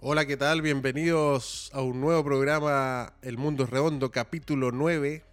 Hola, 0.00 0.26
¿qué 0.26 0.36
tal? 0.36 0.62
Bienvenidos 0.62 1.72
a 1.74 1.82
un 1.82 2.00
nuevo 2.00 2.22
programa 2.22 3.14
El 3.20 3.36
Mundo 3.36 3.64
es 3.64 3.70
Redondo, 3.70 4.12
capítulo 4.12 4.70
9. 4.70 5.24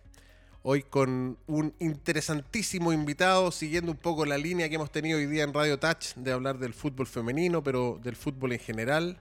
Hoy 0.64 0.82
con 0.82 1.38
un 1.46 1.76
interesantísimo 1.78 2.92
invitado, 2.92 3.52
siguiendo 3.52 3.92
un 3.92 3.98
poco 4.00 4.26
la 4.26 4.40
línea 4.40 4.68
que 4.68 4.74
hemos 4.74 4.92
tenido 4.92 5.20
hoy 5.20 5.28
día 5.28 5.44
en 5.44 5.54
Radio 5.54 5.78
Touch 5.78 6.16
de 6.16 6.32
hablar 6.32 6.58
del 6.58 6.74
fútbol 6.74 7.06
femenino, 7.06 7.64
pero 7.64 8.00
del 8.02 8.16
fútbol 8.16 8.54
en 8.54 8.60
general. 8.60 9.20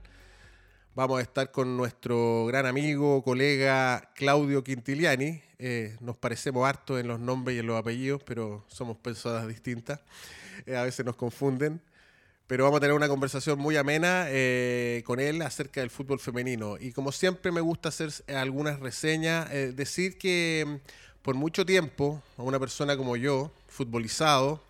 Vamos 0.95 1.19
a 1.19 1.23
estar 1.23 1.51
con 1.53 1.77
nuestro 1.77 2.47
gran 2.47 2.65
amigo, 2.65 3.23
colega 3.23 4.13
Claudio 4.15 4.65
Quintiliani. 4.65 5.43
Eh, 5.59 5.99
nos 6.01 6.17
parecemos 6.17 6.67
harto 6.67 6.99
en 6.99 7.07
los 7.07 7.21
nombres 7.21 7.55
y 7.55 7.61
en 7.61 7.67
los 7.67 7.79
apellidos, 7.79 8.23
pero 8.25 8.65
somos 8.67 8.97
personas 8.97 9.47
distintas. 9.47 10.01
Eh, 10.65 10.75
a 10.75 10.85
veces 10.85 11.05
nos 11.05 11.17
confunden 11.17 11.83
pero 12.47 12.65
vamos 12.65 12.79
a 12.79 12.81
tener 12.81 12.95
una 12.95 13.09
conversación 13.09 13.59
muy 13.59 13.77
amena 13.77 14.27
eh, 14.29 15.03
con 15.07 15.19
él 15.19 15.41
acerca 15.43 15.81
del 15.81 15.91
fútbol 15.91 16.21
femenino. 16.21 16.77
Y 16.79 16.93
como 16.93 17.11
siempre 17.11 17.51
me 17.51 17.61
gusta 17.61 17.89
hacer 17.89 18.11
algunas 18.29 18.81
reseñas, 18.81 19.51
eh, 19.51 19.73
decir 19.73 20.19
que 20.19 20.65
mm, 20.67 20.75
por 21.23 21.35
mucho 21.35 21.65
tiempo 21.65 22.23
a 22.37 22.43
una 22.43 22.61
persona 22.61 22.97
como 22.97 23.17
yo, 23.17 23.51
futbolizado, 23.69 24.63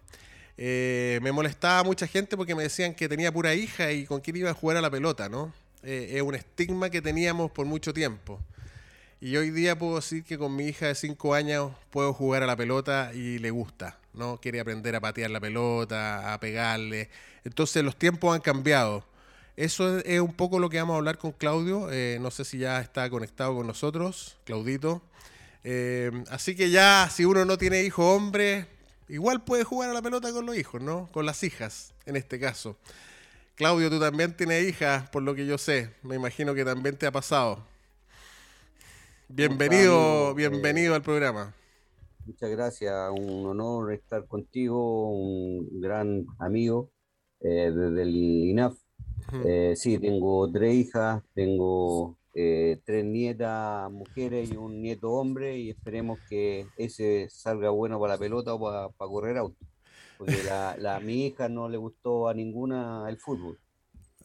eh, 0.56 1.18
me 1.22 1.32
molestaba 1.32 1.82
mucha 1.82 2.06
gente 2.06 2.36
porque 2.36 2.54
me 2.54 2.62
decían 2.62 2.94
que 2.94 3.08
tenía 3.08 3.32
pura 3.32 3.54
hija 3.54 3.90
y 3.90 4.06
con 4.06 4.20
quién 4.20 4.36
iba 4.36 4.50
a 4.50 4.54
jugar 4.54 4.76
a 4.76 4.80
la 4.80 4.90
pelota, 4.90 5.28
¿no? 5.28 5.52
es 5.82 6.22
un 6.22 6.34
estigma 6.34 6.88
que 6.88 7.02
teníamos 7.02 7.50
por 7.50 7.66
mucho 7.66 7.92
tiempo. 7.92 8.40
Y 9.20 9.36
hoy 9.36 9.50
día 9.50 9.78
puedo 9.78 9.96
decir 9.96 10.24
que 10.24 10.38
con 10.38 10.56
mi 10.56 10.64
hija 10.64 10.86
de 10.86 10.94
5 10.94 11.34
años 11.34 11.72
puedo 11.90 12.14
jugar 12.14 12.42
a 12.42 12.46
la 12.46 12.56
pelota 12.56 13.10
y 13.12 13.38
le 13.38 13.50
gusta, 13.50 13.98
¿no? 14.14 14.40
Quiere 14.40 14.60
aprender 14.60 14.96
a 14.96 15.00
patear 15.00 15.30
la 15.30 15.40
pelota, 15.40 16.32
a 16.32 16.40
pegarle. 16.40 17.10
Entonces 17.44 17.84
los 17.84 17.96
tiempos 17.96 18.34
han 18.34 18.40
cambiado. 18.40 19.04
Eso 19.56 19.98
es, 20.00 20.20
un 20.20 20.32
poco 20.32 20.58
lo 20.58 20.68
que 20.68 20.78
vamos 20.78 20.94
a 20.94 20.98
hablar 20.98 21.18
con 21.18 21.32
Claudio. 21.32 21.88
Eh, 21.90 22.18
no 22.20 22.30
sé 22.30 22.44
si 22.44 22.58
ya 22.58 22.80
está 22.80 23.08
conectado 23.08 23.54
con 23.54 23.66
nosotros, 23.66 24.36
Claudito. 24.44 25.02
Eh, 25.62 26.10
así 26.30 26.56
que 26.56 26.70
ya, 26.70 27.08
si 27.10 27.24
uno 27.24 27.44
no 27.44 27.56
tiene 27.56 27.82
hijo 27.82 28.14
hombre, 28.14 28.66
igual 29.08 29.44
puede 29.44 29.64
jugar 29.64 29.90
a 29.90 29.94
la 29.94 30.02
pelota 30.02 30.32
con 30.32 30.44
los 30.46 30.56
hijos, 30.56 30.82
¿no? 30.82 31.08
Con 31.12 31.24
las 31.24 31.42
hijas, 31.42 31.92
en 32.04 32.16
este 32.16 32.40
caso. 32.40 32.76
Claudio, 33.54 33.88
tú 33.88 34.00
también 34.00 34.36
tienes 34.36 34.68
hijas, 34.68 35.08
por 35.10 35.22
lo 35.22 35.34
que 35.34 35.46
yo 35.46 35.56
sé. 35.56 35.90
Me 36.02 36.16
imagino 36.16 36.54
que 36.54 36.64
también 36.64 36.96
te 36.96 37.06
ha 37.06 37.12
pasado. 37.12 37.64
Bienvenido, 39.28 40.34
bienvenido 40.34 40.94
al 40.94 41.02
programa. 41.02 41.54
Muchas 42.26 42.50
gracias, 42.50 42.94
un 43.10 43.44
honor 43.46 43.92
estar 43.92 44.26
contigo, 44.26 45.10
un 45.10 45.80
gran 45.80 46.24
amigo 46.38 46.90
eh, 47.40 47.70
desde 47.70 48.02
el 48.02 48.14
INAF. 48.14 48.78
Eh, 49.44 49.74
sí, 49.76 49.98
tengo 49.98 50.50
tres 50.50 50.74
hijas, 50.74 51.22
tengo 51.34 52.16
eh, 52.34 52.80
tres 52.86 53.04
nietas 53.04 53.92
mujeres 53.92 54.50
y 54.50 54.56
un 54.56 54.80
nieto 54.80 55.10
hombre 55.12 55.58
y 55.58 55.70
esperemos 55.70 56.18
que 56.28 56.66
ese 56.78 57.28
salga 57.28 57.68
bueno 57.68 58.00
para 58.00 58.14
la 58.14 58.18
pelota 58.18 58.54
o 58.54 58.60
para, 58.60 58.88
correr 59.10 59.36
auto. 59.36 59.58
Porque 60.16 60.38
la, 60.78 61.00
mi 61.00 61.26
hija 61.26 61.50
no 61.50 61.68
le 61.68 61.76
gustó 61.76 62.28
a 62.28 62.34
ninguna 62.34 63.04
el 63.08 63.18
fútbol. 63.18 63.58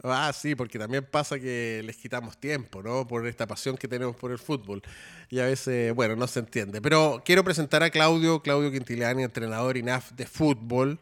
Ah, 0.03 0.31
sí, 0.33 0.55
porque 0.55 0.79
también 0.79 1.05
pasa 1.05 1.37
que 1.39 1.81
les 1.83 1.97
quitamos 1.97 2.37
tiempo, 2.37 2.81
¿no? 2.81 3.05
Por 3.05 3.27
esta 3.27 3.45
pasión 3.47 3.77
que 3.77 3.87
tenemos 3.87 4.15
por 4.15 4.31
el 4.31 4.39
fútbol. 4.39 4.81
Y 5.29 5.39
a 5.39 5.45
veces, 5.45 5.93
bueno, 5.93 6.15
no 6.15 6.27
se 6.27 6.39
entiende. 6.39 6.81
Pero 6.81 7.21
quiero 7.25 7.43
presentar 7.43 7.83
a 7.83 7.89
Claudio, 7.89 8.41
Claudio 8.41 8.71
Quintiliani, 8.71 9.23
entrenador 9.23 9.75
INAF 9.75 10.11
de 10.13 10.25
fútbol. 10.25 10.99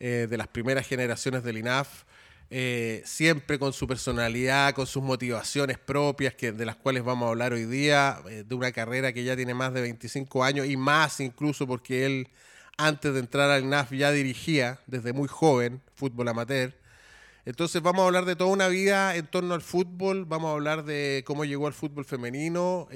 Eh, 0.00 0.28
de 0.30 0.36
las 0.36 0.46
primeras 0.46 0.86
generaciones 0.86 1.42
del 1.42 1.58
INAF, 1.58 2.04
eh, 2.50 3.02
siempre 3.04 3.58
con 3.58 3.72
su 3.72 3.88
personalidad, 3.88 4.72
con 4.72 4.86
sus 4.86 5.02
motivaciones 5.02 5.76
propias, 5.76 6.34
que, 6.34 6.52
de 6.52 6.64
las 6.64 6.76
cuales 6.76 7.02
vamos 7.02 7.26
a 7.26 7.30
hablar 7.30 7.52
hoy 7.52 7.64
día, 7.64 8.20
eh, 8.30 8.44
de 8.46 8.54
una 8.54 8.70
carrera 8.70 9.12
que 9.12 9.24
ya 9.24 9.34
tiene 9.34 9.54
más 9.54 9.74
de 9.74 9.80
25 9.80 10.44
años 10.44 10.68
y 10.68 10.76
más 10.76 11.18
incluso 11.18 11.66
porque 11.66 12.06
él 12.06 12.28
antes 12.76 13.12
de 13.12 13.18
entrar 13.18 13.50
al 13.50 13.64
INAF 13.64 13.90
ya 13.90 14.12
dirigía 14.12 14.78
desde 14.86 15.12
muy 15.12 15.26
joven 15.26 15.82
fútbol 15.96 16.28
amateur. 16.28 16.72
Entonces 17.48 17.80
vamos 17.80 18.02
a 18.02 18.06
hablar 18.06 18.26
de 18.26 18.36
toda 18.36 18.50
una 18.50 18.68
vida 18.68 19.16
en 19.16 19.26
torno 19.26 19.54
al 19.54 19.62
fútbol, 19.62 20.26
vamos 20.26 20.50
a 20.50 20.52
hablar 20.52 20.84
de 20.84 21.24
cómo 21.26 21.44
llegó 21.44 21.66
al 21.66 21.72
fútbol 21.72 22.04
femenino 22.04 22.86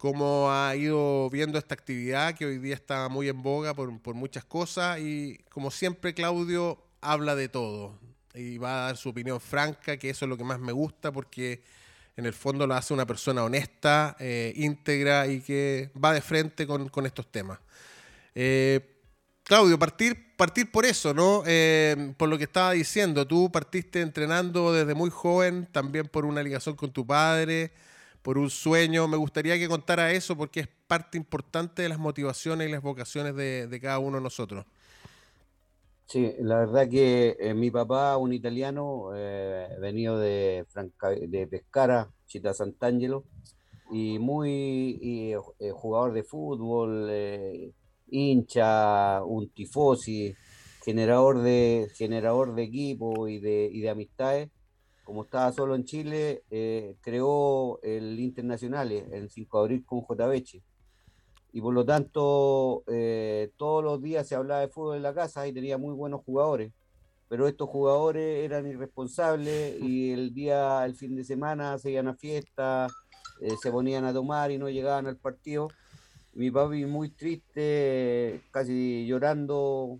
cómo 0.00 0.50
ha 0.50 0.74
ido 0.76 1.28
viendo 1.28 1.58
esta 1.58 1.74
actividad 1.74 2.34
que 2.34 2.46
hoy 2.46 2.56
día 2.56 2.74
está 2.74 3.10
muy 3.10 3.28
en 3.28 3.42
boga 3.42 3.74
por, 3.74 4.14
muchas 4.14 4.46
cosas 4.46 4.98
y 4.98 5.38
como 5.50 5.70
siempre 5.70 6.14
Claudio 6.14 6.82
habla 7.02 7.36
de 7.36 7.50
todo 7.50 7.98
y 8.32 8.56
va 8.56 8.70
a 8.70 8.86
dar 8.86 8.96
su 8.96 9.10
opinión 9.10 9.40
franca, 9.40 9.98
que 9.98 10.08
eso 10.08 10.24
es 10.24 10.28
lo 10.30 10.38
que 10.38 10.44
más 10.44 10.58
me 10.58 10.72
gusta 10.72 11.12
porque 11.12 11.62
en 12.16 12.24
el 12.24 12.32
fondo 12.32 12.66
lo 12.66 12.74
hace 12.74 12.94
una 12.94 13.04
persona 13.04 13.44
honesta, 13.44 14.16
eh, 14.18 14.54
íntegra 14.56 15.26
y 15.26 15.42
que 15.42 15.90
va 16.02 16.14
de 16.14 16.22
frente 16.22 16.66
con, 16.66 17.04
estos 17.04 17.30
temas. 17.30 17.58
Eh, 18.34 18.99
Claudio, 19.50 19.80
partir, 19.80 20.70
por 20.70 20.86
eso, 20.86 21.12
¿no? 21.12 21.42
Eh, 21.44 22.14
por 22.16 22.28
lo 22.28 22.38
que 22.38 22.44
estaba 22.44 22.70
diciendo, 22.70 23.26
tú 23.26 23.50
partiste 23.50 24.00
entrenando 24.00 24.72
desde 24.72 24.94
muy 24.94 25.10
joven, 25.10 25.66
también 25.72 26.06
por 26.06 26.24
una 26.24 26.40
ligación 26.40 26.76
con 26.76 26.92
tu 26.92 27.04
padre 27.04 27.72
por 28.22 28.38
un 28.38 28.48
sueño. 28.48 29.08
Me 29.08 29.16
gustaría 29.16 29.58
que 29.58 29.66
contara 29.66 30.12
eso 30.12 30.36
porque 30.36 30.60
es 30.60 30.68
parte 30.86 31.18
importante 31.18 31.82
de 31.82 31.88
las 31.88 31.98
motivaciones 31.98 32.68
y 32.68 32.70
las 32.70 32.80
vocaciones 32.80 33.34
de, 33.34 33.78
cada 33.82 33.98
uno 33.98 34.18
de 34.18 34.22
nosotros. 34.22 34.66
Sí, 36.06 36.32
la 36.38 36.58
verdad 36.58 36.88
que 36.88 37.36
eh, 37.40 37.52
mi 37.52 37.72
papá, 37.72 38.16
un 38.18 38.32
italiano, 38.32 39.10
eh, 39.16 39.66
venido 39.80 40.16
de, 40.16 40.64
Pescara, 41.50 42.08
Chita 42.28 42.54
Sant'Angelo, 42.54 43.24
y 43.90 44.20
muy 44.20 45.34
jugador 45.72 46.12
de 46.12 46.22
fútbol, 46.22 47.10
hincha, 48.10 49.22
un 49.24 49.50
tifosi, 49.50 50.34
generador 50.84 51.42
de, 51.42 51.88
generador 51.94 52.54
de 52.54 52.62
equipo 52.62 53.28
y 53.28 53.38
de, 53.38 53.68
y 53.72 53.80
de 53.80 53.90
amistades 53.90 54.50
como 55.10 55.24
estaba 55.24 55.50
solo 55.50 55.74
en 55.74 55.84
Chile, 55.84 56.44
eh, 56.52 56.94
creó 57.00 57.82
el 57.82 58.20
Internacional 58.20 58.92
el 58.92 59.28
5 59.28 59.58
de 59.58 59.62
abril 59.64 59.84
con 59.84 60.02
JBH. 60.02 60.62
Y 61.52 61.60
por 61.60 61.74
lo 61.74 61.84
tanto, 61.84 62.84
eh, 62.86 63.50
todos 63.56 63.82
los 63.82 64.00
días 64.00 64.28
se 64.28 64.36
hablaba 64.36 64.60
de 64.60 64.68
fútbol 64.68 64.98
en 64.98 65.02
la 65.02 65.12
casa 65.12 65.48
y 65.48 65.52
tenía 65.52 65.78
muy 65.78 65.94
buenos 65.94 66.20
jugadores. 66.24 66.72
Pero 67.28 67.48
estos 67.48 67.68
jugadores 67.68 68.44
eran 68.44 68.68
irresponsables 68.68 69.80
y 69.82 70.12
el 70.12 70.32
día, 70.32 70.84
el 70.84 70.94
fin 70.94 71.16
de 71.16 71.24
semana, 71.24 71.76
se 71.78 71.90
iban 71.90 72.06
a 72.06 72.14
fiesta, 72.14 72.86
eh, 73.40 73.56
se 73.60 73.72
ponían 73.72 74.04
a 74.04 74.12
tomar 74.12 74.52
y 74.52 74.58
no 74.58 74.68
llegaban 74.70 75.08
al 75.08 75.16
partido. 75.16 75.66
Mi 76.32 76.50
papi 76.50 76.84
muy 76.86 77.10
triste, 77.10 78.40
casi 78.50 79.06
llorando, 79.06 79.98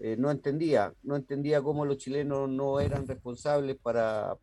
eh, 0.00 0.16
no 0.18 0.30
entendía, 0.30 0.92
no 1.02 1.16
entendía 1.16 1.62
cómo 1.62 1.84
los 1.84 1.98
chilenos 1.98 2.48
no 2.48 2.80
eran 2.80 3.06
responsables 3.06 3.76
para, 3.76 4.36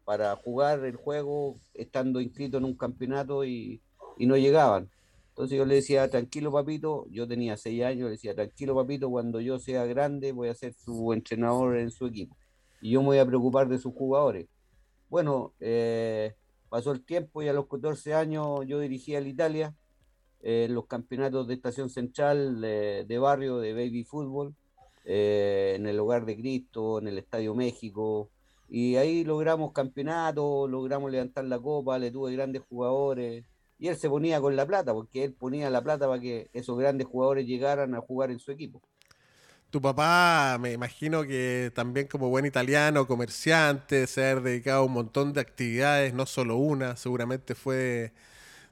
jugar 0.43 0.85
el 0.85 0.95
juego 0.95 1.59
estando 1.73 2.21
inscritos 2.21 2.59
en 2.59 2.65
un 2.65 2.75
campeonato 2.75 3.45
y, 3.45 3.81
no 4.19 4.37
llegaban. 4.37 4.89
Entonces 5.29 5.57
yo 5.57 5.65
le 5.65 5.75
decía, 5.75 6.09
tranquilo 6.09 6.51
papito, 6.51 7.05
yo 7.09 7.27
tenía 7.27 7.57
seis 7.57 7.83
años, 7.83 8.05
le 8.05 8.11
decía, 8.11 8.33
tranquilo 8.33 8.73
papito, 8.75 9.09
cuando 9.09 9.41
yo 9.41 9.59
sea 9.59 9.85
grande 9.85 10.31
voy 10.31 10.47
a 10.47 10.55
ser 10.55 10.73
su 10.73 11.11
entrenador 11.11 11.77
en 11.77 11.91
su 11.91 12.05
equipo 12.07 12.35
y 12.85 12.91
yo 12.91 13.01
me 13.01 13.07
voy 13.07 13.17
a 13.17 13.25
preocupar 13.25 13.67
de 13.67 13.79
sus 13.79 13.93
jugadores. 13.93 14.47
Bueno, 15.09 15.53
eh, 15.59 16.35
pasó 16.69 16.91
el 16.91 17.03
tiempo 17.03 17.41
y 17.41 17.47
a 17.47 17.53
los 17.53 17.67
14 17.67 18.13
años 18.13 18.59
yo 18.67 18.79
dirigía 18.79 19.17
al 19.17 19.27
Italia, 19.27 19.73
eh, 20.47 20.67
los 20.69 20.85
campeonatos 20.85 21.47
de 21.47 21.55
estación 21.55 21.89
central 21.89 22.61
de 22.61 23.17
barrio 23.19 23.57
de 23.57 23.73
baby 23.73 24.03
fútbol 24.03 24.53
eh, 25.03 25.73
en 25.75 25.87
el 25.87 25.99
Hogar 25.99 26.23
de 26.23 26.37
Cristo, 26.37 26.99
en 26.99 27.07
el 27.07 27.17
Estadio 27.17 27.55
México, 27.55 28.29
y 28.69 28.95
ahí 28.97 29.23
logramos 29.23 29.71
campeonato, 29.71 30.67
logramos 30.67 31.09
levantar 31.09 31.45
la 31.45 31.57
copa, 31.57 31.97
le 31.97 32.11
tuve 32.11 32.31
grandes 32.33 32.61
jugadores, 32.69 33.43
y 33.79 33.87
él 33.87 33.97
se 33.97 34.07
ponía 34.07 34.39
con 34.39 34.55
la 34.55 34.67
plata, 34.67 34.93
porque 34.93 35.23
él 35.23 35.33
ponía 35.33 35.71
la 35.71 35.81
plata 35.81 36.07
para 36.07 36.21
que 36.21 36.47
esos 36.53 36.77
grandes 36.77 37.07
jugadores 37.07 37.47
llegaran 37.47 37.95
a 37.95 38.01
jugar 38.01 38.29
en 38.29 38.37
su 38.37 38.51
equipo. 38.51 38.83
Tu 39.71 39.81
papá, 39.81 40.59
me 40.61 40.73
imagino 40.73 41.23
que 41.23 41.71
también 41.73 42.05
como 42.05 42.29
buen 42.29 42.45
italiano, 42.45 43.07
comerciante, 43.07 44.05
se 44.05 44.23
ha 44.23 44.35
dedicado 44.35 44.83
a 44.83 44.85
un 44.85 44.93
montón 44.93 45.33
de 45.33 45.41
actividades, 45.41 46.13
no 46.13 46.27
solo 46.27 46.57
una, 46.57 46.97
seguramente 46.97 47.55
fue 47.55 48.13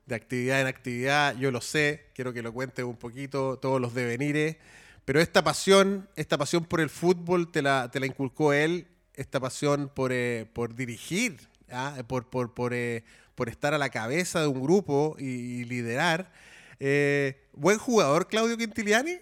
de 0.06 0.16
actividad 0.16 0.62
en 0.62 0.68
actividad, 0.68 1.36
yo 1.38 1.52
lo 1.52 1.62
sé, 1.62 2.08
quiero 2.14 2.34
que 2.34 2.42
lo 2.42 2.54
cuentes 2.54 2.84
un 2.84 2.98
poquito, 2.98 3.58
todos 3.58 3.80
los 3.80 3.94
devenires. 3.94 4.58
Pero 5.06 5.20
esta 5.20 5.44
pasión, 5.44 6.08
esta 6.16 6.38
pasión 6.38 6.66
por 6.66 6.80
el 6.80 6.90
fútbol 6.90 7.52
te 7.52 7.62
la, 7.62 7.90
te 7.92 8.00
la 8.00 8.06
inculcó 8.06 8.54
él, 8.54 8.88
esta 9.16 9.40
pasión 9.40 9.92
por, 9.94 10.12
eh, 10.14 10.50
por 10.54 10.76
dirigir, 10.76 11.50
¿ah? 11.72 12.04
por, 12.08 12.30
por, 12.30 12.54
por, 12.54 12.74
eh, 12.74 13.04
por, 13.36 13.50
estar 13.50 13.74
a 13.74 13.78
la 13.78 13.90
cabeza 13.90 14.42
de 14.42 14.48
un 14.48 14.62
grupo 14.62 15.16
y, 15.20 15.66
liderar. 15.66 16.32
Eh, 16.80 17.48
¿Buen 17.54 17.78
jugador 17.78 18.28
Claudio 18.28 18.58
Quintiliani? 18.58 19.18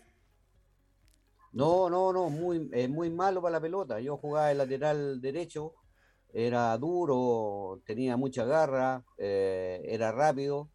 No, 1.51 1.89
no, 1.89 2.13
no, 2.13 2.29
muy, 2.29 2.59
muy 2.87 3.09
malo 3.09 3.41
para 3.41 3.53
la 3.53 3.61
pelota. 3.61 3.99
Yo 3.99 4.17
jugaba 4.17 4.47
de 4.47 4.55
lateral 4.55 5.19
derecho, 5.19 5.73
era 6.33 6.77
duro, 6.77 7.81
tenía 7.85 8.17
mucha 8.17 8.45
garra, 8.45 9.03
eh, 9.17 9.81
era 9.85 10.11
rápido 10.11 10.69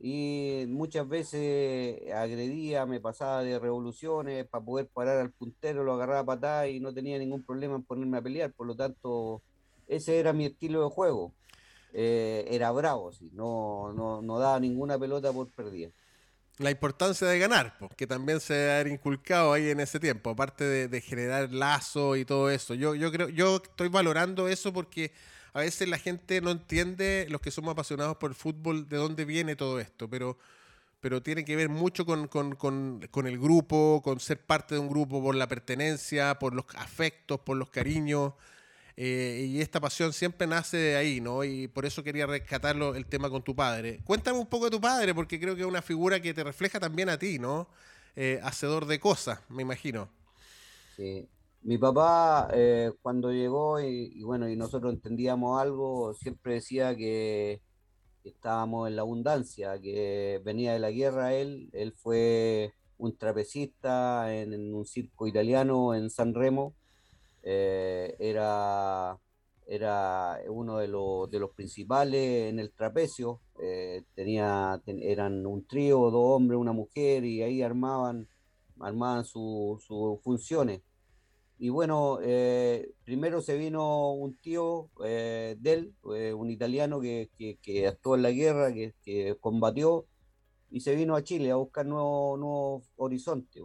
y 0.00 0.64
muchas 0.68 1.08
veces 1.08 2.00
agredía, 2.12 2.86
me 2.86 3.00
pasaba 3.00 3.42
de 3.42 3.58
revoluciones 3.58 4.46
para 4.48 4.64
poder 4.64 4.88
parar 4.88 5.18
al 5.18 5.32
puntero, 5.32 5.84
lo 5.84 5.94
agarraba 5.94 6.20
a 6.20 6.26
patada 6.26 6.68
y 6.68 6.80
no 6.80 6.94
tenía 6.94 7.18
ningún 7.18 7.44
problema 7.44 7.76
en 7.76 7.84
ponerme 7.84 8.18
a 8.18 8.22
pelear, 8.22 8.52
por 8.52 8.66
lo 8.66 8.76
tanto 8.76 9.42
ese 9.88 10.18
era 10.18 10.32
mi 10.32 10.46
estilo 10.46 10.82
de 10.82 10.90
juego. 10.90 11.34
Eh, 11.94 12.44
era 12.50 12.70
bravo, 12.70 13.12
sí, 13.12 13.30
no, 13.32 13.92
no, 13.94 14.20
no 14.20 14.38
daba 14.38 14.60
ninguna 14.60 14.98
pelota 14.98 15.32
por 15.32 15.50
perdida 15.50 15.90
la 16.58 16.70
importancia 16.70 17.26
de 17.26 17.38
ganar, 17.38 17.76
que 17.96 18.06
también 18.06 18.40
se 18.40 18.70
haber 18.70 18.88
inculcado 18.88 19.52
ahí 19.52 19.70
en 19.70 19.80
ese 19.80 20.00
tiempo, 20.00 20.30
aparte 20.30 20.88
de, 20.88 21.00
generar 21.00 21.52
lazo 21.52 22.16
y 22.16 22.24
todo 22.24 22.50
eso. 22.50 22.74
Yo, 22.74 22.94
yo 22.94 23.12
creo, 23.12 23.28
yo 23.28 23.56
estoy 23.56 23.88
valorando 23.88 24.48
eso 24.48 24.72
porque 24.72 25.12
a 25.52 25.60
veces 25.60 25.88
la 25.88 25.98
gente 25.98 26.40
no 26.40 26.50
entiende, 26.50 27.26
los 27.30 27.40
que 27.40 27.50
somos 27.50 27.72
apasionados 27.72 28.16
por 28.16 28.30
el 28.30 28.36
fútbol, 28.36 28.88
de 28.88 28.96
dónde 28.96 29.24
viene 29.24 29.56
todo 29.56 29.78
esto, 29.78 30.10
pero, 30.10 30.36
pero 31.00 31.22
tiene 31.22 31.44
que 31.44 31.56
ver 31.56 31.68
mucho 31.68 32.04
con, 32.04 32.26
con, 32.26 32.56
con 32.56 33.26
el 33.26 33.38
grupo, 33.38 34.02
con 34.02 34.18
ser 34.18 34.40
parte 34.44 34.74
de 34.74 34.80
un 34.80 34.88
grupo, 34.88 35.22
por 35.22 35.34
la 35.34 35.46
pertenencia, 35.48 36.38
por 36.38 36.54
los 36.54 36.64
afectos, 36.76 37.40
por 37.40 37.56
los 37.56 37.70
cariños. 37.70 38.32
Eh, 39.00 39.46
y 39.48 39.60
esta 39.60 39.78
pasión 39.78 40.12
siempre 40.12 40.44
nace 40.48 40.76
de 40.76 40.96
ahí, 40.96 41.20
¿no? 41.20 41.44
Y 41.44 41.68
por 41.68 41.86
eso 41.86 42.02
quería 42.02 42.26
rescatarlo 42.26 42.96
el 42.96 43.06
tema 43.06 43.30
con 43.30 43.44
tu 43.44 43.54
padre. 43.54 44.00
Cuéntame 44.04 44.40
un 44.40 44.46
poco 44.48 44.64
de 44.64 44.72
tu 44.72 44.80
padre, 44.80 45.14
porque 45.14 45.38
creo 45.38 45.54
que 45.54 45.60
es 45.60 45.68
una 45.68 45.82
figura 45.82 46.18
que 46.20 46.34
te 46.34 46.42
refleja 46.42 46.80
también 46.80 47.08
a 47.08 47.16
ti, 47.16 47.38
¿no? 47.38 47.68
Eh, 48.16 48.40
hacedor 48.42 48.86
de 48.86 48.98
cosas, 48.98 49.38
me 49.50 49.62
imagino. 49.62 50.08
Sí. 50.96 51.28
Mi 51.62 51.78
papá, 51.78 52.48
eh, 52.52 52.90
cuando 53.00 53.30
llegó 53.30 53.80
y, 53.80 54.20
bueno, 54.24 54.48
y 54.48 54.56
nosotros 54.56 54.92
entendíamos 54.92 55.62
algo, 55.62 56.12
siempre 56.14 56.54
decía 56.54 56.96
que 56.96 57.62
estábamos 58.24 58.88
en 58.88 58.96
la 58.96 59.02
abundancia, 59.02 59.80
que 59.80 60.42
venía 60.44 60.72
de 60.72 60.80
la 60.80 60.90
guerra 60.90 61.34
él, 61.34 61.70
él 61.72 61.92
fue 61.92 62.74
un 62.96 63.16
trapecista 63.16 64.34
en 64.34 64.74
un 64.74 64.84
circo 64.84 65.28
italiano 65.28 65.94
en 65.94 66.10
San 66.10 66.34
Remo, 66.34 66.74
eh, 67.50 68.14
era, 68.18 69.18
era 69.66 70.38
uno 70.50 70.76
de, 70.76 70.88
los, 70.88 71.30
de 71.30 71.40
los 71.40 71.50
principales 71.52 72.50
en 72.50 72.58
el 72.58 72.72
trapecio, 72.72 73.40
eh, 73.58 74.04
tenía, 74.14 74.82
eran 74.86 75.46
un 75.46 75.66
trío, 75.66 76.10
dos 76.10 76.36
hombres, 76.36 76.60
una 76.60 76.72
mujer, 76.74 77.24
y 77.24 77.42
ahí 77.42 77.62
armaban, 77.62 78.28
armaban 78.80 79.24
sus 79.24 79.82
funciones. 80.22 80.82
Y 81.58 81.70
bueno, 81.70 82.18
eh, 82.22 82.92
primero 83.04 83.40
se 83.40 83.56
vino 83.56 84.12
un 84.12 84.36
tío 84.36 84.90
de 85.00 85.56
él, 85.64 85.94
un 86.34 86.50
italiano 86.50 87.00
que, 87.00 87.30
que, 87.62 87.86
actuó 87.86 88.14
en 88.16 88.22
la 88.22 88.30
guerra, 88.30 88.74
que, 88.74 88.94
que, 89.02 89.36
combatió, 89.40 90.06
y 90.70 90.80
se 90.80 90.94
vino 90.94 91.16
a 91.16 91.24
Chile 91.24 91.50
a 91.50 91.56
buscar 91.56 91.86
nuevos 91.86 92.38
nuevo 92.38 92.82
horizontes. 92.96 93.64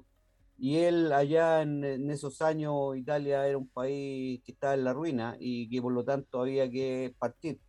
Y 0.64 0.78
él 0.78 1.12
allá 1.12 1.62
en, 1.62 2.10
esos 2.10 2.42
años, 2.42 2.96
Italia 2.96 3.46
era 3.46 3.58
un 3.58 3.68
país 3.68 4.42
que 4.46 4.54
estaba 4.54 4.76
en 4.76 4.86
la 4.86 4.94
ruina 4.94 5.36
y 5.38 5.70
que 5.70 5.82
por 5.82 5.92
lo 5.92 6.06
tanto 6.06 6.40
había 6.40 6.72
que 6.72 7.14
partir. 7.20 7.60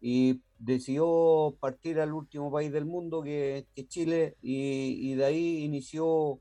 Y 0.00 0.40
decidió 0.56 1.56
partir 1.58 1.98
al 1.98 2.12
último 2.12 2.52
país 2.52 2.70
del 2.70 2.84
mundo, 2.84 3.20
que, 3.20 3.66
es 3.74 3.88
Chile, 3.88 4.36
y, 4.42 5.14
de 5.14 5.24
ahí 5.24 5.64
inició 5.64 6.38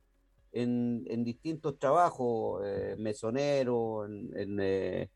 en, 0.51 1.23
distintos 1.23 1.79
trabajos, 1.79 2.61
eh, 2.63 2.95
mesonero, 2.99 4.05
eh, 4.07 5.09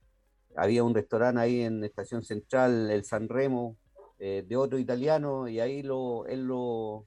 había 0.56 0.84
un 0.84 0.96
restaurante 0.96 1.40
ahí 1.40 1.62
en 1.62 1.84
Estación 1.84 2.24
Central, 2.24 2.90
el 2.90 3.06
San 3.06 3.30
Remo, 3.30 3.78
eh, 4.18 4.44
de 4.48 4.56
otro 4.58 4.80
italiano, 4.80 5.48
y 5.48 5.60
ahí 5.60 5.84
lo, 5.84 6.26
él 6.26 6.46
lo, 6.46 7.06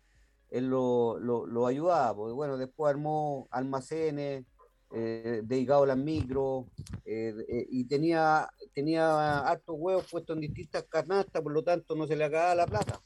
él 0.51 0.67
lo, 0.67 1.19
lo, 1.19 1.67
ayudaba, 1.67 2.15
porque 2.15 2.33
bueno, 2.33 2.59
después 2.59 2.91
armó 2.91 3.49
almacenes, 3.51 4.45
eh, 4.93 5.43
dedicado 5.45 5.85
a 5.85 5.87
las 5.87 5.97
micro, 5.97 6.67
eh, 7.05 7.33
eh, 7.49 7.67
y 7.71 7.85
tenía, 7.85 8.49
tenía 8.75 9.39
hartos 9.39 9.77
huevos 9.79 10.07
puestos 10.11 10.35
en 10.35 10.41
distintas 10.41 10.85
canastas, 10.85 11.43
por 11.43 11.53
lo 11.53 11.63
tanto 11.63 11.95
no 11.95 12.07
se 12.07 12.17
le 12.17 12.25
acababa 12.25 12.55
la 12.57 12.67
plata. 12.67 13.01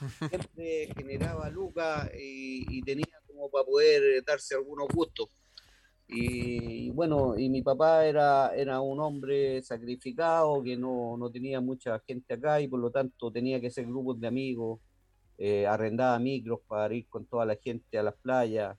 Siempre 0.30 0.88
generaba 0.96 1.50
lucas 1.50 2.10
y, 2.18 2.82
tenía 2.82 3.20
como 3.26 3.50
para 3.50 3.66
poder 3.66 4.24
darse 4.24 4.54
algunos 4.54 4.88
gustos. 4.88 5.28
Y, 6.12 6.90
bueno, 6.90 7.38
y 7.38 7.48
mi 7.50 7.62
papá 7.62 8.04
era, 8.04 8.52
era 8.56 8.80
un 8.80 8.98
hombre 8.98 9.62
sacrificado 9.62 10.60
que 10.62 10.76
no, 10.76 11.16
no 11.16 11.30
tenía 11.30 11.60
mucha 11.60 12.00
gente 12.00 12.34
acá 12.34 12.60
y 12.60 12.66
por 12.66 12.80
lo 12.80 12.90
tanto 12.90 13.30
tenía 13.30 13.60
que 13.60 13.70
ser 13.70 13.86
grupos 13.86 14.18
de 14.18 14.26
amigos 14.26 14.80
eh, 15.42 15.66
arrendaba 15.66 16.18
micros 16.18 16.60
para 16.68 16.94
ir 16.94 17.08
con 17.08 17.24
toda 17.24 17.46
la 17.46 17.56
gente 17.56 17.98
a 17.98 18.02
las 18.02 18.14
playas, 18.14 18.76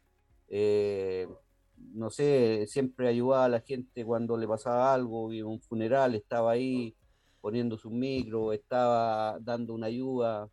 eh, 0.47 1.27
no 1.75 2.11
sé, 2.11 2.67
siempre 2.67 3.07
ayudaba 3.07 3.45
a 3.45 3.49
la 3.49 3.61
gente 3.61 4.05
cuando 4.05 4.37
le 4.37 4.47
pasaba 4.47 4.93
algo, 4.93 5.33
y 5.33 5.41
un 5.41 5.59
funeral, 5.59 6.13
estaba 6.13 6.51
ahí 6.51 6.95
poniendo 7.41 7.79
su 7.79 7.89
micro, 7.89 8.53
estaba 8.53 9.39
dando 9.39 9.73
una 9.73 9.87
ayuda, 9.87 10.51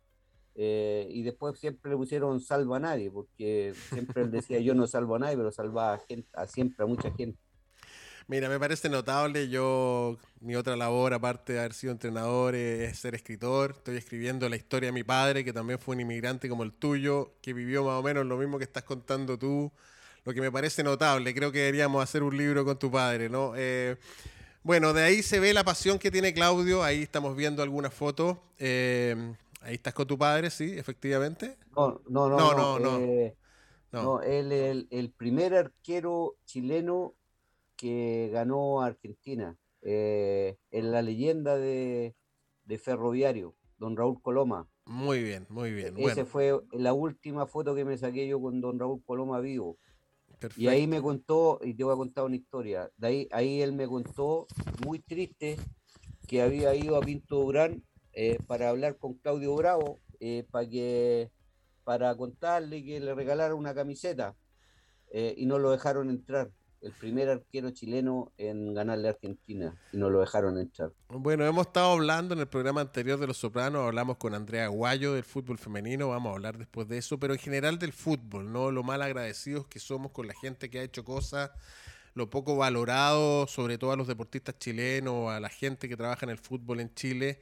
eh, 0.55 1.07
y 1.11 1.21
después 1.21 1.59
siempre 1.59 1.91
le 1.91 1.97
pusieron 1.97 2.41
salvo 2.41 2.73
a 2.73 2.79
nadie, 2.79 3.11
porque 3.11 3.73
siempre 3.89 4.23
él 4.23 4.31
decía 4.31 4.59
yo 4.59 4.73
no 4.73 4.87
salvo 4.87 5.15
a 5.15 5.19
nadie, 5.19 5.37
pero 5.37 5.51
salvaba 5.51 5.99
gente, 5.99 6.27
a 6.33 6.47
siempre 6.47 6.85
a 6.85 6.87
mucha 6.87 7.11
gente. 7.11 7.39
Mira, 8.29 8.47
me 8.47 8.59
parece 8.59 8.89
notable. 8.89 9.49
Yo, 9.49 10.15
mi 10.39 10.55
otra 10.55 10.75
labor, 10.75 11.15
aparte 11.15 11.53
de 11.53 11.59
haber 11.61 11.73
sido 11.73 11.91
entrenador, 11.91 12.53
es 12.53 12.99
ser 12.99 13.15
escritor. 13.15 13.71
Estoy 13.71 13.97
escribiendo 13.97 14.47
la 14.47 14.55
historia 14.55 14.89
de 14.89 14.93
mi 14.93 15.03
padre, 15.03 15.43
que 15.43 15.51
también 15.51 15.79
fue 15.79 15.95
un 15.95 16.01
inmigrante 16.01 16.47
como 16.47 16.61
el 16.61 16.71
tuyo, 16.71 17.33
que 17.41 17.53
vivió 17.53 17.83
más 17.83 17.95
o 17.95 18.03
menos 18.03 18.27
lo 18.27 18.37
mismo 18.37 18.59
que 18.59 18.65
estás 18.65 18.83
contando 18.83 19.39
tú. 19.39 19.71
Lo 20.25 20.33
que 20.35 20.41
me 20.41 20.51
parece 20.51 20.83
notable. 20.83 21.33
Creo 21.33 21.51
que 21.51 21.57
deberíamos 21.57 22.03
hacer 22.03 22.21
un 22.21 22.37
libro 22.37 22.63
con 22.63 22.77
tu 22.77 22.91
padre, 22.91 23.29
¿no? 23.29 23.53
Eh, 23.55 23.97
bueno, 24.61 24.93
de 24.93 25.01
ahí 25.01 25.23
se 25.23 25.39
ve 25.39 25.51
la 25.51 25.63
pasión 25.63 25.97
que 25.97 26.11
tiene 26.11 26.31
Claudio. 26.31 26.83
Ahí 26.83 27.01
estamos 27.01 27.35
viendo 27.35 27.63
algunas 27.63 27.95
fotos. 27.95 28.37
Eh, 28.59 29.15
ahí 29.61 29.73
estás 29.73 29.95
con 29.95 30.05
tu 30.05 30.19
padre, 30.19 30.51
sí, 30.51 30.77
efectivamente. 30.77 31.57
No, 31.75 31.99
no, 32.07 32.29
no. 32.29 32.37
No, 32.37 32.53
no, 32.53 32.79
no. 32.79 32.99
Eh, 32.99 33.35
no. 33.91 34.21
él 34.21 34.51
es 34.51 34.85
el 34.91 35.09
primer 35.09 35.55
arquero 35.55 36.35
chileno 36.45 37.15
que 37.79 38.29
ganó 38.31 38.81
Argentina. 38.81 39.57
Eh, 39.81 40.57
en 40.71 40.91
la 40.91 41.01
leyenda 41.01 41.57
de, 41.57 42.13
Ferroviario, 42.77 43.55
don 43.77 43.95
Raúl 43.95 44.21
Coloma. 44.21 44.67
Muy 44.85 45.23
bien, 45.23 45.47
muy 45.49 45.71
bien. 45.71 45.97
E-, 45.97 46.03
esa 46.03 46.25
fue 46.25 46.59
la 46.73 46.93
última 46.93 47.47
foto 47.47 47.73
que 47.73 47.85
me 47.85 47.97
saqué 47.97 48.27
yo 48.27 48.41
con 48.41 48.59
don 48.61 48.77
Raúl 48.77 49.03
Coloma 49.05 49.39
vivo. 49.39 49.79
Y 50.55 50.67
ahí 50.67 50.87
me 50.87 51.01
contó, 51.01 51.59
y 51.63 51.73
te 51.73 51.83
voy 51.83 51.93
a 51.93 51.97
contar 51.97 52.23
una 52.23 52.35
historia, 52.35 52.89
de 52.95 53.07
ahí, 53.07 53.27
ahí 53.31 53.61
él 53.61 53.73
me 53.73 53.87
contó, 53.87 54.47
muy 54.85 54.99
triste, 54.99 55.57
que 56.27 56.41
había 56.41 56.73
ido 56.75 56.95
a 56.95 57.01
Pinto 57.01 57.37
Durán 57.39 57.83
eh, 58.13 58.37
para 58.47 58.69
hablar 58.69 58.97
con 58.97 59.15
Claudio 59.15 59.53
Bravo, 59.55 59.99
eh, 60.21 60.45
para, 60.49 60.69
que, 60.69 61.31
para 61.83 62.15
contarle 62.15 62.85
que 62.85 63.01
le 63.01 63.13
regalara 63.15 63.55
una 63.55 63.73
camiseta, 63.73 64.35
y 65.11 65.47
no 65.47 65.57
lo 65.57 65.71
dejaron 65.71 66.11
entrar 66.11 66.51
el 66.81 66.91
primer 66.93 67.29
arquero 67.29 67.71
chileno 67.71 68.31
en 68.37 68.73
ganarle 68.73 69.07
a 69.07 69.11
Argentina 69.11 69.75
y 69.91 69.97
no 69.97 70.09
lo 70.09 70.21
dejaron 70.21 70.57
entrar. 70.57 70.91
Bueno, 71.09 71.45
hemos 71.45 71.67
estado 71.67 71.91
hablando 71.91 72.33
en 72.33 72.39
el 72.39 72.47
programa 72.47 72.81
anterior 72.81 73.19
de 73.19 73.27
Los 73.27 73.37
Sopranos, 73.37 73.85
hablamos 73.85 74.17
con 74.17 74.33
Andrea 74.33 74.67
Guayo 74.67 75.13
del 75.13 75.23
fútbol 75.23 75.57
femenino, 75.57 76.09
vamos 76.09 76.31
a 76.31 76.33
hablar 76.35 76.57
después 76.57 76.87
de 76.87 76.97
eso, 76.97 77.19
pero 77.19 77.33
en 77.33 77.39
general 77.39 77.79
del 77.79 77.93
fútbol, 77.93 78.51
¿no? 78.51 78.71
Lo 78.71 78.83
mal 78.83 79.01
agradecidos 79.01 79.67
que 79.67 79.79
somos 79.79 80.11
con 80.11 80.27
la 80.27 80.33
gente 80.33 80.69
que 80.69 80.79
ha 80.79 80.83
hecho 80.83 81.03
cosas, 81.03 81.51
lo 82.13 82.29
poco 82.29 82.55
valorado, 82.55 83.47
sobre 83.47 83.77
todo 83.77 83.91
a 83.91 83.97
los 83.97 84.07
deportistas 84.07 84.57
chilenos, 84.57 85.29
a 85.29 85.39
la 85.39 85.49
gente 85.49 85.89
que 85.89 85.97
trabaja 85.97 86.25
en 86.25 86.31
el 86.31 86.37
fútbol 86.37 86.79
en 86.79 86.93
Chile. 86.93 87.41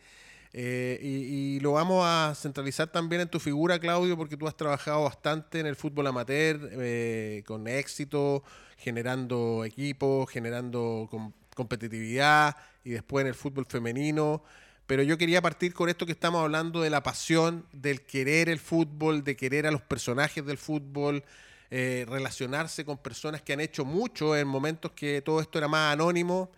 Eh, 0.53 0.99
y, 1.01 1.59
lo 1.59 1.73
vamos 1.73 2.03
a 2.05 2.33
centralizar 2.35 2.87
también 2.87 3.21
en 3.21 3.27
tu 3.27 3.39
figura, 3.39 3.79
Claudio, 3.79 4.15
porque 4.17 4.37
tú 4.37 4.47
has 4.47 4.55
trabajado 4.55 5.03
bastante 5.03 5.59
en 5.59 5.67
el 5.67 5.75
fútbol 5.75 6.07
amateur, 6.07 6.69
eh, 6.71 7.43
con 7.45 7.67
éxito, 7.67 8.43
generando 8.77 9.65
equipos, 9.65 10.29
generando 10.29 11.09
competitividad 11.55 12.55
y 12.83 12.91
después 12.91 13.23
en 13.23 13.27
el 13.27 13.35
fútbol 13.35 13.65
femenino. 13.65 14.43
Pero 14.85 15.03
yo 15.03 15.17
quería 15.17 15.41
partir 15.41 15.73
con 15.73 15.89
esto 15.89 16.05
que 16.05 16.13
estamos 16.13 16.41
hablando 16.41 16.81
de 16.81 16.89
la 16.89 17.03
pasión, 17.03 17.65
del 17.73 18.01
querer 18.01 18.47
el 18.47 18.59
fútbol, 18.59 19.23
de 19.23 19.35
querer 19.35 19.67
a 19.67 19.71
los 19.71 19.81
personajes 19.81 20.45
del 20.45 20.57
fútbol, 20.57 21.25
eh, 21.69 22.05
relacionarse 22.07 22.85
con 22.85 22.97
personas 22.97 23.41
que 23.41 23.51
han 23.51 23.59
hecho 23.59 23.83
mucho 23.83 24.37
en 24.37 24.47
momentos 24.47 24.91
que 24.91 25.21
todo 25.21 25.41
esto 25.41 25.57
era 25.57 25.67
más 25.67 25.91
anónimo 25.91 26.49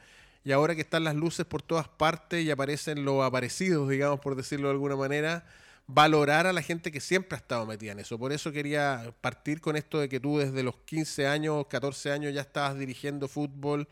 y 0.43 0.51
ahora 0.51 0.75
que 0.75 0.81
están 0.81 1.03
las 1.03 1.15
luces 1.15 1.47
por 1.47 1.63
todas 1.63 1.87
partes 1.87 2.45
y 2.45 2.51
aparecen 2.51 3.03
los 3.03 3.23
aparecidos, 3.23 3.89
digamos, 3.89 4.19
por 4.19 4.35
decirlo 4.35 4.67
de 4.67 4.73
alguna 4.73 4.95
manera, 4.95 5.45
valorar 5.91 6.45
a 6.45 6.53
la 6.53 6.61
gente 6.61 6.91
que 6.91 7.01
siempre 7.01 7.35
ha 7.35 7.39
estado 7.39 7.65
metida 7.65 7.93
en 7.93 7.99
eso. 7.99 8.19
Por 8.19 8.31
eso 8.31 8.51
quería 8.51 9.11
partir 9.21 9.59
con 9.59 9.75
esto 9.75 9.99
de 9.99 10.07
que 10.07 10.19
tú 10.19 10.37
desde 10.37 10.61
los 10.61 10.75
15 10.85 11.25
años, 11.25 11.65
14 11.67 12.11
años 12.11 12.31
ya 12.31 12.41
estabas 12.41 12.77
dirigiendo 12.77 13.27
fútbol 13.27 13.87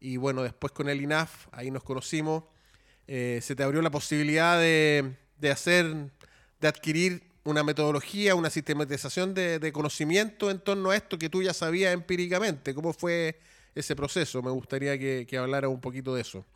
y 0.00 0.16
bueno, 0.16 0.42
después 0.42 0.72
con 0.72 0.88
el 0.88 1.02
INAF, 1.02 1.48
ahí 1.52 1.70
nos 1.70 1.82
conocimos. 1.84 2.44
eh, 3.06 3.40
se 3.42 3.54
te 3.54 3.62
abrió 3.62 3.82
la 3.82 3.90
posibilidad 3.90 4.58
de, 4.58 5.16
de, 5.38 5.50
hacer, 5.50 6.10
de 6.60 6.68
adquirir 6.68 7.22
una 7.44 7.62
metodología, 7.62 8.34
una 8.34 8.48
sistematización 8.48 9.34
de, 9.34 9.70
conocimiento 9.72 10.50
en 10.50 10.60
torno 10.60 10.90
a 10.90 10.96
esto 10.96 11.18
que 11.18 11.28
tú 11.28 11.42
ya 11.42 11.52
sabías 11.52 11.92
empíricamente. 11.92 12.74
¿Cómo 12.74 12.94
fue 12.94 13.38
ese 13.74 13.94
proceso? 13.94 14.42
Me 14.42 14.50
gustaría 14.50 14.98
que, 14.98 15.26
que 15.28 15.36
hablara 15.36 15.68
un 15.68 15.80
poquito 15.80 16.14
de 16.14 16.22
eso. 16.22 16.46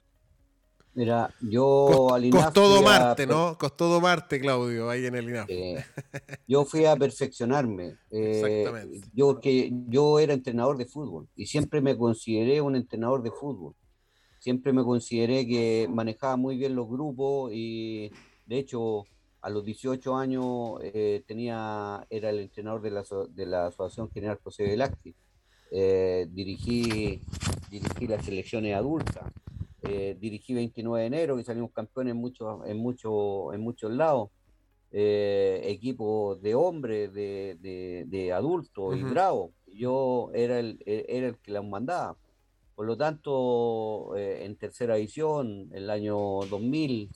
Mira, 0.98 1.32
yo 1.40 2.12
al 2.12 2.24
INAF 2.24 2.46
Costó 2.46 2.68
domarte, 2.68 3.24
¿no? 3.24 3.56
Costó 3.56 3.86
domarte, 3.86 4.40
Claudio, 4.40 4.90
ahí 4.90 5.06
en 5.06 5.14
el 5.14 5.28
INAF. 5.28 5.48
yo 6.48 6.64
fui 6.64 6.86
a 6.86 6.96
perfeccionarme. 6.96 7.98
Eh, 8.10 8.42
Exactamente. 8.42 9.08
Yo, 9.14 9.38
que, 9.38 9.70
yo 9.86 10.18
era 10.18 10.32
entrenador 10.32 10.76
de 10.76 10.86
fútbol 10.86 11.28
y 11.36 11.46
siempre 11.46 11.80
me 11.80 11.96
consideré 11.96 12.60
un 12.60 12.74
entrenador 12.74 13.22
de 13.22 13.30
fútbol. 13.30 13.76
Siempre 14.40 14.72
me 14.72 14.82
consideré 14.82 15.46
que 15.46 15.86
manejaba 15.88 16.36
muy 16.36 16.56
bien 16.56 16.74
los 16.74 16.88
grupos 16.88 17.52
y, 17.54 18.10
de 18.46 18.58
hecho, 18.58 19.04
a 19.40 19.50
los 19.50 19.64
18 19.64 20.16
años 20.16 20.80
eh, 20.82 21.22
tenía, 21.28 22.04
era 22.10 22.30
el 22.30 22.40
entrenador 22.40 22.82
de 22.82 22.90
la, 22.90 23.04
de 23.30 23.46
la 23.46 23.66
Asociación 23.66 24.10
General 24.10 24.40
José 24.42 24.64
Velázquez. 24.64 25.14
Eh, 25.70 26.26
dirigí, 26.28 27.20
dirigí 27.70 28.08
las 28.08 28.24
selecciones 28.24 28.74
adultas 28.74 29.30
eh, 29.82 30.16
dirigí 30.18 30.54
29 30.54 31.00
de 31.00 31.06
enero, 31.06 31.36
que 31.36 31.44
salimos 31.44 31.70
campeones 31.72 32.12
en 32.12 32.20
muchos, 32.20 32.66
en 32.66 32.78
muchos, 32.78 33.54
en 33.54 33.60
muchos 33.60 33.92
lados. 33.92 34.30
Eh, 34.90 35.60
equipos 35.66 36.40
de 36.40 36.54
hombres, 36.54 37.12
de, 37.12 38.04
de, 38.06 38.32
adultos 38.32 38.96
y 38.96 39.02
bravos. 39.02 39.50
Yo 39.66 40.30
era 40.34 40.58
el, 40.58 40.82
era 40.86 41.28
el 41.28 41.36
que 41.38 41.52
las 41.52 41.64
mandaba. 41.64 42.16
Por 42.74 42.86
lo 42.86 42.96
tanto, 42.96 44.16
eh, 44.16 44.44
en 44.44 44.56
tercera 44.56 44.94
división, 44.94 45.68
el 45.72 45.90
año 45.90 46.16
2000, 46.48 47.10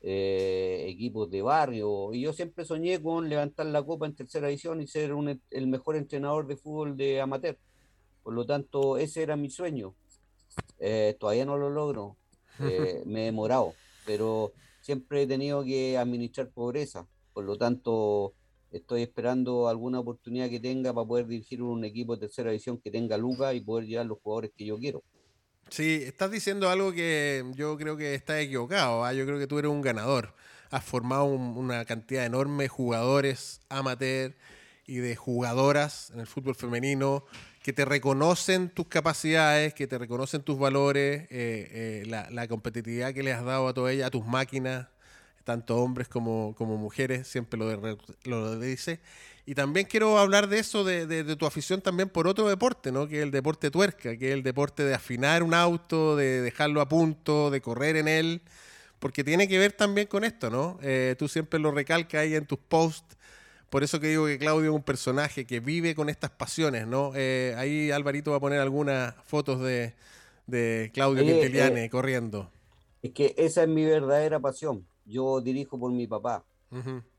equipos 0.00 1.30
de 1.30 1.42
barrio, 1.42 2.14
y 2.14 2.22
yo 2.22 2.32
siempre 2.32 2.64
soñé 2.64 3.02
con 3.02 3.28
levantar 3.28 3.66
la 3.66 3.82
copa 3.82 4.06
en 4.06 4.14
tercera 4.14 4.46
división 4.48 4.80
y 4.80 4.86
ser 4.86 5.12
el 5.50 5.66
mejor 5.66 5.96
entrenador 5.96 6.46
de 6.46 6.56
fútbol 6.56 6.96
de 6.96 7.20
amateur. 7.20 7.58
Por 8.22 8.34
lo 8.34 8.46
tanto, 8.46 8.96
ese 8.96 9.22
era 9.22 9.36
mi 9.36 9.50
sueño. 9.50 9.94
Eh, 10.78 11.16
todavía 11.18 11.44
no 11.44 11.56
lo 11.56 11.70
logro, 11.70 12.16
eh, 12.60 13.02
me 13.06 13.22
he 13.22 13.24
demorado, 13.26 13.74
pero 14.06 14.52
siempre 14.80 15.22
he 15.22 15.26
tenido 15.26 15.64
que 15.64 15.98
administrar 15.98 16.50
pobreza, 16.50 17.06
por 17.32 17.44
lo 17.44 17.56
tanto 17.56 18.34
estoy 18.70 19.02
esperando 19.02 19.68
alguna 19.68 20.00
oportunidad 20.00 20.48
que 20.50 20.60
tenga 20.60 20.92
para 20.92 21.06
poder 21.06 21.26
dirigir 21.26 21.62
un 21.62 21.84
equipo 21.84 22.16
de 22.16 22.26
tercera 22.26 22.50
división 22.50 22.78
que 22.78 22.90
tenga 22.90 23.16
lucas 23.16 23.54
y 23.54 23.60
poder 23.60 23.86
llevar 23.86 24.06
los 24.06 24.18
jugadores 24.18 24.50
que 24.56 24.66
yo 24.66 24.78
quiero. 24.78 25.02
Sí, 25.70 26.02
estás 26.04 26.30
diciendo 26.30 26.70
algo 26.70 26.92
que 26.92 27.44
yo 27.54 27.76
creo 27.76 27.96
que 27.96 28.14
está 28.14 28.40
equivocado. 28.40 29.04
¿ah? 29.04 29.12
Yo 29.12 29.26
creo 29.26 29.38
que 29.38 29.46
tú 29.46 29.58
eres 29.58 29.70
un 29.70 29.82
ganador. 29.82 30.34
Has 30.70 30.84
formado 30.84 31.24
una 31.26 31.84
cantidad 31.84 32.24
enorme 32.24 32.64
de 32.64 32.68
jugadores 32.68 33.60
amateur 33.68 34.34
y 34.86 34.96
de 34.96 35.16
jugadoras 35.16 36.10
en 36.10 36.20
el 36.20 36.26
fútbol 36.26 36.54
femenino 36.54 37.24
que 37.68 37.74
te 37.74 37.84
reconocen 37.84 38.70
tus 38.70 38.86
capacidades, 38.86 39.74
que 39.74 39.86
te 39.86 39.98
reconocen 39.98 40.40
tus 40.40 40.58
valores, 40.58 41.24
eh, 41.24 41.28
eh, 41.30 42.30
la, 42.30 42.48
competitividad 42.48 43.12
que 43.12 43.22
le 43.22 43.34
has 43.34 43.44
dado 43.44 43.68
a 43.68 43.74
toda 43.74 43.92
ella, 43.92 44.06
a 44.06 44.10
tus 44.10 44.24
máquinas, 44.24 44.86
tanto 45.44 45.76
hombres 45.76 46.08
como, 46.08 46.56
mujeres, 46.58 47.28
siempre 47.28 47.58
lo, 47.60 47.98
lo 48.24 48.58
dice. 48.58 49.00
Y 49.44 49.54
también 49.54 49.84
quiero 49.84 50.18
hablar 50.18 50.48
de 50.48 50.60
eso, 50.60 50.82
de, 50.82 51.36
tu 51.36 51.44
afición 51.44 51.82
también 51.82 52.08
por 52.08 52.26
otro 52.26 52.48
deporte, 52.48 52.90
¿no? 52.90 53.06
Que 53.06 53.18
es 53.18 53.22
el 53.22 53.32
deporte 53.32 53.70
tuerca, 53.70 54.16
que 54.16 54.28
es 54.28 54.32
el 54.32 54.42
deporte 54.42 54.82
de 54.84 54.94
afinar 54.94 55.42
un 55.42 55.52
auto, 55.52 56.16
de 56.16 56.40
dejarlo 56.40 56.80
a 56.80 56.88
punto, 56.88 57.50
de 57.50 57.60
correr 57.60 57.96
en 57.96 58.08
él, 58.08 58.40
porque 58.98 59.22
tiene 59.22 59.46
que 59.46 59.58
ver 59.58 59.72
también 59.72 60.06
con 60.06 60.24
esto, 60.24 60.48
¿no? 60.48 60.78
Eh, 60.80 61.16
tú 61.18 61.28
siempre 61.28 61.60
lo 61.60 61.70
recalcas 61.70 62.22
ahí 62.22 62.34
en 62.34 62.46
tus 62.46 62.60
posts, 62.60 63.17
por 63.70 63.84
eso 63.84 64.00
que 64.00 64.08
digo 64.08 64.26
que 64.26 64.38
Claudio 64.38 64.70
es 64.70 64.76
un 64.76 64.82
personaje 64.82 65.46
que 65.46 65.60
vive 65.60 65.94
con 65.94 66.08
estas 66.08 66.30
pasiones, 66.30 66.86
¿no? 66.86 67.12
Eh, 67.14 67.54
ahí 67.58 67.90
Alvarito 67.90 68.30
va 68.30 68.38
a 68.38 68.40
poner 68.40 68.60
algunas 68.60 69.14
fotos 69.24 69.60
de, 69.60 69.94
Claudio 70.94 71.22
Quintiliane 71.22 71.84
eh, 71.84 71.90
corriendo. 71.90 72.50
Es 73.02 73.12
que 73.12 73.34
esa 73.36 73.62
es 73.62 73.68
mi 73.68 73.84
verdadera 73.84 74.40
pasión. 74.40 74.86
Yo 75.04 75.40
dirijo 75.40 75.78
por 75.78 75.92
mi 75.92 76.06
papá. 76.06 76.44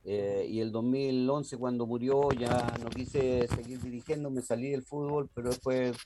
Eh, 0.06 0.46
y 0.48 0.60
el 0.60 0.72
2011 0.72 1.58
cuando 1.58 1.88
murió 1.88 2.32
ya 2.32 2.72
no 2.84 2.90
quise 2.90 3.48
seguir 3.48 3.82
dirigiendo, 3.82 4.30
me 4.30 4.42
salí 4.42 4.70
del 4.70 4.84
fútbol, 4.84 5.28
pero 5.34 5.50
después 5.50 5.98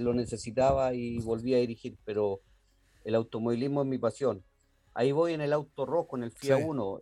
lo 0.00 0.14
necesitaba 0.14 0.94
y 0.94 1.18
volví 1.18 1.54
a 1.54 1.58
dirigir. 1.58 1.96
Pero 2.04 2.40
el 3.04 3.16
automovilismo 3.16 3.82
es 3.82 3.88
mi 3.88 3.98
pasión. 3.98 4.44
Ahí 4.94 5.10
voy 5.10 5.32
en 5.32 5.40
el 5.40 5.52
auto 5.52 5.86
rojo, 5.86 6.16
en 6.16 6.24
el 6.24 6.30
FIA 6.30 6.58
1. 6.58 7.00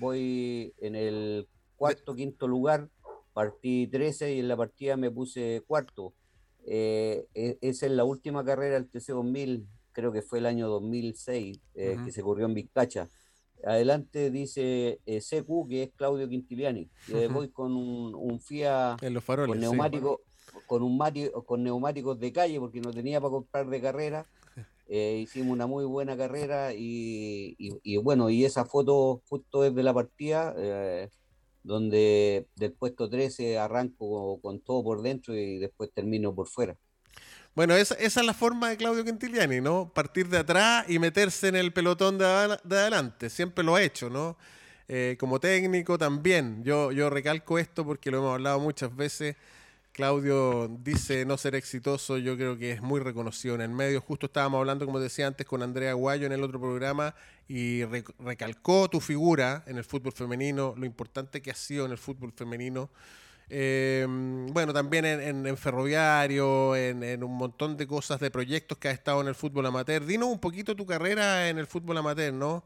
voy 0.00 0.72
en 0.78 0.96
el 0.96 1.46
cuarto, 1.78 2.14
quinto 2.14 2.46
lugar, 2.46 2.90
partí 3.32 3.86
13 3.86 4.34
y 4.34 4.40
en 4.40 4.48
la 4.48 4.56
partida 4.56 4.96
me 4.96 5.10
puse 5.10 5.62
cuarto. 5.66 6.12
Eh, 6.66 7.26
e, 7.34 7.56
esa 7.62 7.86
es 7.86 7.92
la 7.92 8.04
última 8.04 8.44
carrera 8.44 8.74
del 8.74 8.90
TC 8.90 9.12
2000, 9.12 9.66
creo 9.92 10.12
que 10.12 10.22
fue 10.22 10.40
el 10.40 10.46
año 10.46 10.68
2006, 10.68 11.60
eh, 11.74 11.96
que 12.04 12.12
se 12.12 12.22
corrió 12.22 12.46
en 12.46 12.54
Vizcacha. 12.54 13.08
Adelante 13.64 14.30
dice 14.30 15.00
eh, 15.06 15.20
CQ, 15.20 15.68
que 15.68 15.84
es 15.84 15.90
Claudio 15.96 16.28
Quintiliani. 16.28 16.90
voy 17.32 17.48
con 17.50 17.74
un, 17.74 18.14
un 18.14 18.40
FIA 18.40 18.96
con 18.98 19.60
neumático, 19.60 20.20
con, 20.66 20.82
un 20.82 20.98
con 21.46 21.62
neumáticos 21.62 22.18
de 22.20 22.32
calle, 22.32 22.60
porque 22.60 22.80
no 22.80 22.92
tenía 22.92 23.20
para 23.20 23.30
comprar 23.30 23.68
de 23.68 23.80
carrera. 23.80 24.26
hicimos 24.88 25.52
una 25.52 25.66
muy 25.66 25.84
buena 25.84 26.16
carrera 26.16 26.72
y, 26.74 27.56
y, 27.58 27.96
bueno, 27.98 28.30
y 28.30 28.44
esa 28.44 28.64
foto 28.64 29.22
justo 29.28 29.62
desde 29.62 29.82
la 29.82 29.94
partida 29.94 30.54
donde 31.68 32.48
del 32.56 32.72
puesto 32.72 33.08
13 33.08 33.58
arranco 33.58 34.40
con 34.40 34.60
todo 34.60 34.82
por 34.82 35.02
dentro 35.02 35.36
y 35.36 35.58
después 35.58 35.90
termino 35.92 36.34
por 36.34 36.48
fuera. 36.48 36.76
Bueno, 37.54 37.74
esa, 37.74 37.94
es 37.94 38.16
la 38.16 38.34
forma 38.34 38.70
de 38.70 38.76
Claudio 38.76 39.04
Quintiliani, 39.04 39.60
¿no? 39.60 39.92
Partir 39.92 40.28
de 40.28 40.38
atrás 40.38 40.88
y 40.88 40.98
meterse 40.98 41.48
en 41.48 41.56
el 41.56 41.72
pelotón 41.72 42.16
de, 42.16 42.24
adelante. 42.24 43.28
Siempre 43.28 43.62
lo 43.64 43.76
ha 43.76 43.82
hecho, 43.82 44.08
¿no? 44.08 44.38
Eh, 44.88 45.16
como 45.20 45.38
técnico 45.40 45.98
también. 45.98 46.64
Yo, 46.64 46.90
yo 46.90 47.10
recalco 47.10 47.58
esto 47.58 47.84
porque 47.84 48.10
lo 48.10 48.18
hemos 48.18 48.32
hablado 48.32 48.60
muchas 48.60 48.94
veces. 48.96 49.36
Claudio 49.98 50.68
dice 50.84 51.24
no 51.24 51.36
ser 51.36 51.56
exitoso, 51.56 52.18
yo 52.18 52.36
creo 52.36 52.56
que 52.56 52.70
es 52.70 52.80
muy 52.80 53.00
reconocido 53.00 53.56
en 53.56 53.62
el 53.62 53.70
medio. 53.70 54.00
Justo 54.00 54.26
estábamos 54.26 54.60
hablando, 54.60 54.86
como 54.86 55.00
decía 55.00 55.26
antes, 55.26 55.44
con 55.44 55.60
Andrea 55.60 55.92
Guayo 55.94 56.24
en 56.24 56.30
el 56.30 56.44
otro 56.44 56.60
programa 56.60 57.16
y 57.48 57.82
recalcó 58.20 58.88
tu 58.88 59.00
figura 59.00 59.64
en 59.66 59.76
el 59.76 59.82
fútbol 59.82 60.12
femenino, 60.12 60.72
lo 60.76 60.86
importante 60.86 61.42
que 61.42 61.50
ha 61.50 61.54
sido 61.56 61.84
en 61.84 61.90
el 61.90 61.98
fútbol 61.98 62.30
femenino. 62.30 62.90
Em, 63.48 64.46
bueno, 64.46 64.72
también 64.72 65.04
en, 65.04 65.56
ferroviario, 65.56 66.76
en, 66.76 67.24
un 67.24 67.36
montón 67.36 67.76
de 67.76 67.88
cosas, 67.88 68.20
de 68.20 68.30
proyectos 68.30 68.78
que 68.78 68.86
has 68.86 68.94
estado 68.94 69.20
en 69.20 69.26
el 69.26 69.34
fútbol 69.34 69.66
amateur. 69.66 70.06
Dinos 70.06 70.28
un 70.28 70.38
poquito 70.38 70.76
tu 70.76 70.86
carrera 70.86 71.48
en 71.48 71.58
el 71.58 71.66
fútbol 71.66 71.98
amateur, 71.98 72.32
¿no? 72.32 72.62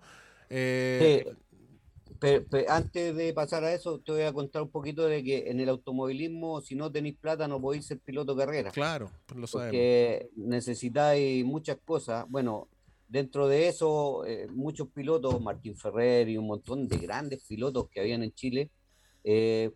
Eh, 0.51 1.25
antes 2.69 3.17
de 3.17 3.33
pasar 3.33 3.65
a 3.65 3.73
eso, 3.73 4.01
te 4.01 4.13
voy 4.13 4.23
a 4.23 4.33
contar 4.33 4.63
un 4.63 4.71
poquito 4.71 5.07
de 5.07 5.23
que 5.23 5.51
en 5.51 5.61
el 5.61 5.69
automovilismo, 5.69 6.61
si 6.61 6.75
no 6.75 6.91
tenéis 6.91 7.17
plata, 7.17 7.49
no 7.49 7.61
podéis 7.61 7.87
ser 7.87 7.99
piloto 7.99 8.37
carrera. 8.37 8.71
Claro, 8.71 9.11
pues 9.27 9.41
lo 9.41 9.47
sabemos. 9.47 9.71
Porque 9.71 10.31
necesitáis 10.37 11.45
muchas 11.45 11.79
cosas. 11.85 12.25
Bueno, 12.29 12.69
dentro 13.09 13.49
de 13.49 13.69
eso, 13.69 14.25
eh, 14.25 14.47
muchos 14.51 14.89
pilotos, 14.89 15.41
Martín 15.41 15.77
Ferrer 15.77 16.29
y 16.29 16.39
un 16.39 16.47
montón 16.47 16.89
de 16.89 16.99
grandes 16.99 17.45
pilotos 17.45 17.89
que 17.91 18.01
habían 18.01 18.23
en 18.23 18.33
Chile, 18.33 18.71
eh, 19.25 19.71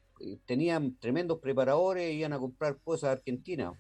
tenían 0.45 0.97
tremendos 0.99 1.38
preparadores 1.41 2.15
iban 2.15 2.33
a 2.33 2.38
comprar 2.38 2.79
cosas 2.83 3.11
a 3.11 3.12
Argentina. 3.12 3.73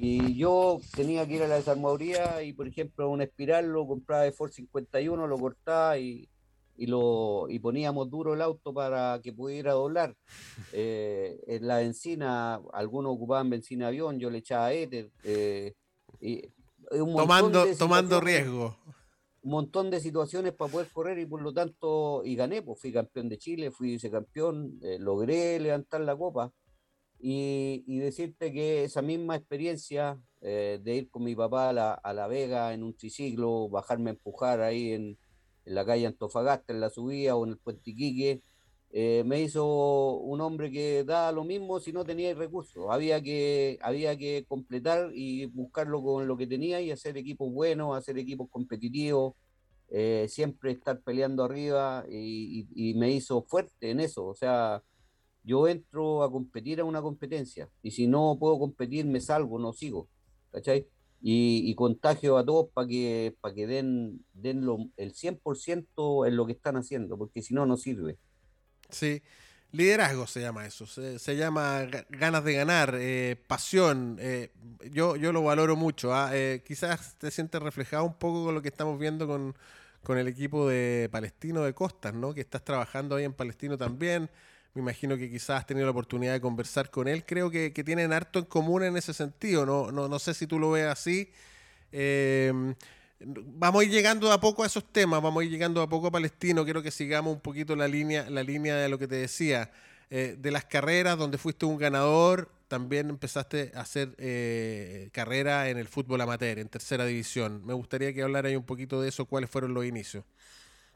Y 0.00 0.34
yo 0.36 0.80
tenía 0.94 1.26
que 1.26 1.34
ir 1.34 1.42
a 1.42 1.48
la 1.48 1.56
desarmaduría 1.56 2.42
y, 2.42 2.52
por 2.52 2.68
ejemplo, 2.68 3.10
un 3.10 3.22
espiral 3.22 3.66
lo 3.66 3.86
compraba 3.86 4.22
de 4.22 4.32
Ford 4.32 4.50
51, 4.50 5.26
lo 5.26 5.38
cortaba 5.38 5.98
y 5.98 6.28
y, 6.78 6.86
lo, 6.86 7.46
y 7.48 7.58
poníamos 7.58 8.08
duro 8.08 8.34
el 8.34 8.40
auto 8.40 8.72
para 8.72 9.20
que 9.20 9.32
pudiera 9.32 9.72
doblar. 9.72 10.14
Eh, 10.72 11.40
en 11.48 11.66
la 11.66 11.78
benzina, 11.78 12.60
algunos 12.72 13.14
ocupaban 13.14 13.50
benzina 13.50 13.88
avión, 13.88 14.20
yo 14.20 14.30
le 14.30 14.38
echaba 14.38 14.72
éter. 14.72 15.10
Eh, 15.24 15.74
y 16.20 16.42
tomando 16.90 17.66
tomando 17.76 18.20
riesgo. 18.20 18.76
Un 19.42 19.50
montón 19.50 19.90
de 19.90 20.00
situaciones 20.00 20.52
para 20.52 20.70
poder 20.70 20.88
correr 20.92 21.18
y 21.18 21.26
por 21.26 21.42
lo 21.42 21.52
tanto, 21.52 22.22
y 22.24 22.36
gané, 22.36 22.62
pues 22.62 22.80
fui 22.80 22.92
campeón 22.92 23.28
de 23.28 23.38
Chile, 23.38 23.70
fui 23.72 23.90
vicecampeón, 23.90 24.78
eh, 24.82 24.98
logré 25.00 25.58
levantar 25.58 26.00
la 26.02 26.16
copa. 26.16 26.52
Y, 27.20 27.82
y, 27.88 27.98
decirte 27.98 28.52
que 28.52 28.84
esa 28.84 29.02
misma 29.02 29.34
experiencia 29.34 30.20
de 30.40 30.94
ir 30.94 31.10
con 31.10 31.24
mi 31.24 31.34
papá 31.34 31.70
a 31.70 31.72
la, 31.72 31.92
a 31.94 32.12
la 32.12 32.28
Vega 32.28 32.72
en 32.72 32.84
un 32.84 32.94
triciclo, 32.94 33.68
bajarme 33.68 34.10
a 34.10 34.12
empujar 34.12 34.60
ahí 34.60 34.92
en, 34.92 35.18
en 35.68 35.74
la 35.74 35.84
calle 35.84 36.06
Antofagasta, 36.06 36.72
en 36.72 36.80
la 36.80 36.90
subida 36.90 37.36
o 37.36 37.44
en 37.44 37.52
el 37.52 37.58
Puente 37.58 37.90
Iquique, 37.90 38.42
eh, 38.90 39.22
me 39.26 39.42
hizo 39.42 40.16
un 40.16 40.40
hombre 40.40 40.70
que 40.70 41.04
da 41.04 41.30
lo 41.30 41.44
mismo 41.44 41.78
si 41.78 41.92
no 41.92 42.04
tenía 42.04 42.34
recursos. 42.34 42.86
Había 42.90 43.22
que, 43.22 43.78
había 43.82 44.16
que 44.16 44.46
completar 44.48 45.10
y 45.14 45.46
buscarlo 45.46 46.02
con 46.02 46.26
lo 46.26 46.36
que 46.38 46.46
tenía 46.46 46.80
y 46.80 46.90
hacer 46.90 47.18
equipos 47.18 47.52
buenos, 47.52 47.96
hacer 47.96 48.18
equipos 48.18 48.48
competitivos. 48.50 49.34
eh, 49.90 50.26
siempre 50.28 50.72
estar 50.72 51.00
peleando 51.02 51.44
arriba 51.44 52.04
y, 52.10 52.94
me 52.96 53.10
hizo 53.12 53.42
fuerte 53.42 53.90
en 53.90 54.00
eso. 54.00 54.26
O 54.26 54.34
sea, 54.34 54.82
yo 55.44 55.68
entro 55.68 56.22
a 56.22 56.30
competir 56.30 56.80
a 56.80 56.84
una 56.84 57.02
competencia 57.02 57.70
y 57.82 57.90
si 57.92 58.06
no 58.06 58.36
puedo 58.38 58.58
competir 58.58 59.06
me 59.06 59.20
salgo, 59.20 59.58
no 59.58 59.72
sigo. 59.72 60.08
¿Cachai? 60.52 60.88
Y, 61.20 61.74
contagio 61.74 62.38
a 62.38 62.44
todos 62.44 62.70
para 62.72 62.86
que, 62.86 63.36
para 63.40 63.54
que 63.54 63.66
den, 63.66 64.24
den 64.34 64.64
lo, 64.64 64.78
el 64.96 65.14
100% 65.14 66.26
en 66.26 66.36
lo 66.36 66.46
que 66.46 66.52
están 66.52 66.76
haciendo, 66.76 67.18
porque 67.18 67.42
si 67.42 67.54
no, 67.54 67.66
no 67.66 67.76
sirve. 67.76 68.18
Sí, 68.88 69.20
liderazgo 69.72 70.26
se 70.26 70.40
llama 70.40 70.66
eso, 70.66 70.86
se, 70.86 71.36
llama 71.36 71.86
ganas 72.10 72.44
de 72.44 72.54
ganar, 72.54 72.94
eh, 72.98 73.36
pasión. 73.46 74.16
Eh, 74.20 74.52
yo, 74.90 75.16
yo 75.16 75.32
lo 75.32 75.42
valoro 75.42 75.76
mucho. 75.76 76.14
¿ah? 76.14 76.30
Eh, 76.32 76.62
quizás 76.66 77.16
te 77.18 77.30
sientes 77.30 77.60
reflejado 77.60 78.04
un 78.04 78.14
poco 78.14 78.44
con 78.44 78.54
lo 78.54 78.62
que 78.62 78.68
estamos 78.68 78.98
viendo 78.98 79.26
con, 79.26 79.56
con 80.02 80.18
el 80.18 80.28
equipo 80.28 80.68
de 80.68 81.08
Palestino 81.10 81.62
de 81.62 81.74
Costas, 81.74 82.14
¿no? 82.14 82.32
Que 82.32 82.40
estás 82.40 82.64
trabajando 82.64 83.16
ahí 83.16 83.24
en 83.24 83.32
Palestino 83.32 83.76
también. 83.76 84.30
Me 84.74 84.82
imagino 84.82 85.16
que 85.16 85.30
quizás 85.30 85.60
has 85.60 85.66
tenido 85.66 85.86
la 85.86 85.90
oportunidad 85.92 86.32
de 86.32 86.40
conversar 86.40 86.90
con 86.90 87.08
él. 87.08 87.24
Creo 87.24 87.50
que, 87.50 87.70
tienen 87.70 88.12
harto 88.12 88.38
en 88.38 88.44
común 88.44 88.84
en 88.84 88.96
ese 88.96 89.12
sentido. 89.14 89.66
No, 89.66 89.90
no, 89.90 90.08
no 90.08 90.18
sé 90.18 90.34
si 90.34 90.46
tú 90.46 90.58
lo 90.58 90.72
ves 90.72 90.86
así. 90.86 91.30
Eh, 91.90 92.52
vamos 93.20 93.80
a 93.80 93.84
ir 93.84 93.90
llegando 93.90 94.30
a 94.32 94.40
poco 94.40 94.62
a 94.62 94.66
esos 94.66 94.84
temas, 94.92 95.22
vamos 95.22 95.40
a 95.40 95.44
ir 95.44 95.50
llegando 95.50 95.82
a 95.82 95.88
poco 95.88 96.08
a 96.08 96.10
Palestino. 96.10 96.64
Quiero 96.64 96.82
que 96.82 96.90
sigamos 96.90 97.34
un 97.34 97.40
poquito 97.40 97.74
la 97.74 97.88
línea, 97.88 98.28
la 98.30 98.42
línea 98.42 98.76
de 98.76 98.88
lo 98.88 98.98
que 98.98 99.08
te 99.08 99.16
decía. 99.16 99.70
Eh, 100.10 100.36
de 100.38 100.50
las 100.50 100.64
carreras 100.64 101.18
donde 101.18 101.36
fuiste 101.36 101.66
un 101.66 101.76
ganador, 101.76 102.50
también 102.68 103.10
empezaste 103.10 103.72
a 103.74 103.80
hacer 103.80 104.14
eh, 104.16 105.10
carrera 105.12 105.68
en 105.68 105.76
el 105.76 105.86
fútbol 105.86 106.20
amateur, 106.22 106.58
en 106.58 106.68
tercera 106.68 107.04
división. 107.04 107.64
Me 107.66 107.74
gustaría 107.74 108.14
que 108.14 108.22
hablara 108.22 108.48
un 108.56 108.64
poquito 108.64 109.02
de 109.02 109.08
eso, 109.10 109.26
cuáles 109.26 109.50
fueron 109.50 109.74
los 109.74 109.84
inicios. 109.84 110.24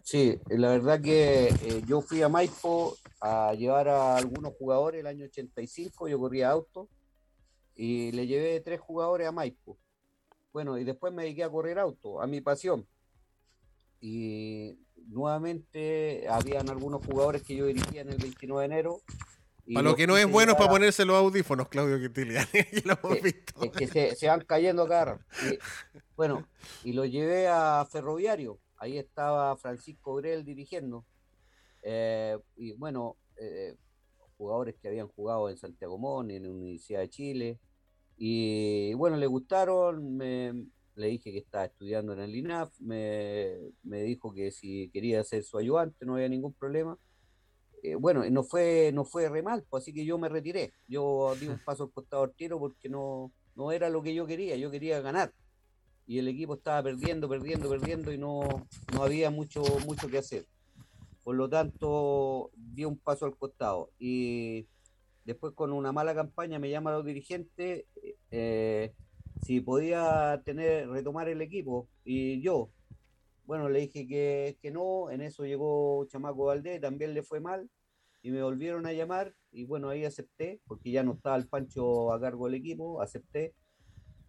Sí, 0.02 0.38
la 0.48 0.70
verdad 0.70 1.00
que 1.00 1.48
eh, 1.48 1.82
yo 1.86 2.00
fui 2.00 2.22
a 2.22 2.28
Maipo 2.28 2.96
a 3.20 3.54
llevar 3.54 3.88
a 3.88 4.16
algunos 4.16 4.52
jugadores 4.54 5.00
el 5.00 5.06
año 5.06 5.24
85, 5.26 6.08
yo 6.08 6.18
corría 6.18 6.50
auto 6.50 6.88
y 7.74 8.10
le 8.12 8.26
llevé 8.26 8.60
tres 8.60 8.80
jugadores 8.80 9.28
a 9.28 9.32
Maipo. 9.32 9.78
Bueno, 10.52 10.76
y 10.76 10.84
después 10.84 11.12
me 11.12 11.22
dediqué 11.22 11.44
a 11.44 11.50
correr 11.50 11.78
auto, 11.78 12.20
a 12.20 12.26
mi 12.26 12.40
pasión. 12.40 12.86
Y 14.00 14.76
nuevamente 15.06 16.26
habían 16.28 16.68
algunos 16.68 17.04
jugadores 17.04 17.42
que 17.42 17.54
yo 17.54 17.66
dirigía 17.66 18.02
en 18.02 18.10
el 18.10 18.18
29 18.18 18.60
de 18.60 18.66
enero. 18.66 19.00
para 19.72 19.82
lo 19.82 19.94
que 19.94 20.08
no 20.08 20.16
es 20.16 20.28
bueno 20.28 20.56
para 20.56 20.68
ponerse 20.68 21.04
los 21.04 21.16
audífonos, 21.16 21.68
Claudio 21.68 21.98
Quintiliani, 22.00 22.48
lo 22.84 22.98
hemos 23.02 23.22
visto. 23.22 23.62
Es 23.62 23.90
que 23.90 24.16
se, 24.16 24.26
van 24.26 24.40
cayendo 24.40 24.82
acá. 24.82 25.24
bueno, 26.16 26.46
y 26.82 26.92
lo 26.92 27.04
llevé 27.04 27.46
a 27.46 27.86
Ferroviario 27.90 28.58
ahí 28.82 28.98
estaba 28.98 29.56
Francisco 29.56 30.16
Grel 30.16 30.44
dirigiendo. 30.44 31.06
Eh, 31.82 32.36
y 32.56 32.72
bueno, 32.72 33.16
eh, 33.36 33.76
jugadores 34.36 34.74
que 34.80 34.88
habían 34.88 35.06
jugado 35.06 35.48
en 35.48 35.56
Santiago 35.56 35.98
Mon, 35.98 36.30
en 36.32 36.42
la 36.42 36.50
Universidad 36.50 37.00
de 37.00 37.08
Chile. 37.08 37.60
Y 38.16 38.92
bueno, 38.94 39.16
le 39.16 39.26
gustaron, 39.26 40.18
le 40.18 41.06
dije 41.06 41.30
que 41.30 41.38
estaba 41.38 41.64
estudiando 41.66 42.12
en 42.12 42.20
el 42.20 42.34
INAF, 42.34 42.72
me, 42.80 43.72
dijo 43.84 44.34
que 44.34 44.50
si 44.50 44.90
quería 44.90 45.22
ser 45.22 45.44
su 45.44 45.58
ayudante 45.58 46.04
no 46.04 46.16
había 46.16 46.28
ningún 46.28 46.52
problema. 46.52 46.98
Eh, 47.84 47.94
bueno, 47.94 48.28
no 48.30 48.42
fue, 48.42 48.90
no 48.92 49.04
fue 49.04 49.28
re 49.28 49.42
mal, 49.42 49.64
pues, 49.68 49.84
así 49.84 49.92
que 49.92 50.04
yo 50.04 50.18
me 50.18 50.28
retiré. 50.28 50.72
Yo 50.88 51.34
di 51.38 51.46
un 51.46 51.58
paso 51.64 51.84
al 51.84 51.92
costado 51.92 52.24
al 52.24 52.34
tiro 52.34 52.58
porque 52.58 52.88
no, 52.88 53.32
no 53.54 53.70
era 53.70 53.90
lo 53.90 54.02
que 54.02 54.14
yo 54.14 54.26
quería, 54.26 54.56
yo 54.56 54.72
quería 54.72 55.00
ganar 55.00 55.32
y 56.12 56.18
el 56.18 56.28
equipo 56.28 56.56
estaba 56.56 56.82
perdiendo, 56.82 57.26
perdiendo, 57.26 57.70
perdiendo 57.70 58.12
y 58.12 58.18
no, 58.18 58.42
no 58.92 59.02
había 59.02 59.30
mucho, 59.30 59.62
mucho 59.86 60.10
que 60.10 60.18
hacer. 60.18 60.44
Por 61.24 61.36
lo 61.36 61.48
tanto, 61.48 62.50
di 62.54 62.84
un 62.84 62.98
paso 62.98 63.24
al 63.24 63.34
costado. 63.34 63.92
Y 63.98 64.68
después 65.24 65.54
con 65.54 65.72
una 65.72 65.90
mala 65.90 66.14
campaña 66.14 66.58
me 66.58 66.68
llama 66.68 66.92
los 66.92 67.06
dirigentes 67.06 67.86
eh, 68.30 68.92
si 69.42 69.62
podía 69.62 70.42
tener, 70.44 70.90
retomar 70.90 71.30
el 71.30 71.40
equipo. 71.40 71.88
Y 72.04 72.42
yo, 72.42 72.68
bueno, 73.46 73.70
le 73.70 73.80
dije 73.80 74.06
que, 74.06 74.58
que 74.60 74.70
no, 74.70 75.10
en 75.10 75.22
eso 75.22 75.46
llegó 75.46 76.04
Chamaco 76.08 76.44
Valdés, 76.44 76.78
también 76.82 77.14
le 77.14 77.22
fue 77.22 77.40
mal, 77.40 77.70
y 78.20 78.32
me 78.32 78.42
volvieron 78.42 78.84
a 78.84 78.92
llamar, 78.92 79.34
y 79.50 79.64
bueno, 79.64 79.88
ahí 79.88 80.04
acepté, 80.04 80.60
porque 80.66 80.90
ya 80.90 81.04
no 81.04 81.14
estaba 81.14 81.36
el 81.36 81.48
Pancho 81.48 82.12
a 82.12 82.20
cargo 82.20 82.44
del 82.44 82.56
equipo, 82.56 83.00
acepté, 83.00 83.54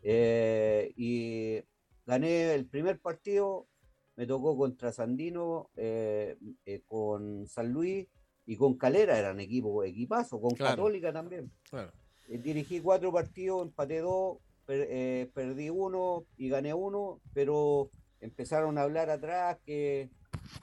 eh, 0.02 0.94
y 0.96 1.62
gané 2.06 2.54
el 2.54 2.66
primer 2.66 3.00
partido, 3.00 3.68
me 4.16 4.28
tocó 4.28 4.58
contra 4.58 4.92
Sandino, 4.92 5.70
eh, 5.76 6.38
eh, 6.66 6.82
con 6.88 7.48
San 7.48 7.72
Luis 7.72 8.08
y 8.46 8.56
con 8.56 8.78
Calera, 8.78 9.18
eran 9.18 9.40
equipo, 9.40 9.84
equipazo, 9.84 10.40
con 10.40 10.56
Católica 10.56 11.12
también. 11.12 11.52
dirigí 12.28 12.80
cuatro 12.80 13.12
partidos, 13.12 13.64
empaté 13.68 14.00
dos, 14.00 14.38
perdí 14.66 15.70
uno 15.70 16.26
y 16.38 16.50
gané 16.50 16.74
uno, 16.74 17.22
pero 17.34 17.90
empezaron 18.22 18.78
a 18.78 18.84
hablar 18.84 19.10
atrás 19.10 19.58
que, 19.66 20.10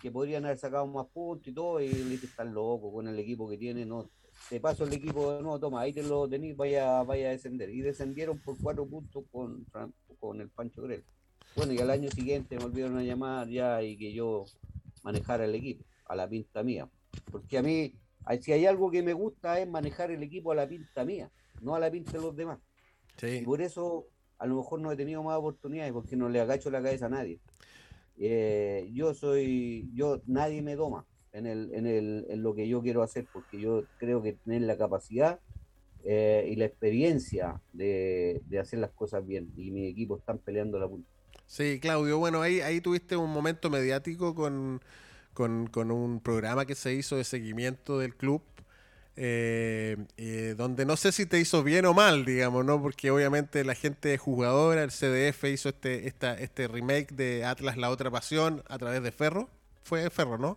que 0.01 0.11
podrían 0.11 0.45
haber 0.45 0.59
sacado 0.59 0.87
más 0.87 1.07
puntos 1.07 1.49
y 1.49 1.53
todo, 1.53 1.81
y 1.81 1.89
le 1.89 2.11
dije, 2.11 2.27
están 2.27 2.55
locos 2.55 2.93
con 2.93 3.09
el 3.09 3.19
equipo 3.19 3.49
que 3.49 3.59
tiene, 3.59 3.85
no, 3.85 4.11
te 4.49 4.61
paso 4.61 4.85
el 4.85 4.93
equipo, 4.93 5.41
no, 5.43 5.59
toma, 5.59 5.83
ahí 5.83 5.93
te 5.93 6.03
lo 6.03 6.29
tenéis, 6.29 6.57
vaya, 6.57 7.03
vaya 7.03 7.29
a 7.29 7.31
descender. 7.31 7.71
Y 7.71 7.83
descendieron 7.83 8.39
por 8.41 8.57
cuatro 8.59 8.87
puntos 8.87 9.25
con, 9.31 9.65
con 10.19 10.41
el 10.41 10.49
Pancho 10.49 10.83
Grel. 10.83 11.05
Bueno, 11.57 11.73
y 11.73 11.79
al 11.79 11.91
año 11.91 12.11
siguiente 12.11 12.57
me 12.57 12.63
volvieron 12.63 12.97
a 12.97 13.03
llamar 13.03 13.49
ya 13.49 13.83
y 13.83 13.97
que 13.97 14.13
yo 14.13 14.45
manejara 15.03 15.45
el 15.45 15.55
equipo, 15.55 15.85
a 16.07 16.17
la 16.17 16.29
pinta 16.29 16.63
mía. 16.63 16.89
Porque 17.31 17.59
a 17.59 17.63
mí, 17.63 17.95
si 18.41 18.53
hay 18.53 18.67
algo 18.67 18.91
que 18.91 19.03
me 19.03 19.13
gusta 19.13 19.61
es 19.61 19.69
manejar 19.69 20.11
el 20.11 20.23
equipo 20.23 20.53
a 20.53 20.55
la 20.55 20.69
pinta 20.69 21.05
mía, 21.05 21.31
no 21.61 21.75
a 21.75 21.81
la 21.81 21.91
pinta 21.91 22.13
de 22.13 22.21
los 22.21 22.37
demás. 22.37 22.59
Y 23.23 23.43
por 23.43 23.61
eso 23.61 24.07
a 24.39 24.47
lo 24.47 24.57
mejor 24.57 24.81
no 24.81 24.91
he 24.91 24.97
tenido 24.97 25.23
más 25.23 25.37
oportunidades, 25.37 25.93
porque 25.93 26.17
no 26.17 26.29
le 26.29 26.41
agacho 26.41 26.71
la 26.71 26.83
cabeza 26.83 27.07
a 27.07 27.11
nadie. 27.11 27.41
Eh, 28.17 28.89
yo 28.93 29.13
soy, 29.13 29.91
yo, 29.95 30.23
nadie 30.27 30.63
me 30.63 30.77
doma 30.77 31.07
en, 31.33 31.47
el, 31.47 31.75
en, 31.75 31.87
el, 31.87 32.27
en 32.29 32.43
lo 32.43 32.55
que 32.55 32.67
yo 32.67 32.81
quiero 32.81 33.03
hacer, 33.03 33.27
porque 33.33 33.61
yo 33.61 33.85
creo 33.99 34.23
que 34.23 34.35
tener 34.35 34.63
la 34.63 34.79
capacidad 34.79 35.41
eh, 36.05 36.49
y 36.51 36.57
la 36.57 36.65
experiencia 36.65 37.61
de, 37.73 38.41
hacer 38.59 38.79
las 38.79 38.91
cosas 38.91 39.27
bien, 39.27 39.53
y 39.57 39.71
mi 39.71 39.87
equipo 39.87 40.17
están 40.17 40.39
peleando 40.39 40.79
la 40.79 40.89
punta. 40.89 41.09
Sí, 41.51 41.81
Claudio, 41.81 42.19
bueno, 42.19 42.43
ahí, 42.43 42.61
ahí 42.61 42.81
tuviste 42.81 43.17
un 43.17 43.29
momento 43.33 43.71
mediático 43.71 44.37
con, 44.37 44.81
con, 45.35 45.91
un 45.91 46.21
programa 46.21 46.65
que 46.65 46.77
se 46.77 46.95
hizo 46.95 47.17
de 47.17 47.25
seguimiento 47.25 47.99
del 47.99 48.15
club. 48.15 48.41
Eh, 49.17 49.97
eh, 50.17 50.55
donde 50.57 50.87
no 50.87 50.97
sé 50.97 51.11
si 51.11 51.27
te 51.27 51.41
hizo 51.41 51.65
bien 51.65 51.87
o 51.87 51.93
mal, 51.93 52.25
digamos, 52.25 52.65
¿no? 52.65 52.81
Porque 52.81 53.11
obviamente 53.11 53.65
la 53.65 53.75
gente 53.75 54.17
jugadora, 54.17 54.85
el 54.85 54.93
CDF 54.93 55.43
hizo 55.47 55.71
este, 55.71 56.07
esta, 56.07 56.35
este 56.35 56.69
remake 56.69 57.13
de 57.15 57.45
Atlas 57.45 57.77
La 57.77 57.91
Otra 57.91 58.13
Pasión 58.13 58.63
a 58.69 58.79
través 58.79 59.03
de 59.03 59.11
Ferro. 59.11 59.51
Fue 59.83 60.09
Ferro, 60.09 60.39
¿no? 60.39 60.57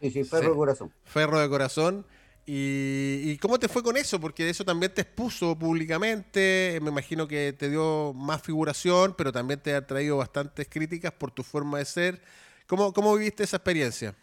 Sí, 0.00 0.10
sí, 0.10 0.24
ferro 0.24 0.50
de 0.50 0.56
corazón. 0.56 0.92
Ferro 1.04 1.38
de 1.38 1.48
corazón. 1.48 2.04
Y, 2.50 3.36
cómo 3.42 3.58
te 3.58 3.68
fue 3.68 3.82
con 3.82 3.98
eso? 3.98 4.18
Porque 4.18 4.48
eso 4.48 4.64
también 4.64 4.94
te 4.94 5.02
expuso 5.02 5.58
públicamente, 5.58 6.78
me 6.80 6.88
imagino 6.88 7.28
que 7.28 7.52
te 7.52 7.68
dio 7.68 8.14
más 8.14 8.40
figuración, 8.40 9.14
pero 9.18 9.30
también 9.30 9.60
te 9.60 9.74
ha 9.74 9.86
traído 9.86 10.16
bastantes 10.16 10.66
críticas 10.66 11.12
por 11.12 11.30
tu 11.30 11.42
forma 11.42 11.76
de 11.76 11.84
ser. 11.84 12.22
¿Cómo, 12.66 12.94
cómo 12.94 13.14
viviste 13.14 13.42
esa 13.42 13.58
experiencia? 13.58 14.16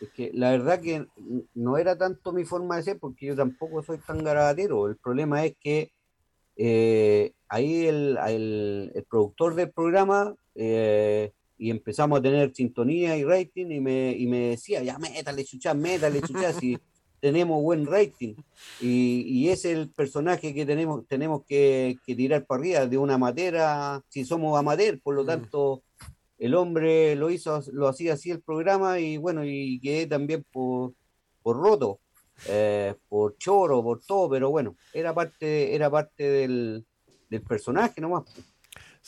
Es 0.00 0.08
que 0.12 0.30
la 0.32 0.52
verdad 0.52 0.80
que 0.80 1.06
no 1.52 1.76
era 1.76 1.98
tanto 1.98 2.32
mi 2.32 2.46
forma 2.46 2.78
de 2.78 2.84
ser, 2.84 2.98
porque 2.98 3.26
yo 3.26 3.36
tampoco 3.36 3.82
soy 3.82 3.98
tan 3.98 4.24
garabatero. 4.24 4.88
El 4.88 4.96
problema 4.96 5.44
es 5.44 5.54
que 5.60 5.92
eh, 6.56 7.32
ahí 7.46 7.84
el, 7.88 8.16
el, 8.26 9.04
productor 9.06 9.54
del 9.54 9.70
programa 9.70 10.34
eh, 10.54 11.32
y 11.58 11.70
empezamos 11.70 12.20
a 12.20 12.22
tener 12.22 12.54
sintonía 12.54 13.18
y 13.18 13.24
rating 13.24 13.66
y 13.66 13.80
me, 13.80 14.12
y 14.12 14.26
me 14.26 14.50
decía, 14.50 14.82
ya 14.82 14.98
métale, 14.98 15.44
chucha, 15.44 15.74
métale, 15.74 16.22
chucha, 16.22 16.54
si 16.54 16.78
tenemos 17.20 17.62
buen 17.62 17.86
rating. 17.86 18.34
Y, 18.80 19.22
y 19.26 19.48
es 19.48 19.64
el 19.64 19.90
personaje 19.90 20.54
que 20.54 20.66
tenemos, 20.66 21.06
tenemos 21.06 21.44
que, 21.46 21.98
tirar 22.04 22.44
para 22.46 22.60
arriba 22.60 22.86
de 22.86 22.98
una 22.98 23.18
matera, 23.18 24.02
si 24.08 24.24
somos 24.24 24.58
amateur, 24.58 25.00
por 25.00 25.14
lo 25.14 25.24
mm. 25.24 25.26
tanto, 25.26 25.82
el 26.38 26.54
hombre 26.54 27.16
lo 27.16 27.30
hizo, 27.30 27.62
lo 27.72 27.88
hacía 27.88 28.14
así 28.14 28.30
el 28.30 28.40
programa 28.40 29.00
y 29.00 29.16
bueno, 29.16 29.44
y 29.44 29.80
quedé 29.80 30.06
también 30.06 30.44
por, 30.52 30.92
por 31.42 31.56
roto, 31.56 32.00
eh, 32.46 32.94
por 33.08 33.36
choro, 33.38 33.82
por 33.82 34.00
todo, 34.02 34.30
pero 34.30 34.50
bueno, 34.50 34.76
era 34.92 35.12
parte, 35.14 35.74
era 35.74 35.90
parte 35.90 36.22
del, 36.22 36.86
del 37.28 37.42
personaje 37.42 38.00
nomás. 38.00 38.24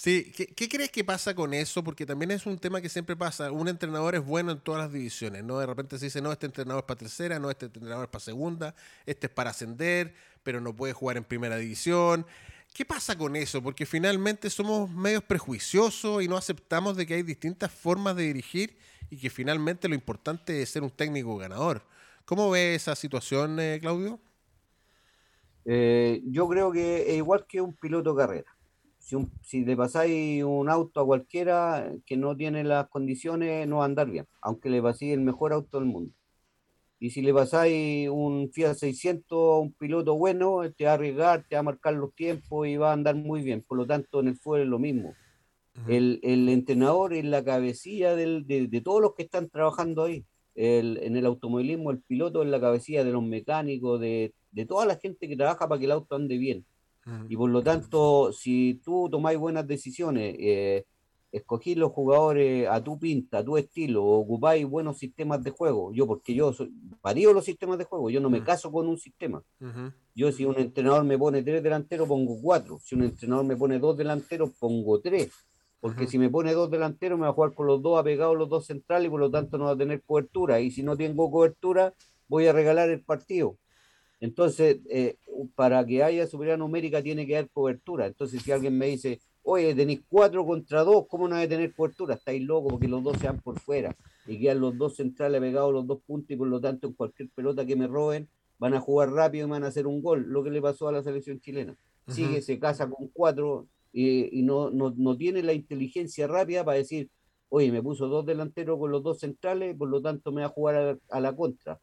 Sí, 0.03 0.33
¿Qué, 0.35 0.67
crees 0.67 0.91
que 0.91 1.05
pasa 1.05 1.35
con 1.35 1.53
eso? 1.53 1.85
Porque 1.85 2.07
también 2.07 2.31
es 2.31 2.47
un 2.47 2.59
tema 2.59 2.81
que 2.81 2.89
siempre 2.89 3.17
pasa. 3.17 3.53
Un 3.53 3.69
entrenador 3.69 4.15
es 4.15 4.25
bueno 4.25 4.53
en 4.53 4.59
todas 4.59 4.81
las 4.81 4.91
divisiones, 4.91 5.45
¿no? 5.45 5.59
De 5.59 5.67
repente 5.67 5.99
se 5.99 6.07
dice, 6.07 6.23
no, 6.23 6.33
este 6.33 6.47
entrenador 6.47 6.85
es 6.85 6.87
para 6.87 6.99
tercera, 7.01 7.39
no, 7.39 7.51
este 7.51 7.67
entrenador 7.67 8.05
es 8.05 8.09
para 8.09 8.25
segunda, 8.25 8.75
este 9.05 9.27
es 9.27 9.33
para 9.35 9.51
ascender, 9.51 10.15
pero 10.43 10.59
no 10.63 10.75
puede 10.75 10.95
jugar 10.95 11.19
en 11.19 11.25
primera 11.25 11.59
división. 11.59 12.25
¿Qué 12.73 12.87
pasa 12.87 13.19
con 13.19 13.37
eso? 13.37 13.63
Porque 13.63 13.85
finalmente 13.85 14.49
somos 14.49 14.91
medios 14.91 15.23
prejuiciosos 15.23 16.23
y 16.23 16.29
no 16.29 16.39
aceptamos 16.39 16.97
de 16.97 17.07
que 17.07 17.13
hay 17.13 17.23
distintas 17.23 17.71
formas 17.71 18.17
de 18.17 18.23
dirigir 18.23 18.79
y 19.11 19.19
que 19.19 19.29
finalmente 19.29 19.87
lo 19.87 19.95
importante 19.95 20.63
es 20.63 20.71
ser 20.71 20.83
un 20.83 20.91
técnico 20.91 21.37
ganador. 21.37 21.83
¿Cómo 22.25 22.49
ve 22.49 22.75
esa 22.75 22.97
situación, 22.97 23.61
eh, 23.61 23.77
Claudio? 23.79 24.19
Eh, 25.67 26.23
yo 26.25 26.49
creo 26.49 26.73
que 26.73 27.11
es 27.11 27.17
igual 27.19 27.45
que 27.47 27.61
un 27.61 27.75
piloto 27.75 28.17
carrera. 28.17 28.57
Si, 29.11 29.17
si 29.43 29.65
le 29.65 29.77
pasáis 29.77 30.45
un 30.45 30.69
auto 30.69 31.01
a 31.01 31.07
cualquiera 31.07 31.93
que 32.07 32.17
no 32.17 32.37
tiene 32.37 32.63
las 32.63 32.89
condiciones, 32.89 33.67
no 33.67 33.79
va 33.79 33.83
a 33.83 33.87
andar 33.87 34.09
bien, 34.09 34.27
aunque 34.41 34.71
le 34.71 34.81
paséis 34.81 35.15
el 35.15 35.21
mejor 35.21 35.53
auto 35.53 35.79
del 35.81 35.89
mundo. 35.89 36.13
Y 37.01 37.11
si 37.11 37.23
le 37.23 37.35
pasáis 37.35 38.09
un 38.09 38.51
Fiat 38.53 38.75
600 38.75 39.33
a 39.33 39.59
un 39.59 39.73
piloto 39.73 40.17
bueno, 40.17 40.61
te 40.77 40.85
va 40.85 40.93
a 40.93 40.95
arriesgar, 40.95 41.45
te 41.49 41.57
va 41.57 41.61
a 41.61 41.63
marcar 41.65 41.95
los 41.95 42.15
tiempos 42.15 42.69
y 42.69 42.77
va 42.77 42.91
a 42.91 42.93
andar 42.93 43.17
muy 43.17 43.43
bien. 43.43 43.65
Por 43.67 43.79
lo 43.79 43.87
tanto, 43.87 44.21
en 44.21 44.29
el 44.29 44.37
fútbol 44.37 44.61
es 44.61 44.69
lo 44.69 44.79
mismo. 44.79 45.15
el, 45.89 46.21
el, 46.23 46.49
entrenador 46.51 47.15
es 47.15 47.25
la 47.25 47.43
cabecilla 47.43 48.15
del, 48.15 48.47
de, 48.47 48.69
de, 48.69 48.81
todos 48.83 49.01
los 49.01 49.15
que 49.15 49.23
están 49.23 49.49
trabajando 49.49 50.05
ahí. 50.05 50.27
El, 50.55 50.99
en 51.03 51.17
el 51.17 51.27
automovilismo, 51.27 51.91
el 51.91 52.03
piloto 52.03 52.43
es 52.43 52.49
la 52.51 52.61
cabecilla 52.61 53.03
de 53.03 53.13
los 53.13 53.23
mecánicos, 53.23 53.99
de, 53.99 54.35
de 54.53 54.67
toda 54.67 54.85
la 54.85 54.97
gente 54.97 55.27
que 55.27 55.37
trabaja 55.37 55.69
para 55.69 55.79
que 55.79 55.87
el 55.87 55.93
auto 55.93 56.17
ande 56.17 56.37
bien. 56.37 56.67
Y 57.29 57.37
por 57.37 57.51
lo 57.51 57.63
tanto, 57.63 58.33
si 58.33 58.81
tú 58.85 59.09
tomáis 59.11 59.39
buenas 59.39 59.67
decisiones, 59.67 60.37
eh, 60.39 60.85
escogís 61.33 61.77
los 61.77 61.93
jugadores 61.93 62.69
a 62.69 62.83
tu 62.83 62.99
pinta, 62.99 63.39
a 63.39 63.45
tu 63.45 63.57
estilo, 63.57 64.05
ocupáis 64.05 64.67
buenos 64.67 64.99
sistemas 64.99 65.43
de 65.43 65.51
juego, 65.51 65.93
yo 65.93 66.07
porque 66.07 66.35
yo 66.35 66.53
soy, 66.53 66.73
varío 67.03 67.33
los 67.33 67.45
sistemas 67.45 67.79
de 67.79 67.85
juego, 67.85 68.11
yo 68.11 68.21
no 68.21 68.31
me 68.31 68.43
caso 68.43 68.73
con 68.73 68.89
un 68.89 68.99
sistema. 68.99 69.43
Yo 70.15 70.33
si 70.33 70.45
un 70.45 70.59
entrenador 70.59 71.05
me 71.05 71.17
pone 71.17 71.43
tres 71.43 71.63
delanteros, 71.63 72.09
pongo 72.09 72.37
cuatro. 72.43 72.79
Si 72.83 72.95
un 72.95 73.05
entrenador 73.05 73.45
me 73.45 73.57
pone 73.57 73.79
dos 73.79 73.97
delanteros, 73.97 74.51
pongo 74.59 75.01
tres. 75.01 75.31
Porque 75.81 76.07
si 76.07 76.19
me 76.19 76.29
pone 76.29 76.53
dos 76.53 76.71
delanteros, 76.71 77.19
me 77.19 77.25
va 77.25 77.31
a 77.31 77.33
jugar 77.33 77.55
con 77.55 77.67
los 77.67 77.81
dos 77.81 77.99
apegados, 77.99 78.37
los 78.37 78.51
dos 78.51 78.67
centrales, 78.67 79.07
y 79.07 79.11
por 79.11 79.21
lo 79.21 79.31
tanto 79.31 79.57
no 79.57 79.65
va 79.65 79.71
a 79.71 79.77
tener 79.79 80.03
cobertura. 80.03 80.61
Y 80.61 80.71
si 80.71 80.83
no 80.83 80.95
tengo 80.95 81.31
cobertura, 81.31 81.95
voy 82.29 82.47
a 82.49 82.53
regalar 82.53 82.91
el 82.91 83.03
partido. 83.03 83.57
Entonces, 84.21 84.81
eh, 84.91 85.17
para 85.55 85.85
que 85.85 86.03
haya 86.03 86.27
superioridad 86.27 86.59
numérica 86.59 87.03
tiene 87.03 87.27
que 87.27 87.37
haber 87.37 87.51
cobertura. 87.51 88.07
Entonces, 88.07 88.43
si 88.43 88.53
alguien 88.53 88.77
me 88.77 88.87
dice, 88.87 89.21
oye, 89.43 89.75
tenéis 89.75 90.03
cuatro 90.09 90.45
contra 90.45 90.85
dos, 90.85 91.07
¿cómo 91.09 91.27
no 91.27 91.37
hay 91.37 91.49
tener 91.49 91.75
cobertura? 91.75 92.15
Estáis 92.15 92.43
locos 92.43 92.73
porque 92.73 92.89
los 92.89 93.03
dos 93.03 93.17
se 93.19 93.27
van 93.27 93.41
por 93.41 93.59
fuera 93.59 93.97
y 94.27 94.39
quedan 94.39 94.61
los 94.61 94.77
dos 94.77 94.97
centrales 94.97 95.41
pegados 95.41 95.73
los 95.73 95.87
dos 95.87 96.01
puntos 96.07 96.31
y 96.31 96.37
por 96.37 96.49
lo 96.49 96.61
tanto 96.61 96.89
en 96.89 96.93
cualquier 96.93 97.31
pelota 97.31 97.65
que 97.65 97.75
me 97.75 97.87
roben 97.87 98.29
van 98.59 98.75
a 98.75 98.81
jugar 98.81 99.11
rápido 99.11 99.47
y 99.47 99.51
van 99.51 99.65
a 99.65 99.69
hacer 99.69 99.87
un 99.87 100.03
gol, 100.03 100.27
lo 100.29 100.45
que 100.45 100.51
le 100.51 100.61
pasó 100.61 100.89
a 100.89 100.93
la 100.93 101.03
selección 101.03 101.41
chilena. 101.41 101.73
Uh 101.73 102.11
-huh. 102.11 102.15
Sigue, 102.15 102.43
se 102.43 102.59
casa 102.59 102.89
con 102.91 103.09
cuatro 103.09 103.67
y, 103.93 104.39
y 104.39 104.43
no, 104.43 104.71
no, 104.71 104.93
no, 104.97 105.17
tiene 105.17 105.43
la 105.43 105.55
inteligencia 105.55 106.27
rápida 106.27 106.63
para 106.63 106.77
decir, 106.77 107.09
oye, 107.49 107.73
me 107.73 107.83
puso 107.83 108.07
dos 108.07 108.27
delanteros 108.27 108.79
con 108.79 108.91
los 108.91 109.03
dos 109.03 109.19
centrales, 109.19 109.75
por 109.77 109.89
lo 109.89 110.03
tanto 110.03 110.31
me 110.31 110.43
va 110.43 110.49
a 110.49 110.51
jugar 110.51 110.77
a, 110.77 111.17
a 111.17 111.21
la 111.21 111.35
contra. 111.35 111.81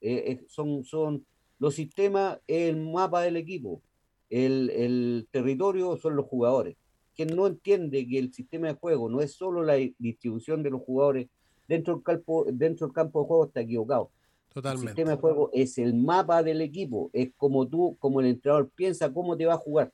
Eh, 0.00 0.24
eh, 0.26 0.44
son, 0.48 0.84
son 0.84 1.26
los 1.62 1.74
sistemas, 1.74 2.40
el 2.46 2.76
mapa 2.76 3.22
del 3.22 3.36
equipo, 3.36 3.80
el, 4.28 4.68
el 4.70 5.28
territorio 5.30 5.96
son 5.96 6.16
los 6.16 6.26
jugadores 6.26 6.76
quien 7.14 7.34
no 7.36 7.46
entiende 7.46 8.06
que 8.06 8.18
el 8.18 8.32
sistema 8.32 8.68
de 8.68 8.74
juego 8.74 9.08
no 9.08 9.20
es 9.20 9.34
solo 9.34 9.62
la 9.62 9.74
distribución 9.98 10.62
de 10.62 10.70
los 10.70 10.82
jugadores 10.82 11.28
dentro 11.68 11.94
del 11.94 12.02
campo, 12.02 12.46
dentro 12.50 12.86
del 12.86 12.94
campo 12.94 13.20
de 13.20 13.26
juego 13.26 13.46
está 13.46 13.60
equivocado. 13.60 14.10
Totalmente. 14.52 14.90
El 14.90 14.96
sistema 14.96 15.10
de 15.12 15.16
juego 15.16 15.50
es 15.52 15.78
el 15.78 15.94
mapa 15.94 16.42
del 16.42 16.60
equipo, 16.60 17.10
es 17.12 17.30
como 17.36 17.66
tú, 17.66 17.96
como 17.98 18.20
el 18.20 18.26
entrenador 18.26 18.70
piensa 18.74 19.12
cómo 19.12 19.36
te 19.36 19.46
va 19.46 19.54
a 19.54 19.58
jugar. 19.58 19.92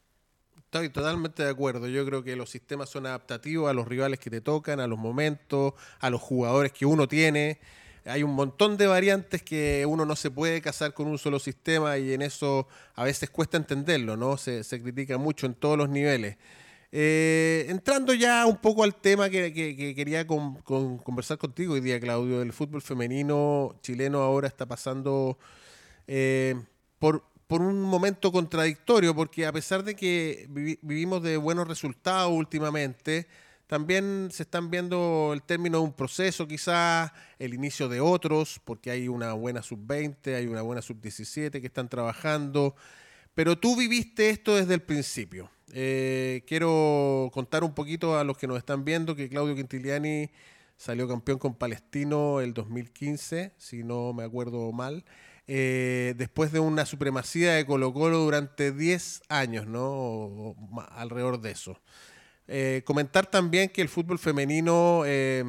Estoy 0.57 0.91
totalmente 0.91 1.43
de 1.43 1.51
acuerdo. 1.51 1.89
Yo 1.89 2.05
creo 2.05 2.23
que 2.23 2.37
los 2.37 2.51
sistemas 2.51 2.91
son 2.91 3.07
adaptativos 3.07 3.71
a 3.71 3.73
los 3.73 3.89
rivales 3.89 4.19
que 4.19 4.29
te 4.29 4.41
tocan, 4.41 4.81
a 4.81 4.87
los 4.87 4.99
momentos, 4.99 5.73
a 6.01 6.11
los 6.11 6.21
jugadores 6.21 6.73
que 6.73 6.85
uno 6.85 7.09
tiene. 7.09 7.59
Hay 8.09 8.23
un 8.23 8.35
montón 8.35 8.77
de 8.77 8.87
variantes 8.87 9.43
que 9.43 9.85
uno 9.87 10.05
no 10.05 10.17
se 10.17 10.31
puede 10.31 10.61
casar 10.61 10.95
con 10.95 11.07
un 11.07 11.19
solo 11.19 11.39
sistema 11.39 11.99
y 11.99 12.13
en 12.13 12.23
eso 12.23 12.67
a 12.95 13.05
veces 13.05 13.31
cuesta 13.31 13.57
entenderlo, 13.57 14.17
¿no? 14.17 14.37
Se, 14.37 14.63
critica 14.83 15.19
mucho 15.19 15.47
en 15.47 15.55
todos 15.55 15.77
los 15.77 15.89
niveles. 15.89 16.37
Eh, 16.91 17.67
entrando 17.69 18.15
ya 18.15 18.47
un 18.47 18.57
poco 18.57 18.83
al 18.83 18.95
tema 18.95 19.29
que, 19.29 19.53
que, 19.53 19.77
que 19.77 19.95
quería 19.95 20.27
con, 20.27 20.57
con, 20.63 20.99
conversar 20.99 21.37
contigo 21.37 21.75
hoy 21.75 21.81
día, 21.81 22.01
Claudio, 22.01 22.41
el 22.41 22.53
fútbol 22.53 22.81
femenino 22.81 23.77
chileno 23.83 24.21
ahora 24.21 24.49
está 24.49 24.65
pasando 24.65 25.39
eh, 26.09 26.55
por, 26.99 27.23
un 27.51 27.81
momento 27.83 28.33
contradictorio, 28.33 29.15
porque 29.15 29.47
a 29.47 29.53
pesar 29.53 29.85
de 29.85 29.95
que 29.95 30.47
vivi 30.51 30.79
vivimos 30.83 31.23
de 31.23 31.37
buenos 31.37 31.69
resultados 31.69 32.33
últimamente, 32.33 33.27
también 33.69 34.31
se 34.33 34.45
están 34.45 34.71
viendo 34.71 35.31
el 35.35 35.43
término 35.43 35.79
de 35.79 35.85
un 35.85 35.93
proceso, 35.93 36.49
quizás 36.49 37.13
el 37.39 37.53
inicio 37.53 37.89
de 37.89 38.01
otros, 38.01 38.61
porque 38.65 38.91
hay 38.91 39.09
una 39.09 39.35
buena 39.35 39.63
sub-20, 39.63 40.35
hay 40.35 40.47
una 40.47 40.63
buena 40.63 40.81
sub-17 40.81 41.61
que 41.61 41.67
están 41.67 41.89
trabajando, 41.91 42.75
pero 43.35 43.59
tú 43.59 43.77
viviste 43.77 44.31
esto 44.31 44.57
desde 44.57 44.73
el 44.73 44.81
principio. 44.81 45.51
Eh, 45.75 46.45
quiero 46.47 47.31
contar 47.35 47.63
un 47.63 47.75
poquito 47.75 48.19
a 48.19 48.25
los 48.25 48.39
que 48.39 48.47
nos 48.47 48.57
están 48.57 48.87
viendo 48.87 49.15
que 49.15 49.29
Claudio 49.29 49.55
Quintiliani 49.55 50.31
salió 50.79 51.07
campeón 51.07 51.39
con 51.39 51.55
Palestino 51.55 52.41
el 52.41 52.55
2015, 52.55 53.53
si 53.59 53.85
no 53.85 54.15
me 54.15 54.25
acuerdo 54.25 54.73
mal, 54.73 55.05
eh, 55.47 56.15
después 56.17 56.53
de 56.53 56.61
una 56.61 56.87
supremacía 56.87 57.53
de 57.53 57.67
Colo 57.67 57.93
Colo 57.93 58.21
durante 58.21 58.73
10 58.73 59.23
años, 59.29 59.67
¿no? 59.67 60.57
Alrededor 60.93 61.43
de 61.43 61.51
eso. 61.51 61.79
Eh, 62.49 62.83
comentar 62.85 63.27
también 63.27 63.69
que 63.69 63.83
el 63.83 63.89
fútbol 63.89 64.19
femenino, 64.19 65.03
eh, 65.05 65.45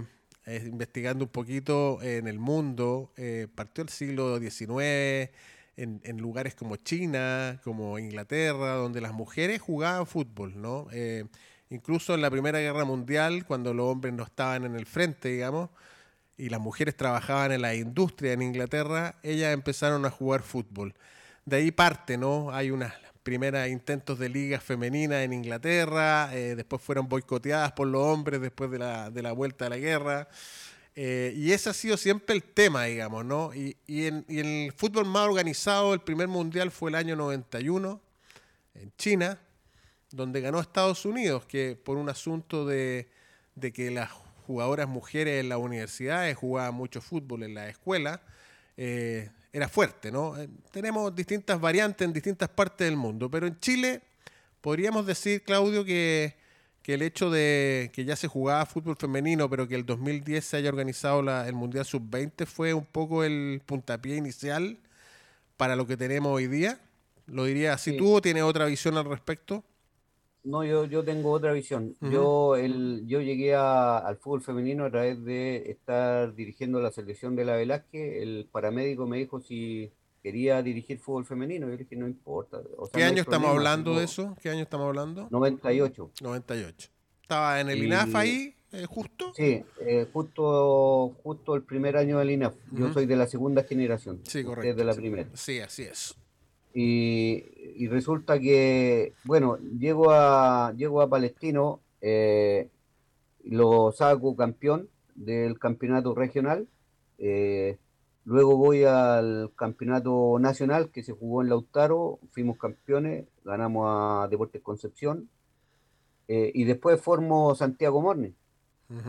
investigando 0.45 1.25
un 1.25 1.31
poquito 1.31 2.01
en 2.01 2.27
el 2.27 2.39
mundo, 2.39 3.13
partió 3.55 3.83
el 3.83 3.89
siglo 3.89 4.39
XIX 4.39 5.31
en, 5.79 6.01
en, 6.03 6.17
lugares 6.17 6.55
como 6.55 6.75
China, 6.75 7.61
como 7.63 7.97
Inglaterra, 7.99 8.73
donde 8.73 8.99
las 8.99 9.13
mujeres 9.13 9.61
jugaban 9.61 10.05
fútbol, 10.05 10.61
¿no? 10.61 10.87
Eh, 10.91 11.25
incluso 11.69 12.13
en 12.13 12.21
la 12.21 12.29
Primera 12.29 12.59
Guerra 12.59 12.83
Mundial, 12.83 13.45
cuando 13.45 13.73
los 13.73 13.87
hombres 13.87 14.13
no 14.13 14.23
estaban 14.23 14.65
en 14.65 14.75
el 14.75 14.85
frente, 14.85 15.29
digamos, 15.29 15.69
y 16.37 16.49
las 16.49 16.59
mujeres 16.59 16.97
trabajaban 16.97 17.51
en 17.53 17.61
la 17.61 17.75
industria 17.75 18.33
en 18.33 18.41
Inglaterra, 18.41 19.19
ellas 19.23 19.53
empezaron 19.53 20.05
a 20.05 20.09
jugar 20.09 20.41
fútbol. 20.41 20.95
De 21.45 21.57
ahí 21.57 21.71
parte, 21.71 22.17
¿no? 22.17 22.51
Hay 22.51 22.71
unas 22.71 22.93
primeras 23.29 23.69
intentos 23.69 24.17
de 24.17 24.27
ligas 24.27 24.63
femeninas 24.63 25.23
en 25.23 25.33
Inglaterra, 25.33 26.31
eh, 26.33 26.55
después 26.55 26.81
fueron 26.81 27.07
boicoteadas 27.07 27.73
por 27.73 27.87
los 27.87 28.01
hombres 28.01 28.41
después 28.41 28.71
de 28.71 28.79
la, 28.79 29.11
de 29.11 29.21
la 29.21 29.33
vuelta 29.33 29.65
de 29.65 29.69
la 29.69 29.77
guerra. 29.77 30.27
Eh, 30.95 31.31
y 31.35 31.51
ese 31.51 31.69
ha 31.69 31.73
sido 31.73 31.95
siempre 31.95 32.35
el 32.35 32.41
tema, 32.41 32.85
digamos, 32.85 33.23
¿no? 33.23 33.53
Y, 33.53 33.77
en, 33.87 34.25
el 34.29 34.73
fútbol 34.75 35.05
más 35.05 35.27
organizado, 35.27 35.93
el 35.93 36.01
primer 36.01 36.27
mundial 36.27 36.71
fue 36.71 36.89
el 36.89 36.95
año 36.95 37.15
91, 37.15 38.01
en 38.73 38.91
China, 38.97 39.37
donde 40.09 40.41
ganó 40.41 40.59
Estados 40.59 41.05
Unidos, 41.05 41.45
que 41.45 41.75
por 41.75 41.97
un 41.97 42.09
asunto 42.09 42.65
de, 42.65 43.11
de 43.53 43.71
que 43.71 43.91
las 43.91 44.09
jugadoras 44.47 44.89
mujeres 44.89 45.39
en 45.39 45.49
las 45.49 45.59
universidades 45.59 46.35
jugaban 46.35 46.73
mucho 46.73 46.99
fútbol 46.99 47.43
en 47.43 47.53
la 47.53 47.69
escuela, 47.69 48.23
eh, 48.75 49.29
era 49.51 49.67
fuerte, 49.67 50.11
¿no? 50.11 50.37
Eh, 50.37 50.47
tenemos 50.71 51.15
distintas 51.15 51.59
variantes 51.59 52.05
en 52.05 52.13
distintas 52.13 52.49
partes 52.49 52.87
del 52.87 52.97
mundo, 52.97 53.29
pero 53.29 53.47
en 53.47 53.59
Chile 53.59 54.01
podríamos 54.61 55.05
decir, 55.05 55.43
Claudio, 55.43 55.83
que 55.83 56.35
que 56.81 56.93
el 56.93 57.01
hecho 57.01 57.29
de 57.29 57.91
que 57.93 58.05
ya 58.05 58.15
se 58.15 58.27
jugaba 58.27 58.65
fútbol 58.65 58.95
femenino, 58.95 59.49
pero 59.49 59.67
que 59.67 59.75
el 59.75 59.85
2010 59.85 60.43
se 60.43 60.57
haya 60.57 60.69
organizado 60.69 61.21
la, 61.21 61.47
el 61.47 61.53
Mundial 61.53 61.85
Sub-20 61.85 62.45
fue 62.45 62.73
un 62.73 62.85
poco 62.85 63.23
el 63.23 63.61
puntapié 63.65 64.15
inicial 64.15 64.77
para 65.57 65.75
lo 65.75 65.85
que 65.85 65.97
tenemos 65.97 66.31
hoy 66.31 66.47
día. 66.47 66.79
¿Lo 67.27 67.45
diría 67.45 67.73
así 67.73 67.91
sí. 67.91 67.97
tú 67.97 68.15
o 68.15 68.21
tienes 68.21 68.43
otra 68.43 68.65
visión 68.65 68.97
al 68.97 69.05
respecto? 69.05 69.63
No, 70.49 70.63
yo, 70.63 70.85
yo 70.85 71.03
tengo 71.03 71.31
otra 71.31 71.51
visión. 71.53 71.95
Uh 72.01 72.05
-huh. 72.05 72.11
yo, 72.11 72.55
el, 72.55 73.03
yo 73.05 73.21
llegué 73.21 73.53
a, 73.53 73.99
al 73.99 74.17
fútbol 74.17 74.41
femenino 74.41 74.85
a 74.85 74.89
través 74.89 75.23
de 75.23 75.69
estar 75.69 76.33
dirigiendo 76.33 76.81
la 76.81 76.91
selección 76.91 77.35
de 77.35 77.45
la 77.45 77.55
Velázquez. 77.55 78.23
El 78.23 78.49
paramédico 78.51 79.05
me 79.05 79.17
dijo 79.17 79.39
si 79.39 79.91
quería 80.23 80.63
dirigir 80.63 80.97
fútbol 80.97 81.25
femenino. 81.25 81.67
Yo 81.67 81.73
le 81.73 81.77
dije, 81.77 81.95
no 81.95 82.07
importa. 82.07 82.57
O 82.77 82.87
sea, 82.87 82.93
¿Qué 82.93 83.01
no 83.01 83.11
año 83.11 83.21
estamos 83.21 83.49
problema, 83.49 83.71
hablando 83.71 83.99
de 83.99 84.05
eso? 84.05 84.35
¿Qué 84.41 84.49
año 84.49 84.63
estamos 84.63 84.87
hablando? 84.87 85.27
98. 85.29 86.11
98. 86.21 86.89
¿Estaba 87.21 87.61
en 87.61 87.69
el 87.69 87.83
y... 87.83 87.85
INAF 87.85 88.15
ahí, 88.15 88.55
eh, 88.71 88.85
justo? 88.89 89.31
Sí, 89.35 89.63
eh, 89.81 90.07
justo, 90.11 91.15
justo 91.21 91.53
el 91.53 91.61
primer 91.61 91.95
año 91.95 92.17
del 92.17 92.31
INAF. 92.31 92.55
Uh 92.55 92.75
-huh. 92.75 92.79
Yo 92.79 92.93
soy 92.93 93.05
de 93.05 93.15
la 93.15 93.27
segunda 93.27 93.63
generación. 93.65 94.21
Sí, 94.23 94.43
correcto. 94.43 94.75
de 94.75 94.83
la 94.83 94.95
primera. 94.95 95.29
Sí, 95.35 95.59
así 95.59 95.83
es. 95.83 96.15
Y, 96.73 97.45
y, 97.75 97.87
resulta 97.87 98.39
que, 98.39 99.13
bueno, 99.23 99.57
llego 99.57 100.11
a, 100.11 100.73
llego 100.77 101.01
a 101.01 101.09
Palestino, 101.09 101.81
eh, 102.01 102.69
lo 103.43 103.91
saco 103.91 104.35
campeón 104.35 104.89
del 105.15 105.57
campeonato 105.59 106.13
regional. 106.13 106.67
Eh, 107.17 107.77
Luego 108.29 108.57
voy 108.57 108.83
al 108.83 109.51
campeonato 109.55 110.37
nacional 110.39 110.91
que 110.91 111.01
se 111.01 111.13
jugó 111.13 111.41
en 111.41 111.49
Lautaro, 111.49 112.19
fuimos 112.29 112.59
campeones, 112.59 113.25
ganamos 113.43 113.87
a 113.87 114.27
Deportes 114.27 114.61
Concepción. 114.61 115.29
Eh, 116.27 116.51
y 116.53 116.65
después 116.65 117.01
formo 117.01 117.55
Santiago 117.55 118.01
Morning. 118.01 118.33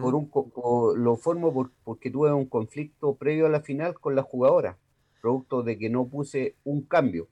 por 0.00 0.14
un, 0.14 0.30
lo 0.96 1.16
formo 1.16 1.70
porque 1.84 2.10
tuve 2.10 2.32
un 2.32 2.46
conflicto 2.46 3.14
previo 3.16 3.44
a 3.44 3.50
la 3.50 3.60
final 3.60 3.92
con 4.00 4.14
la 4.14 4.22
jugadora, 4.22 4.78
producto 5.20 5.62
de 5.62 5.76
que 5.76 5.90
no 5.90 6.06
puse 6.06 6.54
un 6.64 6.80
cambio. 6.80 7.28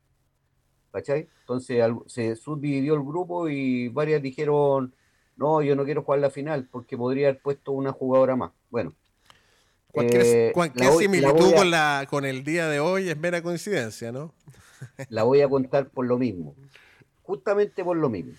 ¿Cachai? 0.93 1.29
Entonces 1.41 1.85
se 2.07 2.37
subdividió 2.37 2.95
el 2.95 3.03
grupo 3.03 3.49
y 3.49 3.89
varias 3.89 4.23
dijeron, 4.23 4.95
no, 5.37 5.63
yo 5.63 5.77
no 5.77 5.85
quiero 5.85 6.03
jugar 6.03 6.21
la 6.21 6.31
final 6.31 6.69
porque 6.71 6.97
podría 6.97 7.29
haber 7.29 7.41
puesto 7.41 7.73
una 7.73 7.93
jugadora 7.93 8.37
más. 8.37 8.53
Bueno. 8.71 8.95
Cualquier, 9.91 10.23
eh, 10.23 10.53
similitud 10.99 11.55
con, 11.55 11.71
la, 11.71 12.07
con 12.09 12.25
el 12.25 12.45
día 12.45 12.69
de 12.69 12.79
hoy 12.79 13.09
es 13.09 13.17
mera 13.17 13.43
coincidencia, 13.43 14.13
¿no? 14.13 14.35
la 15.09 15.23
voy 15.23 15.41
a 15.41 15.49
contar 15.49 15.89
por 15.89 16.07
lo 16.07 16.19
mismo. 16.19 16.55
Justamente 17.23 17.85
por 17.85 17.97
lo 17.97 18.09
mismo. 18.09 18.33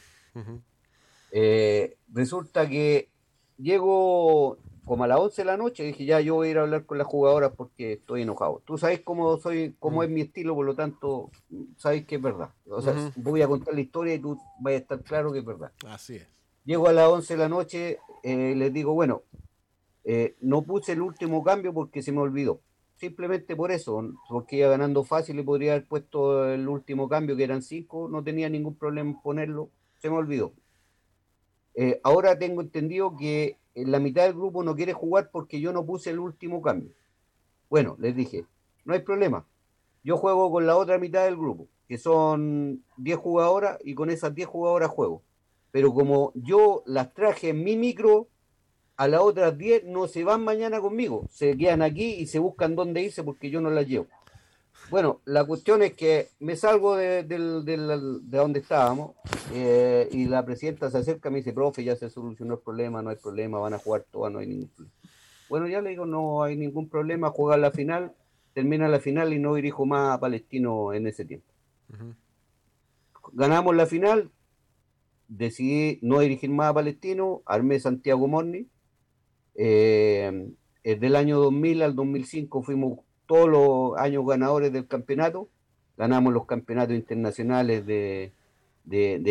Eh, 1.31 1.97
resulta 2.11 2.67
que 2.67 3.09
llego 3.57 4.57
como 4.89 5.03
a 5.03 5.07
las 5.07 5.19
11 5.19 5.43
de 5.43 5.45
la 5.45 5.55
noche, 5.55 5.83
dije, 5.83 6.03
ya 6.03 6.19
yo 6.19 6.33
voy 6.33 6.47
a 6.47 6.51
ir 6.51 6.57
a 6.57 6.61
hablar 6.61 6.87
con 6.87 6.97
las 6.97 7.05
jugadoras 7.05 7.51
porque 7.55 7.93
estoy 7.93 8.23
enojado. 8.23 8.63
Tú 8.65 8.75
sabes 8.79 9.01
cómo 9.01 9.37
soy, 9.37 9.75
cómo 9.77 9.99
mm. 9.99 10.03
es 10.03 10.09
mi 10.09 10.21
estilo, 10.21 10.55
por 10.55 10.65
lo 10.65 10.73
tanto, 10.73 11.29
sabes 11.77 12.07
que 12.07 12.15
es 12.15 12.21
verdad. 12.23 12.49
O 12.67 12.81
sea, 12.81 12.95
voy 13.15 13.43
a 13.43 13.47
contar 13.47 13.75
la 13.75 13.81
historia 13.81 14.15
y 14.15 14.19
tú 14.19 14.41
vas 14.59 14.73
a 14.73 14.77
estar 14.77 15.03
claro 15.03 15.31
que 15.31 15.39
es 15.39 15.45
verdad. 15.45 15.71
Así 15.85 16.15
es. 16.15 16.27
Llego 16.65 16.87
a 16.87 16.93
las 16.93 17.07
11 17.07 17.33
de 17.35 17.37
la 17.37 17.49
noche, 17.49 17.99
eh, 18.23 18.55
les 18.55 18.73
digo, 18.73 18.95
bueno, 18.95 19.21
eh, 20.05 20.35
no 20.41 20.63
puse 20.63 20.93
el 20.93 21.03
último 21.03 21.43
cambio 21.43 21.71
porque 21.71 22.01
se 22.01 22.11
me 22.11 22.21
olvidó. 22.21 22.59
Simplemente 22.95 23.55
por 23.55 23.71
eso, 23.71 24.03
porque 24.27 24.55
iba 24.55 24.69
ganando 24.69 25.03
fácil 25.03 25.37
y 25.37 25.43
podría 25.43 25.73
haber 25.73 25.85
puesto 25.85 26.51
el 26.51 26.67
último 26.67 27.07
cambio, 27.07 27.37
que 27.37 27.43
eran 27.43 27.61
cinco, 27.61 28.09
no 28.09 28.23
tenía 28.23 28.49
ningún 28.49 28.73
problema 28.73 29.11
en 29.11 29.21
ponerlo, 29.21 29.69
se 29.99 30.09
me 30.09 30.15
olvidó. 30.15 30.51
Eh, 31.75 32.01
ahora 32.03 32.39
tengo 32.39 32.61
entendido 32.61 33.15
que 33.15 33.58
la 33.85 33.99
mitad 33.99 34.23
del 34.23 34.33
grupo 34.33 34.63
no 34.63 34.75
quiere 34.75 34.93
jugar 34.93 35.29
porque 35.31 35.59
yo 35.59 35.73
no 35.73 35.85
puse 35.85 36.09
el 36.09 36.19
último 36.19 36.61
cambio. 36.61 36.91
Bueno, 37.69 37.95
les 37.99 38.15
dije, 38.15 38.45
no 38.85 38.93
hay 38.93 39.01
problema. 39.01 39.45
Yo 40.03 40.17
juego 40.17 40.51
con 40.51 40.65
la 40.65 40.77
otra 40.77 40.97
mitad 40.97 41.25
del 41.25 41.37
grupo, 41.37 41.67
que 41.87 41.97
son 41.97 42.83
10 42.97 43.17
jugadoras, 43.17 43.77
y 43.83 43.93
con 43.93 44.09
esas 44.09 44.33
10 44.33 44.47
jugadoras 44.47 44.89
juego. 44.89 45.21
Pero 45.71 45.93
como 45.93 46.31
yo 46.35 46.83
las 46.85 47.13
traje 47.13 47.49
en 47.49 47.63
mi 47.63 47.75
micro, 47.75 48.27
a 48.95 49.07
las 49.07 49.21
otras 49.21 49.57
10 49.57 49.85
no 49.85 50.07
se 50.07 50.23
van 50.23 50.43
mañana 50.43 50.81
conmigo. 50.81 51.25
Se 51.29 51.55
quedan 51.55 51.81
aquí 51.81 52.15
y 52.15 52.25
se 52.25 52.39
buscan 52.39 52.75
dónde 52.75 53.03
irse 53.03 53.23
porque 53.23 53.49
yo 53.49 53.61
no 53.61 53.69
las 53.69 53.87
llevo. 53.87 54.07
Bueno, 54.89 55.21
la 55.25 55.45
cuestión 55.45 55.83
es 55.83 55.93
que 55.93 56.29
me 56.39 56.55
salgo 56.55 56.95
de, 56.95 57.23
donde 58.23 58.59
estábamos 58.59 59.15
eh, 59.53 60.09
y 60.11 60.25
la 60.25 60.43
presidenta 60.43 60.89
se 60.89 60.97
acerca 60.97 61.29
y 61.29 61.31
me 61.31 61.37
dice, 61.39 61.53
profe, 61.53 61.83
ya 61.83 61.95
se 61.95 62.09
solucionó 62.09 62.55
el 62.55 62.59
problema, 62.59 63.01
no 63.03 63.11
hay 63.11 63.17
problema, 63.17 63.59
van 63.59 63.75
a 63.75 63.79
jugar 63.79 64.05
todas, 64.09 64.33
no 64.33 64.39
hay 64.39 64.47
ningún 64.47 64.69
problema. 64.69 64.95
Bueno, 65.47 65.67
ya 65.67 65.81
le 65.81 65.91
digo, 65.91 66.05
no 66.05 66.41
hay 66.41 66.55
ningún 66.55 66.89
problema, 66.89 67.29
jugar 67.29 67.59
la 67.59 67.71
final, 67.71 68.13
termina 68.53 68.87
la 68.87 68.99
final 68.99 69.31
y 69.31 69.39
no 69.39 69.53
dirijo 69.53 69.85
más 69.85 70.15
a 70.15 70.19
Palestino 70.19 70.93
en 70.93 71.05
ese 71.05 71.23
tiempo. 71.23 71.47
Ganamos 73.33 73.75
la 73.75 73.85
final, 73.85 74.31
decidí 75.27 75.99
no 76.01 76.19
dirigir 76.19 76.49
más 76.49 76.69
a 76.69 76.73
Palestino, 76.73 77.43
armé 77.45 77.79
Santiago 77.79 78.27
Morni. 78.27 78.67
Eh, 79.55 80.51
del 80.83 81.15
año 81.15 81.39
2000 81.39 81.81
al 81.83 81.95
2005 81.95 82.63
fuimos 82.63 82.99
todos 83.29 83.47
los 83.47 83.95
años 83.99 84.25
ganadores 84.25 84.73
del 84.73 84.87
campeonato. 84.87 85.49
Ganamos 85.97 86.33
los 86.33 86.47
campeonatos 86.47 86.95
internacionales 86.95 87.85
de, 87.85 88.33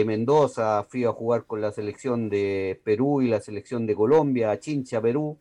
Mendoza, 0.07 0.85
fui 0.85 1.03
a 1.03 1.11
jugar 1.11 1.47
con 1.47 1.61
la 1.61 1.73
selección 1.73 2.29
de 2.29 2.81
Perú 2.85 3.23
y 3.23 3.29
la 3.29 3.41
selección 3.41 3.87
de 3.87 3.97
Colombia, 3.97 4.53
a 4.53 4.61
Chincha, 4.61 5.03
Perú. 5.03 5.37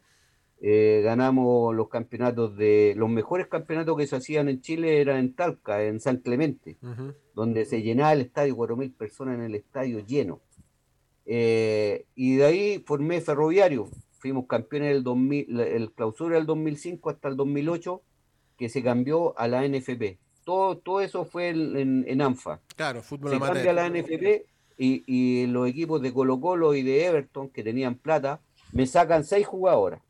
Eh, 0.59 1.01
ganamos 1.03 1.75
los 1.75 1.87
campeonatos 1.87 2.57
de 2.57 2.95
los 2.97 3.11
mejores 3.11 3.45
campeonatos 3.45 3.95
que 3.95 4.07
se 4.07 4.15
hacían 4.15 4.49
en 4.49 4.59
Chile 4.59 5.01
eran 5.01 5.17
en 5.19 5.35
Talca, 5.35 5.83
en 5.83 5.99
San 5.99 6.17
Clemente, 6.17 6.77
donde 7.35 7.63
se 7.65 7.83
llenaba 7.83 8.13
el 8.13 8.21
estadio, 8.21 8.57
4.000 8.57 8.91
personas 8.95 9.35
en 9.35 9.41
el 9.41 9.53
estadio 9.53 9.99
lleno. 9.99 10.41
Eh, 11.27 12.07
y 12.15 12.37
de 12.37 12.45
ahí 12.45 12.83
formé 12.87 13.21
Ferroviario, 13.21 13.87
fuimos 14.17 14.47
campeones 14.47 14.93
del 14.93 15.03
2000, 15.03 15.59
el 15.59 15.91
clausura 15.91 16.37
del 16.37 16.47
2005 16.47 17.11
hasta 17.11 17.27
el 17.27 17.35
2008 17.35 18.01
que 18.57 18.69
se 18.69 18.83
cambió 18.83 19.37
a 19.39 19.47
la 19.47 19.67
NFP. 19.67 20.17
Todo, 20.43 20.77
todo 20.77 21.01
eso 21.01 21.25
fue 21.25 21.49
en, 21.49 22.21
ANFA. 22.21 22.59
Claro, 22.75 23.03
fútbol 23.03 23.31
Se 23.31 23.39
cambia 23.39 23.71
a 23.71 23.73
la 23.73 23.89
NFP 23.89 24.45
y, 24.77 25.45
los 25.47 25.67
equipos 25.67 26.01
de 26.01 26.13
Colo 26.13 26.39
Colo 26.39 26.73
y 26.73 26.83
de 26.83 27.05
Everton, 27.05 27.49
que 27.49 27.63
tenían 27.63 27.95
plata, 27.95 28.41
me 28.71 28.85
sacan 28.87 29.23
seis 29.23 29.45
jugadoras. 29.45 30.01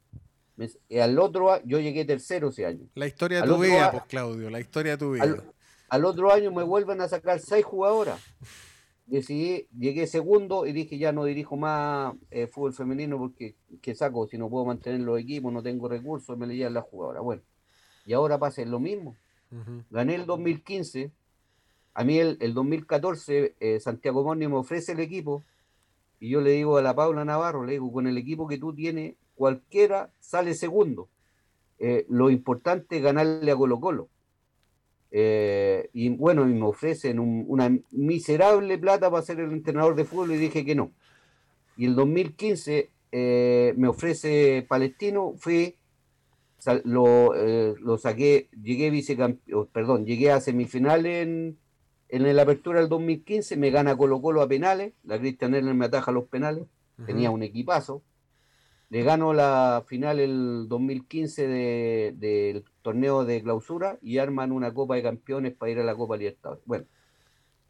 al 1.01 1.19
otro 1.19 1.61
yo 1.63 1.79
llegué 1.79 2.05
tercero 2.05 2.49
ese 2.49 2.65
año. 2.65 2.87
La 2.95 3.07
historia 3.07 3.41
de 3.41 3.47
tu 3.47 3.57
vida, 3.57 3.91
pues 3.91 4.03
Claudio, 4.07 4.49
la 4.49 4.59
historia 4.59 4.93
de 4.93 4.97
tu 4.97 5.11
vida. 5.11 5.43
Al, 5.89 6.05
otro 6.05 6.31
año 6.33 6.51
me 6.51 6.63
vuelven 6.63 7.01
a 7.01 7.07
sacar 7.07 7.39
seis 7.39 7.65
jugadoras. 7.65 8.21
Decidí, 9.05 9.67
llegué 9.77 10.05
segundo 10.05 10.65
y 10.65 10.73
dije 10.73 10.97
ya 10.97 11.13
no 11.13 11.23
dirijo 11.23 11.55
más 11.55 12.13
eh, 12.29 12.45
fútbol 12.45 12.73
femenino 12.73 13.17
porque 13.17 13.55
¿qué 13.81 13.95
saco? 13.95 14.27
Si 14.27 14.37
no 14.37 14.49
puedo 14.49 14.65
mantener 14.65 14.99
los 14.99 15.17
equipos, 15.17 15.53
no 15.53 15.63
tengo 15.63 15.87
recursos, 15.87 16.37
me 16.37 16.45
leían 16.45 16.73
las 16.73 16.83
jugadoras. 16.83 17.23
Bueno, 17.23 17.41
y 18.07 18.13
ahora 18.13 18.39
pasa 18.39 18.63
lo 18.65 18.79
mismo. 18.79 19.15
Gané 19.91 20.15
el 20.15 20.25
2015, 20.25 21.11
a 21.93 22.03
mí 22.05 22.17
el, 22.17 22.53
2014 22.53 23.55
eh, 23.59 23.79
Santiago 23.81 24.23
Moni 24.23 24.47
me 24.47 24.55
ofrece 24.55 24.93
el 24.93 25.01
equipo 25.01 25.43
y 26.19 26.29
yo 26.29 26.41
le 26.41 26.51
digo 26.51 26.77
a 26.77 26.81
la 26.81 26.95
Paula 26.95 27.25
Navarro, 27.25 27.65
le 27.65 27.73
digo, 27.73 27.91
con 27.91 28.07
el 28.07 28.17
equipo 28.17 28.47
que 28.47 28.57
tú 28.57 28.73
tienes, 28.73 29.15
cualquiera 29.35 30.09
sale 30.19 30.53
segundo. 30.53 31.09
Eh, 31.79 32.05
lo 32.09 32.29
importante 32.29 32.97
es 32.97 33.03
ganarle 33.03 33.51
a 33.51 33.55
Colo 33.55 33.79
Colo. 33.79 34.09
Eh, 35.11 35.89
y 35.93 36.09
bueno, 36.09 36.45
me 36.45 36.65
ofrecen 36.65 37.19
una 37.19 37.77
miserable 37.91 38.77
plata 38.77 39.11
para 39.11 39.23
ser 39.23 39.41
el 39.41 39.51
entrenador 39.51 39.95
de 39.95 40.05
fútbol 40.05 40.31
y 40.31 40.37
dije 40.37 40.65
que 40.65 40.75
no. 40.75 40.91
Y 41.75 41.85
el 41.85 41.95
2015 41.95 42.89
me 43.75 43.87
ofrece 43.87 44.65
Palestino, 44.67 45.33
fui 45.37 45.76
lo, 46.83 47.35
eh, 47.35 47.75
lo 47.79 47.97
saqué, 47.97 48.49
llegué 48.61 48.89
vicecampeón, 48.89 49.67
perdón, 49.67 50.05
llegué 50.05 50.31
a 50.31 50.41
semifinales 50.41 51.27
en, 51.27 51.57
en 52.09 52.35
la 52.35 52.41
apertura 52.41 52.79
del 52.79 52.89
2015, 52.89 53.57
me 53.57 53.69
gana 53.69 53.97
Colo 53.97 54.21
Colo 54.21 54.41
a 54.41 54.47
penales, 54.47 54.93
la 55.03 55.19
Cristian 55.19 55.55
Erler 55.55 55.73
me 55.73 55.85
ataja 55.85 56.11
los 56.11 56.25
penales, 56.25 56.65
tenía 57.05 57.29
un 57.29 57.43
equipazo, 57.43 58.01
le 58.89 59.03
gano 59.03 59.33
la 59.33 59.83
final 59.85 60.19
el 60.19 60.67
2015 60.69 61.47
del 62.13 62.63
torneo 62.81 63.25
de 63.25 63.43
clausura 63.43 63.99
y 64.01 64.17
arman 64.17 64.51
una 64.51 64.73
Copa 64.73 64.95
de 64.95 65.03
Campeones 65.03 65.53
para 65.53 65.71
ir 65.71 65.79
a 65.79 65.83
la 65.83 65.95
Copa 65.95 66.15
Libertadores. 66.15 66.63
Bueno, 66.65 66.85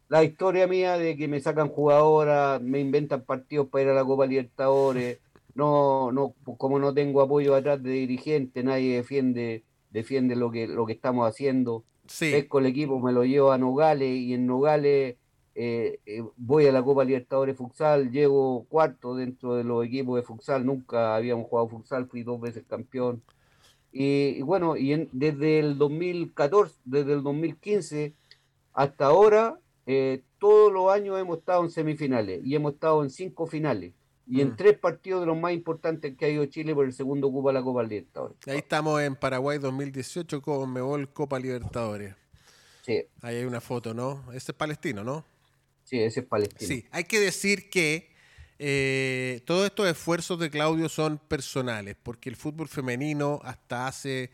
la 0.08 0.22
historia 0.22 0.66
mía 0.66 0.96
de 0.96 1.16
que 1.16 1.26
me 1.26 1.40
sacan 1.40 1.68
jugadoras, 1.68 2.62
me 2.62 2.78
inventan 2.80 3.22
partidos 3.22 3.68
para 3.68 3.84
ir 3.84 3.90
a 3.90 3.94
la 3.94 4.04
Copa 4.04 4.26
Libertadores, 4.26 5.18
no, 5.58 6.12
no, 6.12 6.34
como 6.56 6.78
no 6.78 6.94
tengo 6.94 7.20
apoyo 7.20 7.56
atrás 7.56 7.82
de 7.82 7.90
dirigente, 7.90 8.62
nadie 8.62 8.94
defiende, 8.94 9.64
defiende 9.90 10.36
lo 10.36 10.52
que, 10.52 10.68
lo 10.68 10.86
que 10.86 10.92
estamos 10.92 11.28
haciendo. 11.28 11.84
Sí. 12.06 12.30
Pesco 12.30 12.60
el 12.60 12.66
equipo, 12.66 13.00
me 13.00 13.10
lo 13.10 13.24
llevo 13.24 13.50
a 13.50 13.58
Nogales 13.58 14.08
y 14.08 14.34
en 14.34 14.46
Nogales 14.46 15.16
eh, 15.56 15.98
eh, 16.06 16.22
voy 16.36 16.68
a 16.68 16.72
la 16.72 16.84
Copa 16.84 17.04
Libertadores 17.04 17.56
Futsal, 17.56 18.12
llego 18.12 18.66
cuarto 18.68 19.16
dentro 19.16 19.56
de 19.56 19.64
los 19.64 19.84
equipos 19.84 20.14
de 20.14 20.22
Futsal, 20.22 20.64
nunca 20.64 21.16
habíamos 21.16 21.48
jugado 21.48 21.68
Futsal, 21.68 22.06
fui 22.06 22.22
dos 22.22 22.40
veces 22.40 22.62
campeón. 22.68 23.20
Y, 23.90 24.40
bueno, 24.42 24.76
y 24.76 25.08
desde 25.10 25.58
el 25.58 25.76
2014, 25.76 26.76
desde 26.84 27.14
el 27.14 27.24
2015 27.24 28.14
hasta 28.74 29.06
ahora, 29.06 29.58
eh, 29.86 30.22
todos 30.38 30.72
los 30.72 30.92
años 30.92 31.18
hemos 31.18 31.38
estado 31.38 31.64
en 31.64 31.70
semifinales 31.70 32.40
y 32.44 32.54
hemos 32.54 32.74
estado 32.74 33.02
en 33.02 33.10
cinco 33.10 33.48
finales 33.48 33.97
y 34.28 34.40
en 34.42 34.50
mm. 34.50 34.56
tres 34.56 34.78
partidos 34.78 35.20
de 35.20 35.26
los 35.26 35.38
más 35.38 35.52
importantes 35.52 36.14
que 36.16 36.26
ha 36.26 36.28
ido 36.28 36.44
Chile 36.46 36.74
por 36.74 36.84
el 36.84 36.92
segundo 36.92 37.32
Copa 37.32 37.52
la 37.52 37.62
Copa 37.62 37.82
Libertadores. 37.82 38.36
Ahí 38.46 38.58
estamos 38.58 39.00
en 39.00 39.16
Paraguay 39.16 39.58
2018 39.58 40.42
con 40.42 40.72
Mebol 40.72 41.10
Copa 41.12 41.38
Libertadores. 41.38 42.14
Sí. 42.84 43.04
Ahí 43.22 43.36
hay 43.36 43.44
una 43.44 43.60
foto, 43.60 43.94
¿no? 43.94 44.24
Ese 44.32 44.52
es 44.52 44.56
palestino, 44.56 45.02
¿no? 45.02 45.24
Sí, 45.84 45.98
ese 45.98 46.20
es 46.20 46.26
palestino. 46.26 46.68
Sí, 46.68 46.84
hay 46.90 47.04
que 47.04 47.20
decir 47.20 47.70
que 47.70 48.10
eh, 48.58 49.40
todos 49.46 49.66
estos 49.66 49.88
esfuerzos 49.88 50.38
de 50.38 50.50
Claudio 50.50 50.88
son 50.88 51.18
personales, 51.18 51.96
porque 52.02 52.28
el 52.28 52.36
fútbol 52.36 52.68
femenino 52.68 53.40
hasta 53.44 53.86
hace 53.86 54.30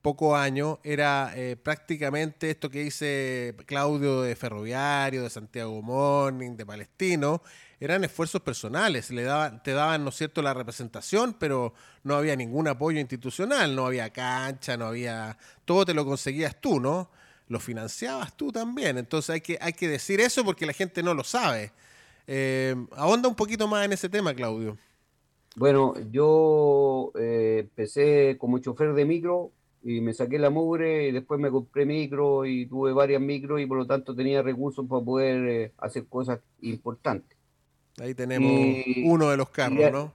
pocos 0.00 0.38
años 0.38 0.78
era 0.84 1.32
eh, 1.34 1.56
prácticamente 1.56 2.50
esto 2.50 2.70
que 2.70 2.84
dice 2.84 3.54
Claudio 3.66 4.22
de 4.22 4.36
Ferroviario, 4.36 5.22
de 5.22 5.30
Santiago 5.30 5.80
Morning, 5.82 6.56
de 6.56 6.66
Palestino, 6.66 7.42
eran 7.84 8.04
esfuerzos 8.04 8.40
personales, 8.40 9.10
le 9.10 9.22
daban, 9.24 9.62
te 9.62 9.72
daban, 9.72 10.04
¿no 10.04 10.10
cierto?, 10.10 10.42
la 10.42 10.54
representación, 10.54 11.34
pero 11.38 11.74
no 12.02 12.14
había 12.14 12.36
ningún 12.36 12.68
apoyo 12.68 13.00
institucional, 13.00 13.74
no 13.74 13.86
había 13.86 14.10
cancha, 14.10 14.76
no 14.76 14.86
había, 14.86 15.36
todo 15.64 15.84
te 15.84 15.94
lo 15.94 16.04
conseguías 16.04 16.60
tú, 16.60 16.80
¿no? 16.80 17.10
Lo 17.48 17.60
financiabas 17.60 18.36
tú 18.36 18.50
también, 18.52 18.96
entonces 18.98 19.30
hay 19.30 19.40
que, 19.40 19.58
hay 19.60 19.72
que 19.72 19.88
decir 19.88 20.20
eso 20.20 20.44
porque 20.44 20.66
la 20.66 20.72
gente 20.72 21.02
no 21.02 21.14
lo 21.14 21.24
sabe. 21.24 21.72
Eh, 22.26 22.74
ahonda 22.92 23.28
un 23.28 23.34
poquito 23.34 23.68
más 23.68 23.84
en 23.84 23.92
ese 23.92 24.08
tema, 24.08 24.34
Claudio. 24.34 24.78
Bueno, 25.56 25.94
yo 26.10 27.12
eh, 27.18 27.58
empecé 27.60 28.36
como 28.38 28.58
chofer 28.58 28.92
de 28.94 29.04
micro 29.04 29.52
y 29.84 30.00
me 30.00 30.14
saqué 30.14 30.38
la 30.38 30.50
mugre 30.50 31.08
y 31.08 31.12
después 31.12 31.38
me 31.38 31.50
compré 31.50 31.84
micro 31.84 32.46
y 32.46 32.66
tuve 32.66 32.92
varias 32.92 33.20
micros 33.20 33.60
y 33.60 33.66
por 33.66 33.78
lo 33.78 33.86
tanto 33.86 34.16
tenía 34.16 34.42
recursos 34.42 34.86
para 34.88 35.04
poder 35.04 35.48
eh, 35.48 35.72
hacer 35.78 36.06
cosas 36.06 36.40
importantes. 36.62 37.36
Ahí 38.00 38.14
tenemos 38.14 38.84
uno 39.04 39.30
de 39.30 39.36
los 39.36 39.50
carros, 39.50 39.92
¿no? 39.92 40.12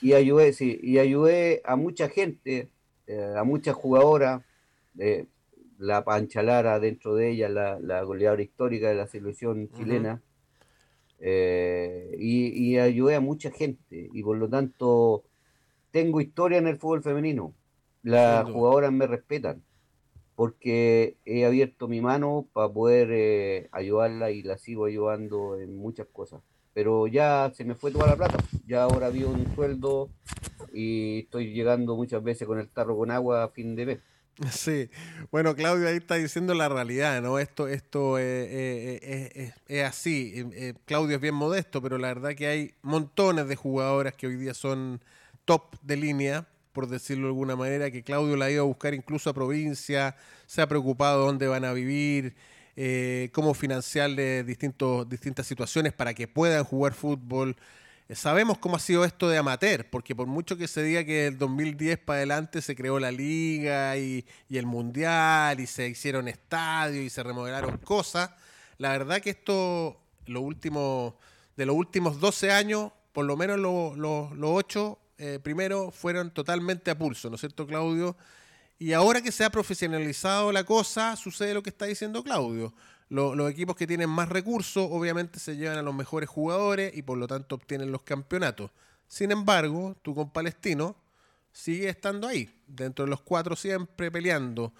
Y 0.00 0.14
ayudé, 0.14 0.52
sí, 0.52 0.78
y 0.82 0.98
ayudé 0.98 1.60
a 1.64 1.76
mucha 1.76 2.08
gente, 2.08 2.70
eh, 3.06 3.34
a 3.36 3.44
muchas 3.44 3.74
jugadoras, 3.74 4.42
la 5.78 6.04
Pancha 6.04 6.42
Lara 6.42 6.78
dentro 6.78 7.14
de 7.14 7.30
ella, 7.30 7.48
la, 7.48 8.02
goleadora 8.02 8.42
histórica 8.42 8.88
de 8.88 8.94
la 8.94 9.06
selección 9.06 9.70
chilena. 9.72 10.22
Eh, 11.18 12.16
y, 12.18 12.78
ayudé 12.78 13.14
a 13.14 13.20
mucha 13.20 13.50
gente 13.50 14.08
y 14.12 14.22
por 14.22 14.38
lo 14.38 14.48
tanto 14.48 15.24
tengo 15.90 16.20
historia 16.20 16.58
en 16.58 16.66
el 16.66 16.78
fútbol 16.78 17.02
femenino. 17.02 17.54
Las 18.02 18.44
jugadoras 18.48 18.92
me 18.92 19.06
respetan 19.06 19.62
porque 20.34 21.18
he 21.26 21.44
abierto 21.44 21.88
mi 21.88 22.00
mano 22.00 22.46
para 22.54 22.72
poder 22.72 23.08
eh, 23.12 23.68
ayudarla 23.72 24.30
y 24.30 24.42
la 24.42 24.56
sigo 24.56 24.86
ayudando 24.86 25.58
en 25.58 25.76
muchas 25.76 26.06
cosas. 26.06 26.40
Pero 26.72 27.06
ya 27.06 27.52
se 27.54 27.64
me 27.64 27.74
fue 27.74 27.90
toda 27.90 28.06
la 28.06 28.16
plata. 28.16 28.38
Ya 28.66 28.84
ahora 28.84 29.10
vi 29.10 29.24
un 29.24 29.54
sueldo 29.54 30.08
y 30.72 31.20
estoy 31.20 31.52
llegando 31.52 31.96
muchas 31.96 32.22
veces 32.22 32.46
con 32.46 32.58
el 32.58 32.68
tarro 32.68 32.96
con 32.96 33.10
agua 33.10 33.44
a 33.44 33.48
fin 33.48 33.74
de 33.74 33.86
mes. 33.86 33.98
Sí, 34.50 34.88
bueno, 35.30 35.54
Claudio 35.54 35.88
ahí 35.88 35.96
está 35.96 36.14
diciendo 36.14 36.54
la 36.54 36.68
realidad, 36.68 37.20
¿no? 37.22 37.38
Esto, 37.38 37.68
esto 37.68 38.18
eh, 38.18 38.22
eh, 38.22 39.30
eh, 39.34 39.52
es 39.66 39.84
así. 39.84 40.74
Claudio 40.86 41.16
es 41.16 41.20
bien 41.20 41.34
modesto, 41.34 41.82
pero 41.82 41.98
la 41.98 42.08
verdad 42.08 42.34
que 42.34 42.46
hay 42.46 42.74
montones 42.82 43.48
de 43.48 43.56
jugadoras 43.56 44.14
que 44.14 44.26
hoy 44.26 44.36
día 44.36 44.54
son 44.54 45.02
top 45.44 45.76
de 45.82 45.96
línea, 45.96 46.46
por 46.72 46.86
decirlo 46.88 47.24
de 47.24 47.30
alguna 47.30 47.56
manera, 47.56 47.90
que 47.90 48.02
Claudio 48.02 48.36
la 48.36 48.46
ha 48.46 48.50
ido 48.50 48.62
a 48.62 48.66
buscar 48.66 48.94
incluso 48.94 49.30
a 49.30 49.34
provincia, 49.34 50.16
se 50.46 50.62
ha 50.62 50.68
preocupado 50.68 51.26
dónde 51.26 51.46
van 51.46 51.64
a 51.64 51.72
vivir, 51.72 52.34
cómo 53.32 53.54
financiarle 53.54 54.42
distintos, 54.44 55.08
distintas 55.08 55.46
situaciones 55.46 55.92
para 55.92 56.14
que 56.14 56.26
puedan 56.26 56.64
jugar 56.64 56.94
fútbol. 56.94 57.56
Eh, 58.10 58.16
sabemos 58.16 58.58
cómo 58.58 58.74
ha 58.74 58.80
sido 58.80 59.04
esto 59.04 59.28
de 59.28 59.38
amateur, 59.38 59.88
porque 59.88 60.16
por 60.16 60.26
mucho 60.26 60.56
que 60.56 60.66
se 60.66 60.82
diga 60.82 61.04
que 61.04 61.28
el 61.28 61.38
2010 61.38 61.98
para 61.98 62.16
adelante 62.16 62.60
se 62.60 62.74
creó 62.74 62.98
la 62.98 63.12
liga 63.12 63.96
y, 63.96 64.26
el 64.48 64.66
mundial 64.66 65.60
y 65.60 65.66
se 65.68 65.86
hicieron 65.88 66.26
estadios 66.26 67.04
y 67.04 67.08
se 67.08 67.22
remodelaron 67.22 67.78
cosas, 67.78 68.30
la 68.78 68.90
verdad 68.90 69.20
que 69.20 69.30
esto, 69.30 70.00
lo 70.26 70.40
último, 70.40 71.20
de 71.56 71.66
los 71.66 71.76
últimos 71.76 72.18
12 72.18 72.50
años, 72.50 72.90
por 73.12 73.26
lo 73.26 73.36
menos 73.36 73.60
los 73.60 73.96
lo, 73.96 74.54
8 74.54 74.98
eh, 75.18 75.38
fueron 75.92 76.32
totalmente 76.32 76.90
a 76.90 76.98
pulso, 76.98 77.28
¿no 77.28 77.36
es 77.36 77.40
cierto, 77.40 77.64
Claudio? 77.64 78.16
Y 78.80 78.94
ahora 78.94 79.22
que 79.22 79.30
se 79.30 79.44
ha 79.44 79.50
profesionalizado 79.50 80.50
la 80.50 80.64
cosa, 80.64 81.14
sucede 81.14 81.54
lo 81.54 81.62
que 81.62 81.70
está 81.70 81.84
diciendo 81.84 82.24
Claudio 82.24 82.74
los 83.10 83.50
equipos 83.50 83.76
que 83.76 83.86
tienen 83.86 84.08
más 84.08 84.28
recursos 84.28 84.86
obviamente 84.90 85.40
se 85.40 85.56
llevan 85.56 85.78
a 85.78 85.82
los 85.82 85.94
mejores 85.94 86.28
jugadores 86.28 86.96
y 86.96 87.02
por 87.02 87.18
lo 87.18 87.26
tanto 87.26 87.56
obtienen 87.56 87.90
los 87.90 88.02
campeonatos. 88.02 88.70
Sin 89.08 89.32
embargo, 89.32 89.96
tú 90.02 90.14
con 90.14 90.30
Palestino 90.30 90.96
sigue 91.52 91.88
estando 91.88 92.28
ahí, 92.28 92.48
dentro 92.68 93.04
de 93.04 93.10
los 93.10 93.20
cuatro 93.20 93.56
siempre 93.56 94.10
peleando. 94.12 94.72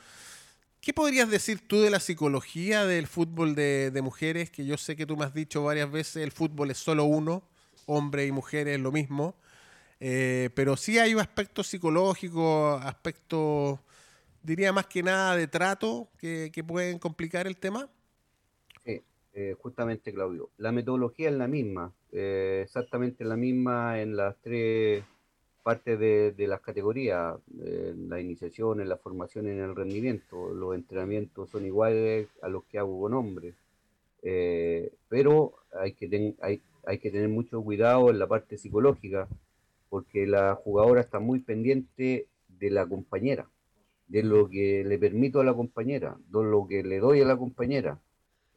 ¿Qué 0.81 0.95
podrías 0.95 1.29
decir 1.29 1.67
tú 1.67 1.81
de 1.81 1.91
la 1.91 1.99
psicología 1.99 2.87
del 2.87 3.09
fútbol 3.09 3.57
de, 3.57 4.01
mujeres? 4.03 4.51
Que 4.51 4.65
yo 4.65 4.79
sé 4.79 4.95
que 4.95 5.07
tú 5.07 5.17
me 5.17 5.25
has 5.25 5.35
dicho 5.35 5.65
varias 5.65 5.91
veces, 5.91 6.23
el 6.23 6.31
fútbol 6.31 6.71
es 6.71 6.79
solo 6.79 7.05
uno, 7.05 7.43
hombre 7.87 8.27
y 8.27 8.33
mujeres 8.33 8.77
es 8.77 8.81
lo 8.81 8.93
mismo. 8.93 9.35
Eh, 9.99 10.51
pero 10.55 10.77
sí 10.77 10.99
hay 10.99 11.13
aspectos 11.15 11.67
psicológicos, 11.67 12.83
aspectos, 12.85 13.81
diría 14.43 14.73
más 14.73 14.87
que 14.87 15.03
nada, 15.03 15.37
de 15.37 15.47
trato 15.47 16.09
que 16.19 16.65
pueden 16.67 16.99
complicar 16.99 17.47
el 17.47 17.57
tema. 17.57 17.89
Eh, 19.33 19.55
justamente 19.61 20.13
Claudio. 20.13 20.51
La 20.59 20.73
metodología 20.73 21.29
es 21.29 21.37
la 21.37 21.47
misma, 21.47 21.93
eh, 22.11 22.63
exactamente 22.65 23.25
la 23.25 23.37
misma 23.37 24.01
en 24.01 24.17
las 24.17 24.37
tres 24.43 25.05
partes 25.63 26.01
de, 26.01 26.47
las 26.49 26.61
categorías, 26.61 27.37
la 28.09 28.21
iniciación, 28.21 28.81
en 28.81 28.89
la 28.89 28.97
formación 28.97 29.47
en 29.47 29.61
el 29.61 29.77
rendimiento. 29.77 30.53
Los 30.53 30.75
entrenamientos 30.75 31.51
son 31.51 31.65
iguales 31.65 32.29
a 32.43 32.49
los 32.49 32.65
que 32.65 32.79
hago 32.79 33.01
con 33.01 33.15
hombres, 33.15 33.55
eh, 34.23 34.91
pero 35.09 35.55
hay 35.73 35.93
que, 35.93 36.35
hay 36.85 36.99
que 36.99 37.11
tener 37.11 37.29
mucho 37.29 37.63
cuidado 37.63 38.11
en 38.11 38.19
la 38.19 38.27
parte 38.27 38.59
psicológica, 38.59 39.29
porque 39.91 40.27
la 40.27 40.57
jugadora 40.57 41.03
está 41.03 41.21
muy 41.21 41.39
pendiente 41.39 42.27
de 42.49 42.71
la 42.71 42.85
compañera, 42.87 43.47
de 44.11 44.23
lo 44.23 44.49
que 44.49 44.85
le 44.85 44.99
permito 44.99 45.41
a 45.41 45.45
la 45.45 45.55
compañera, 45.55 46.19
de 46.29 46.43
lo 46.45 46.67
que 46.69 46.83
le 46.83 46.99
doy 46.99 47.23
a 47.23 47.25
la 47.25 47.39
compañera 47.39 48.01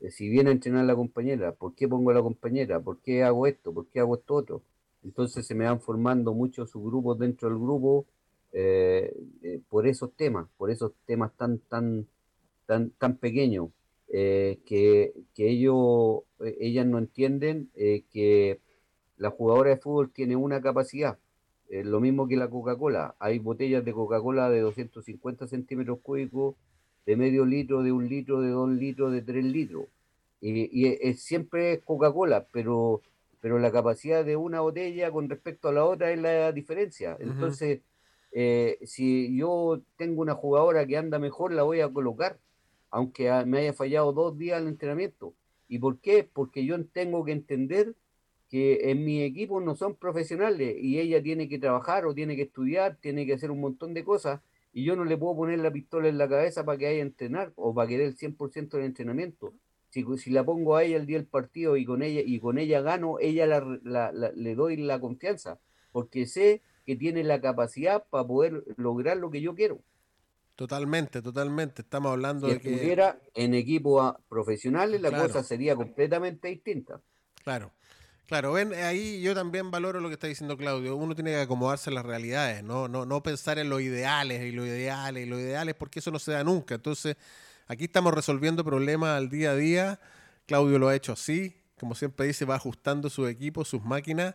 eh, 0.04 0.12
si 0.12 0.30
viene 0.30 0.50
a 0.50 0.54
entrenar 0.54 0.86
la 0.86 0.96
compañera, 0.96 1.54
¿por 1.54 1.76
qué 1.76 1.88
pongo 1.88 2.12
a 2.12 2.14
la 2.14 2.22
compañera? 2.22 2.82
¿Por 2.82 3.00
qué 3.00 3.24
hago 3.24 3.48
esto? 3.48 3.74
¿Por 3.74 3.88
qué 3.88 4.02
hago 4.02 4.16
esto 4.16 4.36
otro? 4.36 4.62
Entonces 5.04 5.48
se 5.48 5.56
me 5.56 5.66
van 5.66 5.80
formando 5.82 6.34
muchos 6.34 6.72
subgrupos 6.72 7.18
dentro 7.18 7.50
del 7.50 7.58
grupo 7.58 8.06
eh, 8.52 9.16
eh, 9.44 9.62
por 9.70 9.88
esos 9.88 10.14
temas, 10.14 10.48
por 10.58 10.72
esos 10.72 10.92
temas 11.06 11.32
tan, 11.38 11.60
tan, 11.60 12.06
tan, 12.66 12.92
tan 12.92 13.18
pequeños, 13.18 13.70
que, 14.12 15.14
ellos, 15.38 16.20
ellas 16.60 16.86
no 16.86 17.00
entienden 17.00 17.72
que 17.74 18.60
la 19.18 19.32
jugadora 19.32 19.72
de 19.72 19.78
fútbol 19.78 20.12
tiene 20.12 20.36
una 20.36 20.62
capacidad, 20.62 21.18
lo 21.70 22.00
mismo 22.00 22.28
que 22.28 22.38
la 22.38 22.50
Coca-Cola. 22.50 23.16
Hay 23.20 23.40
botellas 23.40 23.84
de 23.84 23.94
Coca-Cola 23.94 24.50
de 24.50 24.62
250 24.62 25.48
centímetros 25.48 26.00
cúbicos 26.02 26.56
de 27.06 27.16
medio 27.16 27.46
litro, 27.46 27.84
de 27.84 27.92
un 27.92 28.08
litro, 28.08 28.42
de 28.42 28.50
dos 28.50 28.70
litros, 28.70 29.12
de 29.12 29.22
tres 29.22 29.44
litros. 29.44 29.86
Y, 30.42 30.88
es, 30.88 31.22
siempre 31.22 31.80
Coca-Cola, 31.82 32.48
pero, 32.52 33.02
pero 33.40 33.60
la 33.60 33.72
capacidad 33.72 34.26
de 34.26 34.36
una 34.36 34.60
botella 34.60 35.10
con 35.12 35.30
respecto 35.30 35.70
a 35.70 35.74
la 35.74 35.86
otra 35.86 36.12
es 36.12 36.20
la 36.20 36.52
diferencia. 36.52 37.16
Entonces, 37.20 37.82
eh, 38.34 38.78
si 38.84 39.36
yo 39.38 39.82
tengo 39.96 40.22
una 40.22 40.34
jugadora 40.34 40.86
que 40.86 40.98
anda 40.98 41.18
mejor, 41.18 41.54
la 41.54 41.64
voy 41.64 41.80
a 41.80 41.90
colocar, 41.90 42.40
aunque 42.90 43.32
me 43.46 43.60
haya 43.60 43.74
fallado 43.74 44.12
dos 44.12 44.38
días 44.38 44.62
el 44.62 44.68
entrenamiento. 44.68 45.34
¿Y 45.70 45.80
por 45.80 46.00
qué? 46.00 46.28
Porque 46.32 46.66
yo 46.66 46.84
tengo 46.88 47.24
que 47.24 47.32
entender 47.32 47.96
que 48.54 48.92
en 48.92 49.04
mi 49.04 49.24
equipo 49.24 49.60
no 49.62 49.74
son 49.74 49.96
profesionales 49.96 50.76
y 50.80 51.00
ella 51.00 51.24
tiene 51.24 51.50
que 51.50 51.58
trabajar 51.58 52.06
o 52.06 52.14
tiene 52.14 52.36
que 52.36 52.44
estudiar, 52.44 52.98
tiene 52.98 53.26
que 53.26 53.34
hacer 53.34 53.50
un 53.50 53.60
montón 53.60 53.96
de 53.96 54.04
cosas 54.04 54.42
y 54.72 54.84
yo 54.84 54.96
no 54.96 55.06
le 55.06 55.18
puedo 55.18 55.36
poner 55.38 55.58
la 55.58 55.72
pistola 55.72 56.08
en 56.08 56.20
la 56.20 56.30
cabeza 56.30 56.64
para 56.64 56.78
que 56.78 56.86
haya 56.86 57.02
entrenar 57.02 57.52
o 57.56 57.74
para 57.74 57.88
que 57.88 57.98
dé 57.98 58.06
el 58.06 58.16
100% 58.16 58.70
del 58.70 58.86
entrenamiento. 58.86 59.56
Si, 59.90 60.06
si, 60.20 60.30
la 60.30 60.46
pongo 60.46 60.76
a 60.76 60.84
ella 60.84 60.98
el 60.98 61.08
día 61.08 61.18
del 61.18 61.26
partido 61.26 61.78
y 61.78 61.84
con 61.84 62.04
ella 62.04 62.22
y 62.24 62.40
con 62.40 62.60
ella 62.60 62.82
gano, 62.82 63.18
ella 63.20 63.48
la, 63.48 64.12
le 64.12 64.54
doy 64.54 64.78
la 64.78 65.00
confianza, 65.00 65.58
porque 65.92 66.28
sé 66.28 66.62
que 66.86 66.96
tiene 66.96 67.24
la 67.24 67.42
capacidad 67.42 68.06
para 68.08 68.28
poder 68.28 68.66
lograr 68.78 69.18
lo 69.18 69.32
que 69.32 69.42
yo 69.42 69.56
quiero. 69.56 69.80
Totalmente, 70.54 71.24
totalmente. 71.24 71.82
Estamos 71.82 72.12
hablando 72.12 72.46
si 72.46 72.54
de 72.54 72.60
que 72.60 72.72
estuviera 72.76 73.20
en 73.34 73.56
equipos 73.56 74.14
profesionales, 74.30 75.02
la 75.02 75.10
cosa 75.10 75.42
sería 75.42 75.76
completamente 75.76 76.50
distinta. 76.50 77.02
Claro. 77.44 77.72
Claro, 78.34 78.54
ven, 78.54 78.74
ahí 78.74 79.22
yo 79.22 79.36
también 79.36 79.70
valoro 79.70 80.00
lo 80.00 80.08
que 80.08 80.16
está 80.16 80.26
diciendo 80.26 80.58
Claudio. 80.58 80.96
Uno 80.96 81.14
tiene 81.14 81.30
que 81.30 81.42
acomodarse 81.42 81.92
a 81.92 81.94
las 81.94 82.04
realidades, 82.04 82.64
¿no? 82.64 82.88
No, 82.88 83.06
no 83.06 83.22
pensar 83.22 83.60
en 83.60 83.70
los 83.70 83.80
ideales 83.80 84.42
y 84.42 84.52
lo 84.52 84.66
ideales 84.66 85.28
y 85.28 85.30
lo 85.30 85.40
ideales, 85.40 85.76
porque 85.76 86.00
eso 86.00 86.10
no 86.10 86.18
se 86.18 86.32
da 86.32 86.44
nunca. 86.44 86.74
Entonces, 86.74 87.16
aquí 87.68 87.84
estamos 87.84 88.12
resolviendo 88.12 88.66
problemas 88.66 89.16
al 89.16 89.30
día 89.30 89.52
a 89.52 89.56
día. 89.56 90.00
Claudio 90.48 90.80
lo 90.80 90.88
ha 90.88 90.96
hecho 90.96 91.14
así, 91.14 91.56
como 91.80 91.94
siempre 91.94 92.26
dice, 92.26 92.44
va 92.44 92.56
ajustando 92.56 93.08
su 93.12 93.28
equipo, 93.28 93.64
sus 93.66 93.84
máquinas 93.84 94.34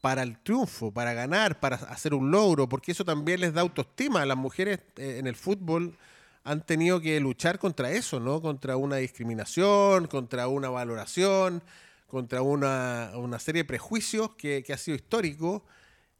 para 0.00 0.24
el 0.24 0.36
triunfo, 0.40 0.90
para 0.90 1.12
ganar, 1.12 1.60
para 1.60 1.76
hacer 1.76 2.14
un 2.14 2.32
logro, 2.32 2.68
porque 2.68 2.90
eso 2.90 3.04
también 3.04 3.38
les 3.38 3.54
da 3.54 3.60
autoestima. 3.60 4.26
Las 4.26 4.36
mujeres 4.36 4.80
eh, 4.96 5.18
en 5.20 5.28
el 5.28 5.36
fútbol 5.36 5.96
han 6.42 6.66
tenido 6.66 7.00
que 7.00 7.20
luchar 7.20 7.60
contra 7.60 7.92
eso, 7.92 8.18
¿no? 8.18 8.42
Contra 8.42 8.76
una 8.76 8.96
discriminación, 8.96 10.08
contra 10.08 10.48
una 10.48 10.70
valoración 10.70 11.62
contra 12.08 12.42
una, 12.42 13.38
serie 13.38 13.62
de 13.62 13.68
prejuicios 13.68 14.34
que, 14.34 14.64
ha 14.72 14.78
sido 14.78 14.96
histórico. 14.96 15.64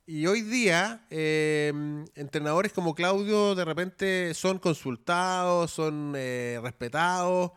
Y 0.06 0.26
hoy 0.26 0.42
día, 0.42 1.06
eh, 1.10 1.72
entrenadores 2.14 2.72
como 2.72 2.94
Claudio 2.94 3.54
de 3.54 3.64
repente 3.64 4.34
son 4.34 4.58
consultados, 4.58 5.70
son 5.70 6.14
eh, 6.16 6.60
respetados, 6.62 7.52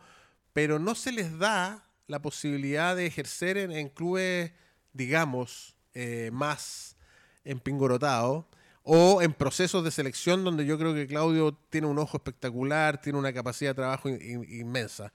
pero 0.52 0.78
no 0.78 0.94
se 0.94 1.12
les 1.12 1.38
da 1.38 1.86
la 2.08 2.20
posibilidad 2.20 2.96
de 2.96 3.06
ejercer 3.06 3.56
en, 3.56 3.88
clubes 3.88 4.52
digamos, 4.92 5.76
eh, 5.94 6.30
más 6.32 6.96
empingorotado, 7.44 8.48
o 8.82 9.22
en 9.22 9.32
procesos 9.32 9.84
de 9.84 9.90
selección 9.90 10.44
donde 10.44 10.66
yo 10.66 10.78
creo 10.78 10.92
que 10.94 11.06
Claudio 11.06 11.56
tiene 11.70 11.86
un 11.86 11.98
ojo 11.98 12.16
espectacular, 12.16 13.00
tiene 13.00 13.18
una 13.18 13.32
capacidad 13.32 13.70
de 13.70 13.74
trabajo 13.76 14.08
inmensa. 14.08 15.12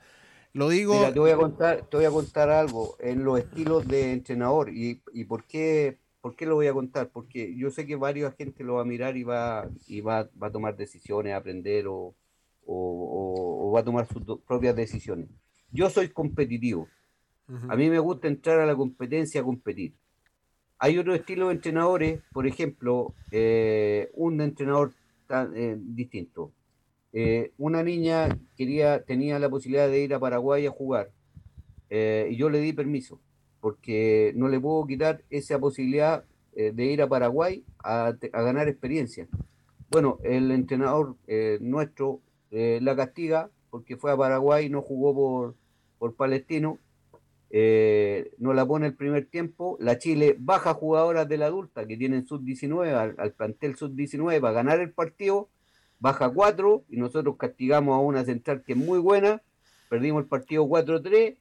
Lo 0.54 0.70
digo... 0.70 1.12
te 1.12 1.20
voy 1.20 1.32
a 1.32 1.38
contar, 1.38 1.88
te 1.90 1.98
voy 1.98 2.06
a 2.06 2.12
contar 2.12 2.50
algo 2.50 2.96
en 3.00 3.24
los 3.24 3.40
estilos 3.40 3.88
de 3.88 4.14
entrenador 4.14 4.70
y, 4.70 5.02
y 5.14 5.26
por 5.26 5.44
qué 5.46 6.00
¿Por 6.28 6.36
qué 6.36 6.46
lo 6.46 6.56
voy 6.56 6.68
a 6.68 6.74
contar? 6.74 7.10
Porque 7.10 7.56
yo 7.56 7.72
sé 7.72 7.86
que 7.86 7.96
varios 7.96 8.36
gente 8.36 8.62
lo 8.62 8.74
va 8.74 8.82
a 8.82 8.86
mirar 8.86 9.16
y 9.16 9.24
va, 9.24 9.70
y 9.88 10.02
va, 10.02 10.30
va 10.42 10.48
a 10.48 10.52
tomar 10.52 10.76
decisiones, 10.76 11.34
a 11.34 11.38
aprender 11.38 11.88
o, 11.88 12.16
o, 12.66 13.72
va 13.74 13.80
a 13.80 13.84
tomar 13.86 14.08
sus 14.08 14.24
propias 14.42 14.76
decisiones. 14.76 15.30
Yo 15.72 15.90
soy 15.90 16.10
competitivo. 16.10 16.90
A 17.70 17.78
mí 17.78 17.90
me 17.90 18.00
gusta 18.00 18.28
entrar 18.28 18.60
a 18.60 18.66
la 18.66 18.76
competencia 18.76 19.40
a 19.40 19.44
competir. 19.46 19.94
Hay 20.80 20.98
otro 20.98 21.16
estilo 21.16 21.48
de 21.48 21.54
entrenadores, 21.54 22.22
por 22.34 22.46
ejemplo, 22.46 23.14
eh, 23.32 24.12
un 24.14 24.42
entrenador 24.42 24.92
tan, 25.28 25.56
eh, 25.56 25.78
distinto. 25.80 26.52
Eh, 27.14 27.52
una 27.58 27.84
niña 27.84 28.38
quería, 28.58 29.04
tenía 29.04 29.40
la 29.40 29.50
posibilidad 29.50 29.88
de 29.88 30.02
ir 30.02 30.14
a 30.14 30.20
Paraguay 30.20 30.66
a 30.66 30.72
jugar 30.72 31.12
y 31.90 32.36
yo 32.36 32.50
le 32.50 32.60
di 32.60 32.74
permiso 32.74 33.22
porque 33.60 34.34
no 34.36 34.48
le 34.48 34.60
puedo 34.60 34.86
quitar 34.86 35.24
esa 35.30 35.60
posibilidad 35.60 36.24
eh, 36.56 36.72
de 36.74 36.86
ir 36.86 37.02
a 37.02 37.08
Paraguay 37.08 37.64
a, 37.84 38.14
ganar 38.32 38.68
experiencia. 38.68 39.28
Bueno, 39.90 40.20
el 40.24 40.52
entrenador 40.52 41.16
eh, 41.28 41.58
nuestro 41.62 42.22
eh, 42.52 42.80
la 42.82 42.96
castiga 42.96 43.50
porque 43.70 43.98
fue 43.98 44.12
a 44.12 44.18
Paraguay 44.18 44.66
y 44.66 44.70
no 44.70 44.82
jugó 44.82 45.14
por, 45.14 45.56
por 46.00 46.16
Palestino, 46.16 46.80
no 48.40 48.54
la 48.54 48.66
pone 48.66 48.88
el 48.88 48.96
primer 48.96 49.26
tiempo, 49.26 49.78
la 49.80 49.98
Chile 49.98 50.36
baja 50.40 50.74
jugadoras 50.74 51.28
de 51.28 51.38
la 51.38 51.48
adulta 51.48 51.86
que 51.86 51.98
tienen 51.98 52.26
sub-19 52.26 52.94
al, 52.94 53.16
al, 53.18 53.32
plantel 53.34 53.76
sub-19 53.76 54.40
para 54.42 54.54
ganar 54.54 54.80
el 54.80 54.92
partido, 54.92 55.50
baja 56.00 56.30
4 56.30 56.86
y 56.90 56.98
nosotros 56.98 57.36
castigamos 57.38 57.96
a 57.96 58.00
una 58.00 58.24
central 58.24 58.64
que 58.64 58.74
es 58.74 58.78
muy 58.78 59.00
buena, 59.00 59.42
perdimos 59.90 60.24
el 60.24 60.28
partido 60.28 60.66
4-3 60.66 61.38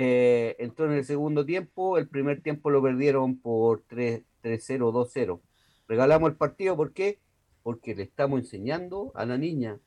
eh, 0.00 0.54
entró 0.60 0.86
en 0.86 0.92
el 0.92 1.04
segundo 1.04 1.44
tiempo, 1.44 1.98
el 1.98 2.08
primer 2.08 2.40
tiempo 2.40 2.70
lo 2.70 2.80
perdieron 2.80 3.40
por 3.40 3.84
3-0, 3.88 4.22
2-0. 4.42 5.40
Regalamos 5.88 6.30
el 6.30 6.36
partido, 6.36 6.76
¿por 6.76 6.92
qué? 6.92 7.18
Porque 7.64 7.96
le 7.96 8.04
estamos 8.04 8.38
enseñando 8.38 9.10
a 9.16 9.26
la 9.26 9.36
niña 9.36 9.80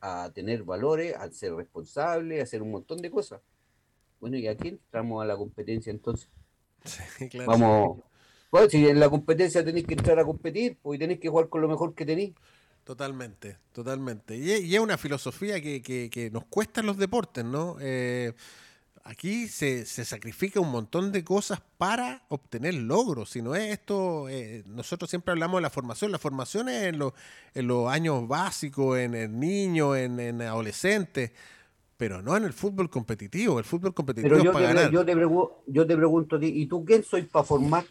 a 0.00 0.30
tener 0.32 0.62
valores, 0.62 1.14
a 1.16 1.30
ser 1.30 1.54
responsable, 1.54 2.40
a 2.40 2.44
hacer 2.44 2.62
un 2.62 2.70
montón 2.70 3.02
de 3.02 3.10
cosas. 3.10 3.42
Bueno, 4.20 4.38
y 4.38 4.48
aquí 4.48 4.68
entramos 4.68 5.22
a 5.22 5.26
la 5.26 5.36
competencia 5.36 5.90
entonces. 5.90 6.30
Sí, 6.84 7.28
claro. 7.28 7.50
Vamos. 7.50 8.00
Pues, 8.48 8.70
si 8.70 8.88
en 8.88 8.98
la 8.98 9.10
competencia 9.10 9.62
tenéis 9.62 9.86
que 9.86 9.92
entrar 9.92 10.18
a 10.18 10.24
competir, 10.24 10.78
pues 10.80 10.98
tenéis 10.98 11.20
que 11.20 11.28
jugar 11.28 11.50
con 11.50 11.60
lo 11.60 11.68
mejor 11.68 11.94
que 11.94 12.06
tenéis. 12.06 12.34
Totalmente, 12.88 13.58
totalmente. 13.70 14.34
Y, 14.34 14.74
es 14.74 14.80
una 14.80 14.96
filosofía 14.96 15.60
que, 15.60 15.82
que, 15.82 16.08
que, 16.08 16.30
nos 16.30 16.46
cuesta 16.46 16.80
en 16.80 16.86
los 16.86 16.96
deportes, 16.96 17.44
¿no? 17.44 17.76
Eh, 17.80 18.32
Aquí 19.04 19.46
se, 19.48 19.84
sacrifica 19.86 20.58
un 20.58 20.70
montón 20.70 21.12
de 21.12 21.22
cosas 21.22 21.62
para 21.76 22.24
obtener 22.28 22.74
logros. 22.74 23.30
Si 23.30 23.42
no 23.42 23.54
es 23.54 23.72
esto, 23.72 24.28
eh, 24.28 24.64
nosotros 24.66 25.10
siempre 25.10 25.32
hablamos 25.32 25.58
de 25.58 25.62
la 25.62 25.70
formación. 25.70 26.12
La 26.12 26.18
formación 26.18 26.70
es 26.70 26.94
en, 26.94 27.02
en 27.54 27.66
los 27.66 27.88
años 27.90 28.26
básicos, 28.26 28.98
en 28.98 29.14
el 29.14 29.38
niño, 29.38 29.94
en, 29.94 30.18
en 30.18 30.40
adolescente, 30.40 31.32
pero 31.98 32.22
no 32.22 32.36
en 32.38 32.44
el 32.44 32.54
fútbol 32.54 32.88
competitivo. 32.88 33.58
El 33.58 33.64
fútbol 33.66 33.92
competitivo 33.92 34.36
es 34.36 34.44
para 34.50 34.74
ganar. 34.74 34.90
Yo 34.90 35.04
te, 35.04 35.14
yo 35.66 35.86
te 35.86 35.96
pregunto 35.96 36.36
a 36.36 36.40
ti, 36.40 36.52
¿y 36.54 36.66
tú 36.66 36.84
quién 36.86 37.04
soy 37.04 37.22
para 37.22 37.44
formar? 37.44 37.84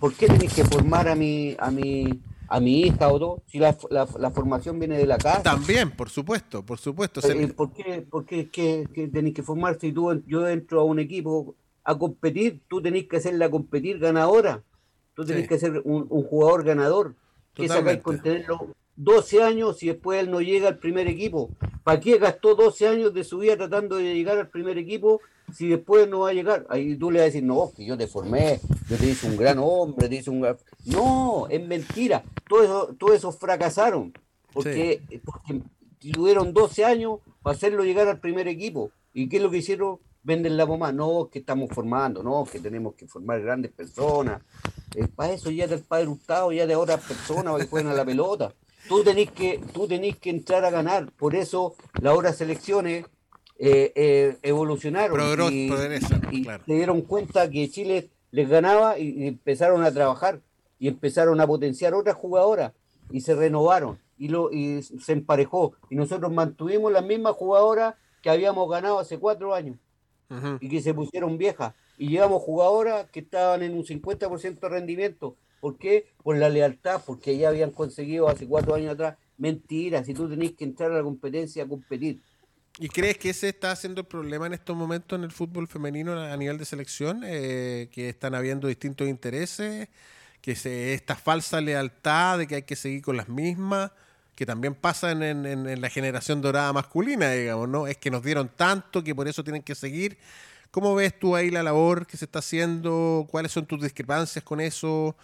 ¿Por 0.00 0.14
qué 0.14 0.26
tenés 0.26 0.52
que 0.52 0.64
formar 0.64 1.08
a 1.08 1.14
mi, 1.14 1.56
a 1.58 1.70
mi, 1.70 2.22
a 2.48 2.60
mi 2.60 2.82
hija 2.82 3.10
o 3.10 3.18
dos, 3.18 3.40
si 3.46 3.58
la, 3.58 3.76
la, 3.90 4.30
formación 4.30 4.78
viene 4.78 4.98
de 4.98 5.06
la 5.06 5.18
casa. 5.18 5.42
También, 5.42 5.90
por 5.90 6.10
supuesto, 6.10 6.64
por 6.64 6.78
supuesto. 6.78 7.20
Eh, 7.28 7.48
¿Por 7.48 7.72
qué, 7.72 8.02
por 8.02 8.24
qué, 8.26 8.48
que, 8.50 8.86
tenéis 9.12 9.34
que 9.34 9.42
formarse? 9.42 9.80
Si 9.80 9.92
tú, 9.92 10.22
yo 10.26 10.46
entro 10.48 10.80
a 10.80 10.84
un 10.84 10.98
equipo 10.98 11.54
a 11.84 11.98
competir, 11.98 12.62
tú 12.68 12.82
tenés 12.82 13.06
que 13.06 13.16
hacerla 13.16 13.50
competir 13.50 13.98
ganadora. 13.98 14.62
Tú 15.14 15.24
tenés 15.24 15.48
que 15.48 15.58
ser 15.58 15.80
un, 15.84 16.08
jugador 16.08 16.64
ganador. 16.64 17.14
¿Qué 17.54 17.68
sacáis 17.68 18.02
con 18.02 18.20
tenerlo 18.20 18.74
12 18.96 19.42
años 19.42 19.82
y 19.82 19.88
después 19.88 20.20
él 20.20 20.30
no 20.30 20.40
llega 20.40 20.68
al 20.68 20.78
primer 20.78 21.06
equipo? 21.06 21.50
¿Para 21.84 22.00
qué 22.00 22.18
gastó 22.18 22.56
12 22.56 22.88
años 22.88 23.14
de 23.14 23.22
su 23.22 23.38
vida 23.38 23.56
tratando 23.56 23.96
de 23.96 24.14
llegar 24.14 24.38
al 24.38 24.48
primer 24.48 24.76
equipo 24.76 25.20
si 25.52 25.68
después 25.68 26.08
no 26.08 26.20
va 26.20 26.30
a 26.30 26.32
llegar? 26.32 26.66
Ahí 26.68 26.96
tú 26.96 27.10
le 27.10 27.18
vas 27.18 27.24
a 27.24 27.26
decir, 27.26 27.42
no, 27.42 27.72
que 27.74 27.84
yo 27.84 27.96
te 27.96 28.06
formé, 28.06 28.60
yo 28.88 28.96
te 28.96 29.06
hice 29.06 29.26
un 29.26 29.36
gran 29.36 29.58
hombre, 29.58 30.08
te 30.08 30.16
hice 30.16 30.30
un 30.30 30.46
No, 30.86 31.46
es 31.48 31.66
mentira. 31.66 32.24
Todos 32.48 32.64
eso, 32.64 32.96
todo 32.98 33.12
esos 33.12 33.36
fracasaron 33.36 34.12
porque, 34.52 35.02
porque 35.24 35.62
tuvieron 36.12 36.52
12 36.52 36.84
años 36.84 37.18
para 37.42 37.56
hacerlo 37.56 37.84
llegar 37.84 38.08
al 38.08 38.20
primer 38.20 38.48
equipo. 38.48 38.90
¿Y 39.12 39.28
qué 39.28 39.36
es 39.36 39.42
lo 39.42 39.50
que 39.50 39.58
hicieron? 39.58 39.98
Venden 40.22 40.56
la 40.56 40.64
bomba. 40.64 40.90
No, 40.92 41.28
que 41.30 41.40
estamos 41.40 41.70
formando, 41.70 42.22
no, 42.22 42.44
que 42.50 42.58
tenemos 42.58 42.94
que 42.94 43.06
formar 43.06 43.42
grandes 43.42 43.72
personas. 43.72 44.42
Eh, 44.94 45.08
para 45.08 45.32
eso 45.32 45.50
ya 45.50 45.66
del 45.66 45.80
padre 45.80 46.08
Hurtado, 46.08 46.52
ya 46.52 46.66
de 46.66 46.74
ahora 46.74 46.96
personas 46.96 47.56
que 47.58 47.66
juegan 47.66 47.92
a 47.92 47.94
la 47.94 48.04
pelota 48.04 48.54
tú 48.88 49.02
tenés 49.02 49.30
que, 49.30 49.60
tú 49.72 49.86
tenés 49.88 50.16
que 50.16 50.30
entrar 50.30 50.64
a 50.64 50.70
ganar. 50.70 51.10
Por 51.12 51.34
eso 51.34 51.74
las 52.00 52.14
horas 52.14 52.36
selecciones 52.36 53.06
eh, 53.58 53.92
eh, 53.94 54.36
evolucionaron 54.42 55.52
y, 55.52 55.68
se 55.68 56.74
dieron 56.74 57.02
cuenta 57.02 57.48
que 57.48 57.70
Chile 57.70 58.10
les 58.30 58.48
ganaba 58.48 58.98
y, 58.98 59.26
empezaron 59.26 59.84
a 59.84 59.92
trabajar 59.92 60.40
y 60.78 60.88
empezaron 60.88 61.40
a 61.40 61.46
potenciar 61.46 61.94
otras 61.94 62.16
jugadoras 62.16 62.72
y 63.10 63.20
se 63.20 63.34
renovaron 63.34 63.98
y, 64.18 64.28
lo, 64.28 64.50
y 64.52 64.82
se 64.82 65.12
emparejó. 65.12 65.74
Y 65.90 65.96
nosotros 65.96 66.32
mantuvimos 66.32 66.92
las 66.92 67.04
mismas 67.04 67.34
jugadoras 67.34 67.94
que 68.22 68.30
habíamos 68.30 68.68
ganado 68.68 68.98
hace 68.98 69.18
cuatro 69.18 69.54
años 69.54 69.78
y 70.60 70.68
que 70.68 70.80
se 70.80 70.94
pusieron 70.94 71.38
viejas. 71.38 71.74
Y 71.96 72.08
llevamos 72.08 72.42
jugadoras 72.42 73.08
que 73.10 73.20
estaban 73.20 73.62
en 73.62 73.74
un 73.74 73.84
50% 73.84 74.58
de 74.58 74.68
rendimiento 74.68 75.36
¿Por 75.64 75.78
qué? 75.78 76.08
Por 76.22 76.36
la 76.36 76.50
lealtad, 76.50 77.00
porque 77.06 77.38
ya 77.38 77.48
habían 77.48 77.70
conseguido 77.70 78.28
hace 78.28 78.46
cuatro 78.46 78.74
años 78.74 78.92
atrás. 78.92 79.16
Mentira, 79.38 80.04
si 80.04 80.12
tú 80.12 80.28
tenés 80.28 80.52
que 80.52 80.64
entrar 80.64 80.92
a 80.92 80.96
la 80.96 81.02
competencia 81.02 81.64
a 81.64 81.66
competir. 81.66 82.20
¿Y 82.78 82.88
crees 82.88 83.18
que 83.18 83.30
ese 83.30 83.50
está 83.50 83.74
siendo 83.76 84.00
el 84.00 84.06
problema 84.06 84.46
en 84.46 84.54
estos 84.54 84.76
momentos 84.76 85.16
en 85.16 85.24
el 85.24 85.30
fútbol 85.30 85.68
femenino 85.68 86.18
a 86.20 86.36
nivel 86.36 86.58
de 86.58 86.64
selección? 86.64 87.22
Eh, 87.24 87.88
que 87.92 88.08
están 88.08 88.34
habiendo 88.34 88.66
distintos 88.66 89.06
intereses, 89.06 89.88
que 90.40 90.56
se, 90.56 90.92
esta 90.92 91.14
falsa 91.14 91.60
lealtad 91.60 92.38
de 92.38 92.48
que 92.48 92.56
hay 92.56 92.62
que 92.62 92.74
seguir 92.74 93.02
con 93.02 93.16
las 93.16 93.28
mismas, 93.28 93.92
que 94.34 94.44
también 94.44 94.74
pasa 94.74 95.12
en, 95.12 95.80
la 95.80 95.88
generación 95.88 96.42
dorada 96.42 96.72
masculina, 96.72 97.30
digamos, 97.30 97.68
¿no? 97.68 97.86
Es 97.86 97.96
que 97.98 98.10
nos 98.10 98.24
dieron 98.24 98.48
tanto 98.48 99.04
que 99.04 99.14
por 99.14 99.28
eso 99.28 99.44
tienen 99.44 99.62
que 99.62 99.76
seguir. 99.76 100.18
¿Cómo 100.72 100.96
ves 100.96 101.16
tú 101.16 101.36
ahí 101.36 101.50
la 101.50 101.62
labor 101.62 102.06
que 102.08 102.16
se 102.16 102.24
está 102.24 102.40
haciendo? 102.40 103.26
¿Cuáles 103.30 103.52
son 103.52 103.66
tus 103.66 103.80
discrepancias 103.80 104.44
con 104.44 104.60
eso? 104.60 105.16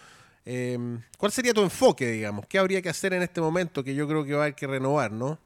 Em, 0.44 1.02
¿Cuál 1.18 1.32
sería 1.32 1.52
tu 1.52 1.62
enfoque, 1.62 2.06
digamos? 2.12 2.46
¿Qué 2.46 2.58
habría 2.58 2.80
que 2.80 2.88
hacer 2.88 3.12
en 3.12 3.22
este 3.22 3.40
momento 3.40 3.82
que 3.82 3.94
yo 3.94 4.06
creo 4.06 4.24
que 4.24 4.34
va 4.34 4.40
a 4.40 4.42
haber 4.44 4.54
que 4.54 4.68
renovar, 4.68 5.10
no? 5.10 5.38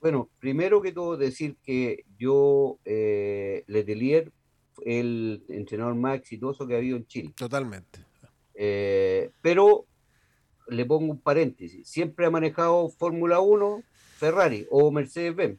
Bueno, 0.00 0.30
primero 0.38 0.80
que 0.80 0.92
todo 0.92 1.16
decir 1.16 1.56
que 1.62 2.04
yo, 2.18 2.78
eh, 2.84 3.64
Letelier, 3.66 4.32
el 4.84 5.44
entrenador 5.48 5.94
más 5.94 6.16
exitoso 6.16 6.66
que 6.66 6.74
ha 6.74 6.78
habido 6.78 6.96
en 6.96 7.06
Chile. 7.06 7.32
Totalmente. 7.36 8.04
Eh, 8.54 9.30
pero 9.42 9.86
le 10.68 10.84
pongo 10.84 11.12
un 11.12 11.20
paréntesis, 11.20 11.88
siempre 11.88 12.26
ha 12.26 12.30
manejado 12.30 12.88
Fórmula 12.90 13.40
1 13.40 13.82
Ferrari 14.16 14.66
o 14.70 14.90
Mercedes-Benz, 14.90 15.58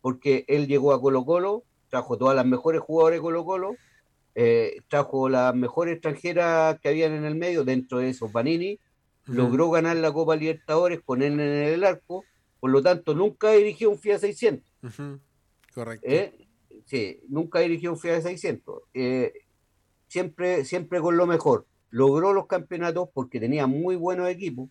porque 0.00 0.44
él 0.48 0.66
llegó 0.66 0.92
a 0.92 1.00
Colo 1.00 1.24
Colo, 1.24 1.64
trajo 1.88 2.18
todas 2.18 2.36
las 2.36 2.46
mejores 2.46 2.80
jugadores 2.80 3.18
de 3.18 3.22
Colo 3.22 3.44
Colo, 3.44 3.76
eh, 4.34 4.80
trajo 4.88 5.30
las 5.30 5.54
mejores 5.54 5.94
extranjeras 5.94 6.78
que 6.80 6.90
habían 6.90 7.12
en 7.12 7.24
el 7.24 7.34
medio, 7.34 7.64
dentro 7.64 7.98
de 7.98 8.10
esos 8.10 8.30
Vanini, 8.30 8.78
logró 9.24 9.70
ganar 9.70 9.96
la 9.96 10.12
Copa 10.12 10.36
Libertadores 10.36 11.00
con 11.04 11.22
él 11.22 11.40
en 11.40 11.40
el 11.40 11.84
arco, 11.84 12.24
por 12.60 12.70
lo 12.70 12.82
tanto 12.82 13.14
nunca 13.14 13.52
dirigió 13.52 13.90
un 13.90 13.98
FIA 13.98 14.18
600. 14.18 14.72
Correcto. 15.74 16.06
¿Eh? 16.08 16.48
Sí, 16.86 17.20
nunca 17.28 17.60
dirigió 17.60 17.92
un 17.92 17.98
FIA 17.98 18.20
600. 18.20 18.82
Eh, 18.94 19.32
siempre, 20.08 20.64
siempre 20.64 21.00
con 21.00 21.16
lo 21.16 21.26
mejor. 21.26 21.66
Logró 21.90 22.32
los 22.32 22.46
campeonatos 22.46 23.08
porque 23.12 23.40
tenía 23.40 23.66
muy 23.66 23.96
buenos 23.96 24.28
equipos 24.28 24.68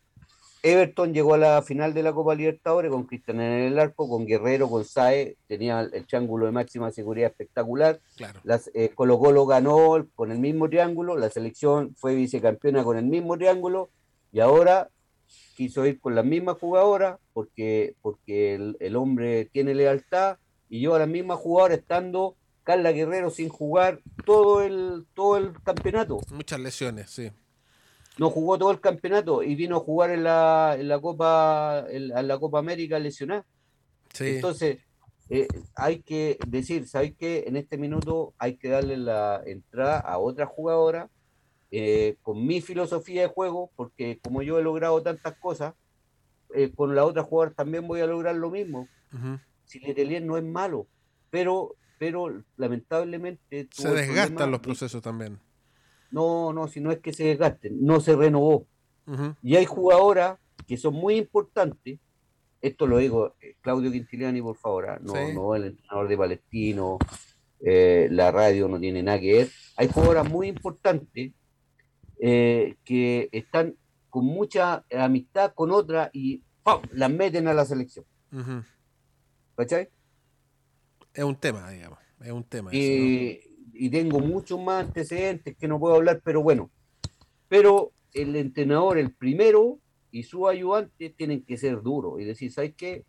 Everton 0.65 1.13
llegó 1.13 1.36
a 1.36 1.38
la 1.38 1.61
final 1.61 1.93
de 1.93 2.01
la 2.01 2.11
Copa 2.11 2.33
Libertadores 2.33 2.89
con 2.89 3.03
Cristian 3.03 3.39
en 3.39 3.71
el 3.71 3.77
arco, 3.77 4.09
con 4.09 4.25
Guerrero, 4.25 4.67
con 4.67 4.83
Sae, 4.83 5.38
tenía 5.47 5.81
el 5.81 6.07
triángulo 6.07 6.47
de 6.47 6.53
máxima 6.53 6.89
seguridad 6.89 7.29
espectacular. 7.29 7.99
Las, 8.43 8.71
eh, 8.73 8.89
Colo 8.95 9.19
Colo 9.19 9.45
ganó 9.45 10.07
con 10.15 10.31
el 10.31 10.39
mismo 10.39 10.67
triángulo, 10.67 11.17
la 11.17 11.29
selección 11.29 11.93
fue 11.95 12.15
vicecampeona 12.15 12.83
con 12.83 12.97
el 12.97 13.05
mismo 13.05 13.38
triángulo 13.38 13.91
y 14.31 14.39
ahora 14.39 14.89
quiso 15.56 15.86
ir 15.86 15.99
con 15.99 16.14
la 16.14 16.22
misma 16.22 16.53
jugadora 16.53 17.20
porque, 17.34 17.95
porque 18.01 18.76
el, 18.80 18.95
hombre 18.95 19.45
tiene 19.45 19.74
lealtad 19.74 20.38
y 20.70 20.82
lleva 20.82 20.97
a 20.97 20.99
la 20.99 21.08
misma 21.08 21.36
jugadora 21.36 21.74
estando 21.74 22.36
Carla 22.64 22.91
Guerrero 22.91 23.30
sin 23.30 23.49
jugar 23.49 24.01
todo 24.26 24.62
el, 24.62 25.06
todo 25.14 25.38
el 25.38 25.53
campeonato. 25.64 26.20
Muchas 26.32 26.60
lesiones, 26.60 27.10
sí. 27.10 27.32
No 28.18 28.30
jugó 28.30 28.58
todo 28.58 28.72
el 28.72 28.80
campeonato 28.80 29.43
y 29.43 29.56
vino 29.56 29.78
a 29.78 29.80
jugar 29.80 30.12
en 30.12 30.24
la, 30.24 30.76
en 30.78 30.88
la 30.88 30.99
Copa 30.99 31.86
en, 31.89 32.28
la 32.28 32.39
Copa 32.39 32.60
América 32.60 32.99
lesionada. 32.99 33.45
Sí. 34.14 34.28
Entonces, 34.28 34.80
eh, 35.30 35.47
hay 35.76 36.01
que 36.01 36.38
decir, 36.47 36.88
¿sabes 36.88 37.14
qué? 37.18 37.45
En 37.47 37.56
este 37.56 37.78
minuto 37.78 38.34
hay 38.38 38.58
que 38.58 38.70
darle 38.70 38.97
la 38.97 39.41
entrada 39.45 39.99
a 39.99 40.18
otra 40.18 40.45
jugadora 40.45 41.10
eh, 41.78 42.15
con 42.21 42.47
mi 42.47 42.61
filosofía 42.61 43.23
de 43.23 43.28
juego, 43.28 43.69
porque 43.76 44.17
como 44.23 44.41
yo 44.41 44.57
he 44.57 44.63
logrado 44.63 45.03
tantas 45.03 45.38
cosas, 45.38 45.73
eh, 46.53 46.71
con 46.73 46.95
la 46.95 47.03
otra 47.03 47.23
jugadora 47.23 47.53
también 47.53 47.86
voy 47.86 47.99
a 47.99 48.07
lograr 48.07 48.34
lo 48.36 48.49
mismo. 48.49 48.88
Si 49.65 49.80
Letelier 49.80 50.23
no 50.23 50.38
es 50.38 50.43
malo, 50.43 50.88
pero, 51.30 51.76
pero 51.99 52.43
lamentablemente... 52.55 53.67
Se 53.71 53.89
desgastan 53.89 54.51
los 54.51 54.61
procesos 54.61 55.01
también. 55.01 55.38
No, 56.11 56.53
no, 56.53 56.69
si 56.69 56.80
no 56.80 56.91
es 56.91 56.99
que 56.99 57.11
se 57.11 57.26
desgasten, 57.26 57.84
no 57.86 57.99
se 57.99 58.15
renovó. 58.15 58.67
Y 59.43 59.57
hay 59.57 59.65
jugadoras 59.65 60.39
que 60.65 60.78
son 60.78 60.93
muy 60.93 61.17
importantes, 61.17 61.99
esto 62.61 62.88
lo 62.88 62.99
digo 62.99 63.36
eh, 63.41 63.57
Claudio 63.59 63.91
Quintiliani, 63.91 64.41
por 64.41 64.55
favor, 64.55 64.89
¿ah? 64.89 64.99
no, 65.01 65.13
no 65.34 65.55
el 65.55 65.65
entrenador 65.65 66.07
de 66.07 66.17
Palestino, 66.17 66.97
eh, 67.59 68.07
la 68.11 68.32
radio 68.32 68.69
no 68.69 68.80
tiene 68.80 69.03
nada 69.03 69.19
que 69.19 69.34
ver. 69.34 69.49
Hay 69.76 69.89
jugadoras 69.89 70.30
muy 70.30 70.47
importantes 70.47 71.34
eh, 72.20 72.76
que 72.84 73.30
están 73.32 73.76
con 74.09 74.26
mucha 74.26 74.86
amistad 74.91 75.53
con 75.53 75.72
otra 75.72 76.09
y 76.13 76.41
las 76.91 77.11
meten 77.11 77.47
a 77.47 77.53
la 77.53 77.66
selección. 77.66 78.05
¿Cachai? 79.55 79.89
Es 81.13 81.24
un 81.24 81.36
tema, 81.36 81.70
digamos. 81.70 81.99
Es 82.22 82.32
un 82.32 82.43
tema. 82.43 82.72
Y 82.74 83.89
tengo 83.89 84.20
muchos 84.20 84.59
más 84.61 84.86
antecedentes 84.86 85.55
que 85.57 85.68
no 85.68 85.80
puedo 85.80 85.95
hablar, 85.95 86.22
pero 86.24 86.41
bueno. 86.41 86.72
Pero 87.49 87.91
el 88.13 88.36
entrenador, 88.36 88.97
el 88.97 89.13
primero, 89.13 89.80
y 90.16 90.24
su 90.24 90.47
ayudante 90.47 91.09
tienen 91.09 91.43
que 91.43 91.57
ser 91.57 91.82
duros 91.82 92.22
y 92.22 92.24
decir, 92.24 92.49
¿sabes 92.49 92.74
qué? 92.76 93.03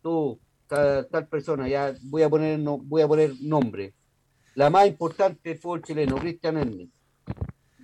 Tú, 0.00 0.38
tal, 0.68 1.26
persona, 1.28 1.68
ya 1.68 1.92
voy 2.02 2.22
a 2.22 2.30
poner 2.30 2.60
no, 2.60 2.78
voy 2.78 3.02
a 3.02 3.08
poner 3.08 3.32
nombre. 3.40 3.94
La 4.54 4.70
más 4.70 4.86
importante 4.86 5.56
fue 5.56 5.78
el 5.78 5.82
chileno, 5.82 6.16
Cristian 6.16 6.56
Hernández. 6.56 6.88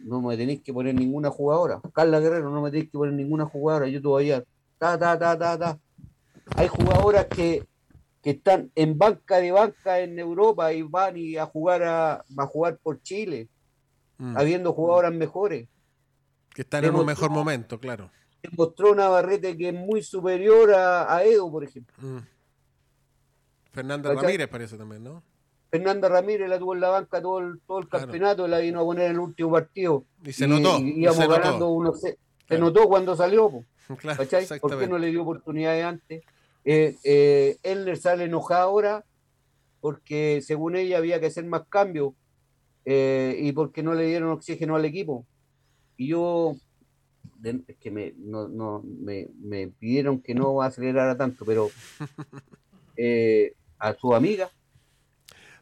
No 0.03 0.21
me 0.21 0.37
tenéis 0.37 0.63
que 0.63 0.73
poner 0.73 0.95
ninguna 0.95 1.31
jugadora. 1.31 1.81
Carla 1.93 2.21
Guerrero, 2.21 2.51
no 2.51 2.61
me 2.63 2.71
tenéis 2.71 2.91
que 2.91 2.99
poner 2.99 3.15
ninguna 3.15 3.47
jugadora. 3.47 3.89
Yo 3.89 4.01
todavía, 4.03 4.45
ta, 4.79 4.99
ta, 4.99 5.19
ta, 5.19 5.39
ta, 5.39 5.59
ta. 5.59 5.79
Hay 6.57 6.69
jugadoras 6.69 7.27
que, 7.27 7.65
que 8.23 8.31
están 8.31 8.71
en 8.75 8.99
banca 8.99 9.39
de 9.39 9.53
banca 9.53 10.01
en 10.01 10.19
Europa 10.19 10.73
y 10.73 10.83
van 10.83 11.17
y 11.17 11.37
a 11.37 11.47
jugar 11.47 11.83
a, 11.83 12.25
a 12.37 12.47
jugar 12.47 12.79
por 12.83 13.01
Chile, 13.03 13.49
mm. 14.19 14.37
habiendo 14.37 14.73
jugadoras 14.73 15.15
mejores. 15.15 15.69
Que 16.55 16.63
están 16.63 16.85
en 16.85 16.95
un 16.95 17.07
mejor 17.07 17.31
momento, 17.31 17.79
claro 17.79 18.11
mostró 18.57 18.95
Navarrete 18.95 19.57
que 19.57 19.69
es 19.69 19.75
muy 19.75 20.03
superior 20.03 20.73
a, 20.75 21.23
Edo, 21.25 21.51
por 21.51 21.65
ejemplo. 21.65 21.95
Mm. 21.99 22.19
Fernanda 23.73 24.13
Ramírez 24.13 24.49
parece 24.49 24.77
también, 24.77 25.03
¿no? 25.03 25.23
Fernanda 25.73 26.07
Ramírez 26.07 26.51
la 26.51 26.59
tuvo 26.59 26.75
en 26.75 26.83
la 26.83 26.91
banca 26.91 27.23
todo 27.23 27.39
el, 27.39 27.59
todo 27.67 27.79
el 27.79 27.89
campeonato, 27.89 28.47
la 28.47 28.59
vino 28.59 28.81
a 28.81 28.85
poner 28.85 29.07
en 29.07 29.13
el 29.13 29.19
último 29.21 29.53
partido. 29.53 30.05
Y 30.23 30.31
se 30.31 30.47
notó. 30.47 30.79
Y, 30.79 31.01
íbamos 31.01 31.27
ganando 31.27 31.71
uno 31.71 31.95
se, 31.95 32.19
notó 32.59 32.87
cuando 32.89 33.17
salió. 33.17 33.65
Claro, 33.99 34.25
¿Por 34.61 34.79
qué 34.79 34.87
no 34.87 34.97
le 34.97 35.09
dio 35.09 35.23
oportunidades 35.23 35.85
antes? 35.85 36.23
Eh, 36.65 36.97
eh, 37.05 37.57
Elner 37.63 37.97
sale 37.99 38.25
enojada 38.25 38.63
ahora 38.63 39.05
porque 39.81 40.41
según 40.41 40.77
ella 40.77 40.99
había 40.99 41.21
que 41.21 41.27
hacer 41.27 41.45
más 41.45 41.63
cambios 41.69 42.15
eh, 42.85 43.37
y 43.39 43.53
porque 43.53 43.83
no 43.83 43.95
le 43.95 44.07
dieron 44.07 44.31
oxígeno 44.31 44.77
al 44.77 44.85
equipo. 44.85 45.27
Y 45.97 46.09
yo 46.09 46.57
es 47.43 47.77
que 47.79 47.91
me, 47.91 48.15
no, 48.19 48.47
no, 48.47 48.83
me, 48.85 49.29
me, 49.43 49.69
pidieron 49.69 50.21
que 50.21 50.35
no 50.35 50.63
acelerara 50.63 51.17
tanto, 51.17 51.45
pero 51.45 51.71
eh, 52.97 53.55
a 53.79 53.95
su 53.95 54.15
amiga. 54.15 54.51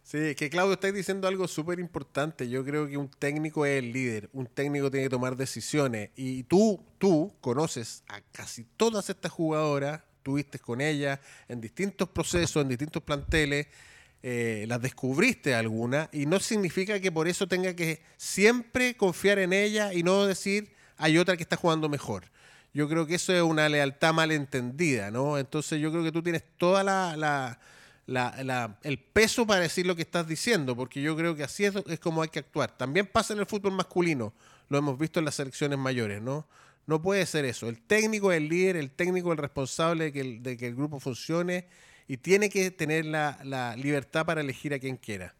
Sí, 0.02 0.34
que 0.34 0.50
Claudio 0.50 0.74
está 0.74 0.90
diciendo 0.90 1.28
algo 1.28 1.46
súper 1.46 1.78
importante. 1.78 2.48
Yo 2.48 2.64
creo 2.64 2.88
que 2.88 2.96
un 2.96 3.08
técnico 3.08 3.64
es 3.64 3.78
el 3.78 3.92
líder, 3.92 4.28
un 4.32 4.46
técnico 4.46 4.90
tiene 4.90 5.06
que 5.06 5.10
tomar 5.10 5.36
decisiones. 5.36 6.10
Y 6.16 6.42
tú, 6.44 6.84
tú 6.98 7.32
conoces 7.40 8.02
a 8.08 8.20
casi 8.32 8.64
todas 8.76 9.08
estas 9.08 9.30
jugadoras, 9.30 10.02
tuviste 10.22 10.58
con 10.58 10.80
ellas 10.80 11.20
en 11.48 11.60
distintos 11.60 12.08
procesos, 12.08 12.62
en 12.62 12.68
distintos 12.68 13.02
planteles. 13.02 13.68
Eh, 14.22 14.66
las 14.68 14.82
descubriste 14.82 15.54
alguna 15.54 16.10
y 16.12 16.26
no 16.26 16.40
significa 16.40 17.00
que 17.00 17.10
por 17.10 17.26
eso 17.26 17.46
tenga 17.46 17.74
que 17.74 18.02
siempre 18.18 18.94
confiar 18.94 19.38
en 19.38 19.54
ella 19.54 19.94
y 19.94 20.02
no 20.02 20.26
decir 20.26 20.74
hay 20.98 21.16
otra 21.16 21.38
que 21.38 21.42
está 21.42 21.56
jugando 21.56 21.88
mejor. 21.88 22.24
Yo 22.72 22.88
creo 22.88 23.06
que 23.06 23.16
eso 23.16 23.32
es 23.34 23.42
una 23.42 23.68
lealtad 23.68 24.12
malentendida, 24.12 25.10
¿no? 25.10 25.38
Entonces 25.38 25.80
yo 25.80 25.90
creo 25.90 26.04
que 26.04 26.12
tú 26.12 26.22
tienes 26.22 26.44
toda 26.56 26.84
la, 26.84 27.58
el 28.06 28.98
peso 28.98 29.46
para 29.46 29.60
decir 29.60 29.86
lo 29.86 29.94
que 29.94 30.02
estás 30.02 30.26
diciendo, 30.26 30.76
porque 30.76 31.00
yo 31.00 31.16
creo 31.16 31.36
que 31.36 31.44
así 31.44 31.64
es, 31.64 31.74
como 32.00 32.22
hay 32.22 32.28
que 32.28 32.40
actuar. 32.40 32.76
También 32.76 33.06
pasa 33.06 33.34
en 33.34 33.40
el 33.40 33.46
fútbol 33.46 33.72
masculino, 33.72 34.32
lo 34.68 34.78
hemos 34.78 34.98
visto 34.98 35.18
en 35.18 35.24
las 35.24 35.36
selecciones 35.36 35.78
mayores, 35.78 36.20
¿no? 36.20 36.46
No 36.86 37.00
puede 37.00 37.24
ser 37.26 37.44
eso. 37.44 37.68
El 37.68 37.80
técnico 37.80 38.32
es 38.32 38.38
el 38.38 38.48
líder, 38.48 38.76
el 38.76 38.90
técnico 38.90 39.28
es 39.28 39.32
el 39.32 39.42
responsable 39.42 40.04
de 40.04 40.12
que 40.12 40.20
el, 40.20 40.42
de 40.42 40.56
que 40.56 40.66
el 40.66 40.74
grupo 40.74 40.98
funcione 40.98 41.66
y 42.08 42.16
tiene 42.16 42.48
que 42.48 42.70
tener 42.70 43.04
la 43.04 43.76
libertad 43.76 44.26
para 44.26 44.40
elegir 44.40 44.74
a 44.74 44.78
quien 44.78 44.96
quiera. 44.96 45.34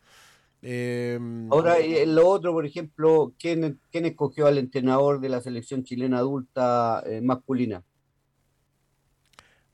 Em, 0.63 1.51
Ahora, 1.51 1.77
lo 2.07 2.29
otro, 2.29 2.53
por 2.53 2.67
ejemplo, 2.67 3.33
¿quién, 3.39 3.81
¿quién, 3.91 4.05
escogió 4.05 4.47
al 4.47 4.59
entrenador 4.59 5.21
de 5.21 5.31
la 5.31 5.41
selección 5.41 5.85
chilena 5.85 6.19
adulta 6.19 7.03
eh, 7.07 7.21
masculina? 7.23 7.83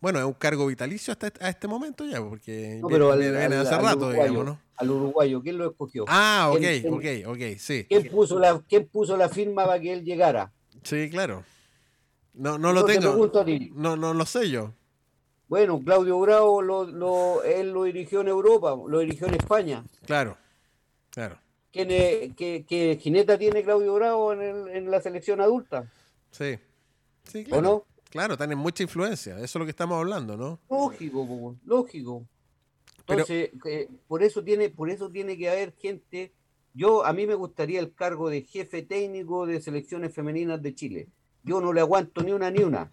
Bueno, 0.07 0.21
es 0.21 0.25
un 0.25 0.35
cargo 0.35 0.69
vitalicio 0.69 1.11
hasta 1.11 1.33
a 1.41 1.49
este 1.49 1.67
momento 1.67 2.07
ya, 2.07 2.23
porque 2.23 2.81
pero 2.89 3.17
viene, 3.17 3.39
al, 3.43 3.53
hace 3.55 3.77
rato, 3.77 4.13
digamos, 4.13 4.45
¿no? 4.45 4.61
Al 4.77 4.91
uruguayo, 4.93 5.43
¿quién 5.43 5.59
lo 5.59 5.69
escogió? 5.69 6.05
Ah, 6.07 6.53
ok, 6.53 6.93
ok, 6.93 7.05
ok, 7.27 7.59
sí. 7.59 7.87
¿quién 7.89 8.09
puso, 8.09 8.39
la, 8.39 8.63
¿Quién 8.69 8.87
puso 8.87 9.17
la 9.17 9.29
firma 9.29 9.67
para 9.67 9.81
que 9.81 9.93
él 9.93 10.05
llegara? 10.05 10.53
Sí, 10.85 11.11
claro. 11.11 11.43
No, 12.35 12.57
no 12.57 12.73
lo 12.73 12.85
tengo. 12.85 13.33
No, 13.75 13.97
no 13.97 14.15
lo 14.15 14.25
sé 14.27 14.49
yo. 14.49 14.75
Bueno, 15.49 15.83
Claudio 15.85 16.21
Bravo, 16.21 16.63
lo, 16.63 16.85
lo, 16.85 17.43
él 17.43 17.73
lo 17.73 17.83
dirigió 17.83 18.21
en 18.21 18.29
Europa, 18.29 18.77
lo 18.87 19.01
dirigió 19.01 19.27
en 19.27 19.35
España. 19.35 19.85
Claro. 20.05 20.39
Claro. 21.11 21.37
¿Qué, 21.73 22.99
jineta 23.01 23.37
tiene 23.37 23.65
Claudio 23.65 23.95
Bravo 23.95 24.35
en, 24.35 24.89
la 24.89 25.01
selección 25.01 25.41
adulta? 25.41 25.91
Sí. 26.31 26.61
sí 27.25 27.43
claro. 27.43 27.59
¿O 27.59 27.63
no? 27.63 27.96
Claro, 28.17 28.37
tienen 28.37 28.59
mucha 28.59 28.83
influencia. 28.83 29.35
Eso 29.37 29.45
es 29.45 29.55
lo 29.57 29.65
que 29.65 29.71
estamos 29.71 29.99
hablando, 29.99 30.37
¿no? 30.37 30.59
Lógico, 30.71 31.57
lógico. 31.65 32.27
Entonces, 33.01 33.51
eh, 33.67 33.89
por 34.09 34.23
eso 34.23 34.43
tiene, 34.43 34.71
por 34.71 34.91
eso 34.91 35.11
tiene 35.11 35.37
que 35.37 35.51
haber 35.51 35.75
gente. 35.77 36.33
Yo, 36.73 37.05
a 37.05 37.13
mí 37.13 37.27
me 37.27 37.35
gustaría 37.35 37.79
el 37.79 37.95
cargo 37.95 38.29
de 38.31 38.43
jefe 38.43 38.83
técnico 38.83 39.47
de 39.47 39.61
selecciones 39.61 40.15
femeninas 40.15 40.61
de 40.63 40.75
Chile. 40.75 41.09
Yo 41.43 41.61
no 41.61 41.73
le 41.73 41.81
aguanto 41.81 42.23
ni 42.23 42.33
una 42.33 42.51
ni 42.51 42.63
una. 42.63 42.91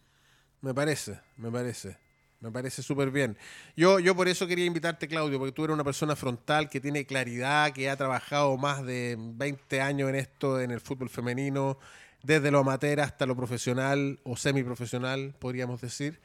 Me 0.61 0.74
parece, 0.74 1.19
me 1.38 1.49
parece. 1.49 1.97
Me 2.43 2.51
parece 2.51 2.84
súper 2.84 3.09
bien. 3.09 3.38
Yo, 3.78 3.99
yo 3.99 4.17
por 4.17 4.28
eso 4.28 4.45
quería 4.45 4.65
invitarte, 4.65 5.07
Claudio, 5.07 5.39
porque 5.39 5.53
tú 5.53 5.63
eres 5.63 5.74
una 5.74 5.86
persona 5.86 6.13
frontal 6.13 6.69
que 6.69 6.82
tiene 6.82 7.05
claridad, 7.05 7.71
que 7.71 7.89
ha 7.89 7.95
trabajado 7.95 8.57
más 8.57 8.86
de 8.86 9.15
20 9.17 9.80
años 9.80 10.09
en 10.09 10.15
esto, 10.15 10.59
en 10.59 10.71
el 10.71 10.82
fútbol 10.82 11.09
femenino, 11.09 11.80
desde 12.24 12.51
lo 12.51 12.59
amateur 12.59 13.01
hasta 13.01 13.26
lo 13.26 13.36
profesional 13.36 14.19
o 14.24 14.36
semiprofesional, 14.36 15.36
podríamos 15.38 15.82
decir. 15.82 16.21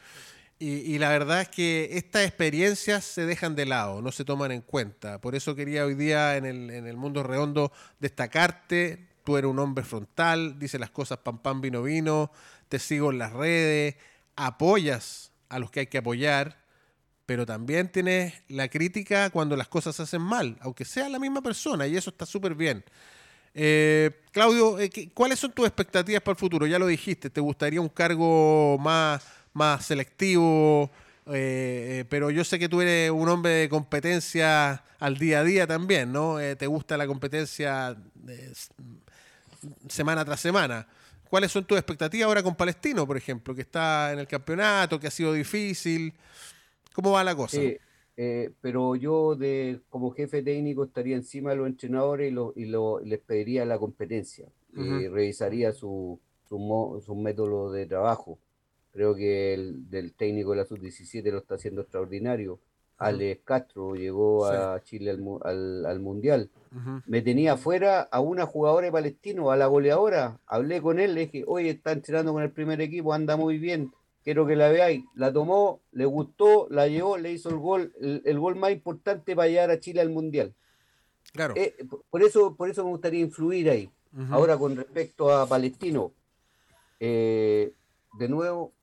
Y, 0.60 0.98
la 0.98 1.08
verdad 1.10 1.42
es 1.42 1.48
que 1.48 1.90
estas 1.92 2.26
experiencias 2.26 3.04
se 3.04 3.24
dejan 3.24 3.54
de 3.54 3.64
lado, 3.64 4.02
no 4.02 4.10
se 4.10 4.24
toman 4.24 4.50
en 4.50 4.60
cuenta. 4.60 5.20
Por 5.20 5.36
eso 5.36 5.54
quería 5.54 5.84
hoy 5.84 5.94
día 5.94 6.36
en 6.36 6.46
el, 6.46 6.96
mundo 6.96 7.22
redondo 7.22 7.70
destacarte. 8.00 9.06
Tú 9.22 9.36
eres 9.36 9.48
un 9.48 9.60
hombre 9.60 9.84
frontal, 9.84 10.58
dices 10.58 10.80
las 10.80 10.90
cosas 10.90 11.18
pam 11.18 11.38
pam 11.38 11.60
vino 11.60 11.84
vino, 11.84 12.32
te 12.68 12.80
sigo 12.80 13.12
en 13.12 13.18
las 13.18 13.34
redes, 13.34 13.96
apoyas 14.34 15.30
a 15.48 15.60
los 15.60 15.70
que 15.70 15.80
hay 15.80 15.86
que 15.86 15.98
apoyar, 15.98 16.64
pero 17.24 17.46
también 17.46 17.92
tienes 17.92 18.34
la 18.48 18.68
crítica 18.68 19.30
cuando 19.30 19.54
las 19.54 19.68
cosas 19.68 19.94
se 19.94 20.02
hacen 20.02 20.22
mal, 20.22 20.56
aunque 20.60 20.84
sea 20.84 21.08
la 21.08 21.20
misma 21.20 21.40
persona, 21.40 21.86
y 21.86 21.96
eso 21.96 22.10
está 22.10 22.26
súper 22.26 22.56
bien. 22.56 22.84
Eh, 23.54 24.10
Claudio, 24.32 24.78
eh, 24.78 24.90
¿cuáles 25.14 25.38
son 25.38 25.52
tus 25.52 25.66
expectativas 25.66 26.22
para 26.22 26.32
el 26.32 26.38
futuro? 26.38 26.66
Ya 26.66 26.78
lo 26.78 26.86
dijiste, 26.86 27.30
¿te 27.30 27.40
gustaría 27.40 27.80
un 27.80 27.88
cargo 27.88 28.78
más, 28.78 29.24
más 29.52 29.86
selectivo? 29.86 30.90
Eh, 31.26 32.04
pero 32.08 32.30
yo 32.30 32.44
sé 32.44 32.58
que 32.58 32.68
tú 32.68 32.80
eres 32.80 33.10
un 33.10 33.28
hombre 33.28 33.50
de 33.52 33.68
competencia 33.68 34.82
al 34.98 35.18
día 35.18 35.40
a 35.40 35.44
día 35.44 35.66
también, 35.66 36.12
¿no? 36.12 36.38
te 36.56 36.66
gusta 36.66 36.96
la 36.96 37.06
competencia 37.06 37.96
semana 39.88 40.24
tras 40.24 40.40
semana. 40.40 40.86
¿Cuáles 41.28 41.52
son 41.52 41.64
tus 41.64 41.76
expectativas 41.76 42.26
ahora 42.26 42.42
con 42.42 42.54
Palestino, 42.54 43.06
por 43.06 43.16
ejemplo, 43.16 43.54
que 43.54 43.60
está 43.60 44.12
en 44.12 44.20
el 44.20 44.26
campeonato, 44.26 44.98
que 44.98 45.08
ha 45.08 45.10
sido 45.10 45.34
difícil? 45.34 46.14
¿Cómo 46.94 47.12
va 47.12 47.22
la 47.22 47.36
cosa? 47.36 47.60
Pero 48.60 48.96
yo 48.96 49.36
de, 49.36 49.80
como 49.90 50.10
jefe 50.10 50.42
técnico 50.42 50.84
estaría 50.84 51.14
encima 51.14 51.50
de 51.50 51.56
los 51.56 51.68
entrenadores 51.68 52.32
y, 52.56 52.64
les 52.64 53.20
pediría 53.20 53.64
la 53.64 53.78
competencia 53.78 54.48
y 54.74 55.06
revisaría 55.06 55.72
su, 55.72 56.18
su, 56.48 57.02
su, 57.04 57.14
método 57.14 57.70
de 57.70 57.86
trabajo. 57.86 58.38
Creo 58.92 59.14
que 59.14 59.54
el 59.54 59.88
del 59.88 60.14
técnico 60.14 60.50
de 60.50 60.56
la 60.56 60.64
sub-17 60.64 61.30
lo 61.30 61.38
está 61.38 61.54
haciendo 61.54 61.82
extraordinario. 61.82 62.58
Alex 62.96 63.42
Castro 63.44 63.94
llegó 63.94 64.46
a 64.46 64.82
Chile 64.82 65.12
al, 65.12 65.86
al, 65.86 66.00
Mundial. 66.00 66.50
Me 67.06 67.22
tenía 67.22 67.52
afuera 67.52 68.00
a 68.00 68.18
una 68.18 68.46
jugadora 68.46 68.90
palestino, 68.90 69.52
a 69.52 69.56
la 69.56 69.66
goleadora. 69.66 70.40
Hablé 70.46 70.82
con 70.82 70.98
él, 70.98 71.14
le 71.14 71.26
dije, 71.26 71.44
oye, 71.46 71.70
está 71.70 71.92
entrenando 71.92 72.32
con 72.32 72.42
el 72.42 72.50
primer 72.50 72.80
equipo, 72.80 73.12
anda 73.14 73.36
muy 73.36 73.58
bien 73.58 73.92
quiero 74.28 74.46
que 74.46 74.56
la 74.56 74.68
veáis. 74.68 75.06
La 75.14 75.32
tomó, 75.32 75.80
le 75.90 76.04
gustó, 76.04 76.68
la 76.68 76.86
llevó, 76.86 77.16
le 77.16 77.32
hizo 77.32 77.48
el 77.48 77.56
gol, 77.56 77.94
el, 77.98 78.38
gol 78.38 78.56
más 78.56 78.72
importante 78.72 79.34
para 79.34 79.48
llevar 79.48 79.70
a 79.70 79.80
Chile 79.80 80.02
al 80.02 80.10
Mundial. 80.10 80.54
Claro. 81.32 81.54
Eh, 81.56 81.74
por, 82.10 82.22
eso, 82.22 82.54
por 82.54 82.68
eso 82.68 82.84
me 82.84 82.90
gustaría 82.90 83.20
influir 83.20 83.70
ahí. 83.70 83.90
Ahora 84.28 84.58
con 84.58 84.76
respecto 84.76 85.32
a 85.32 85.46
Palestino, 85.46 86.12
eh, 87.00 87.72
de 88.18 88.28
nuevo, 88.28 88.74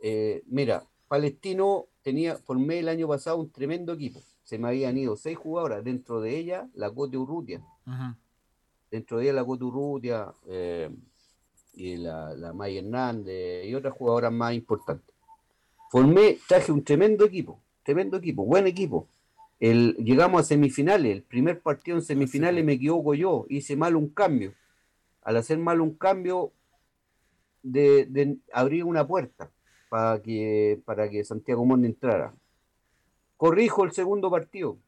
eh, 0.00 0.44
mira, 0.46 0.84
Palestino 1.08 1.88
tenía, 2.02 2.36
formé 2.36 2.78
el 2.78 2.88
año 2.88 3.08
pasado 3.08 3.38
un 3.38 3.50
tremendo 3.50 3.92
equipo. 3.92 4.20
Se 4.44 4.58
me 4.58 4.68
habían 4.68 4.96
ido 4.96 5.16
seis 5.16 5.38
jugadoras, 5.38 5.82
dentro 5.82 6.20
de 6.20 6.38
ella 6.38 6.68
la 6.74 6.88
Cote 6.88 7.16
Urrutia. 7.16 7.64
Dentro 8.92 9.18
de 9.18 9.24
ella 9.24 9.32
la 9.32 9.44
Cote 9.44 9.64
Urrutia, 9.64 10.32
y 11.72 11.96
la, 11.96 12.34
la 12.34 12.52
May 12.52 12.78
Hernández 12.78 13.66
y 13.66 13.74
otras 13.74 13.94
jugadoras 13.94 14.32
más 14.32 14.54
importantes. 14.54 15.14
Formé, 15.90 16.38
traje 16.48 16.72
un 16.72 16.84
tremendo 16.84 17.24
equipo, 17.24 17.60
tremendo 17.82 18.16
equipo, 18.16 18.44
buen 18.44 18.66
equipo. 18.66 19.08
El, 19.60 19.94
llegamos 19.96 20.40
a 20.40 20.44
semifinales, 20.44 21.12
el 21.12 21.22
primer 21.22 21.60
partido 21.60 21.96
en 21.96 22.02
semifinales 22.02 22.64
me 22.64 22.72
equivoco 22.72 23.14
yo, 23.14 23.46
hice 23.48 23.76
mal 23.76 23.96
un 23.96 24.08
cambio. 24.08 24.54
Al 25.22 25.36
hacer 25.36 25.58
mal 25.58 25.80
un 25.80 25.94
cambio, 25.94 26.52
de, 27.62 28.06
de 28.06 28.36
abrir 28.52 28.84
una 28.84 29.06
puerta 29.06 29.50
para 29.88 30.20
que, 30.20 30.80
para 30.84 31.08
que 31.08 31.24
Santiago 31.24 31.64
Monde 31.64 31.88
entrara. 31.88 32.34
Corrijo 33.36 33.84
el 33.84 33.92
segundo 33.92 34.30
partido. 34.30 34.78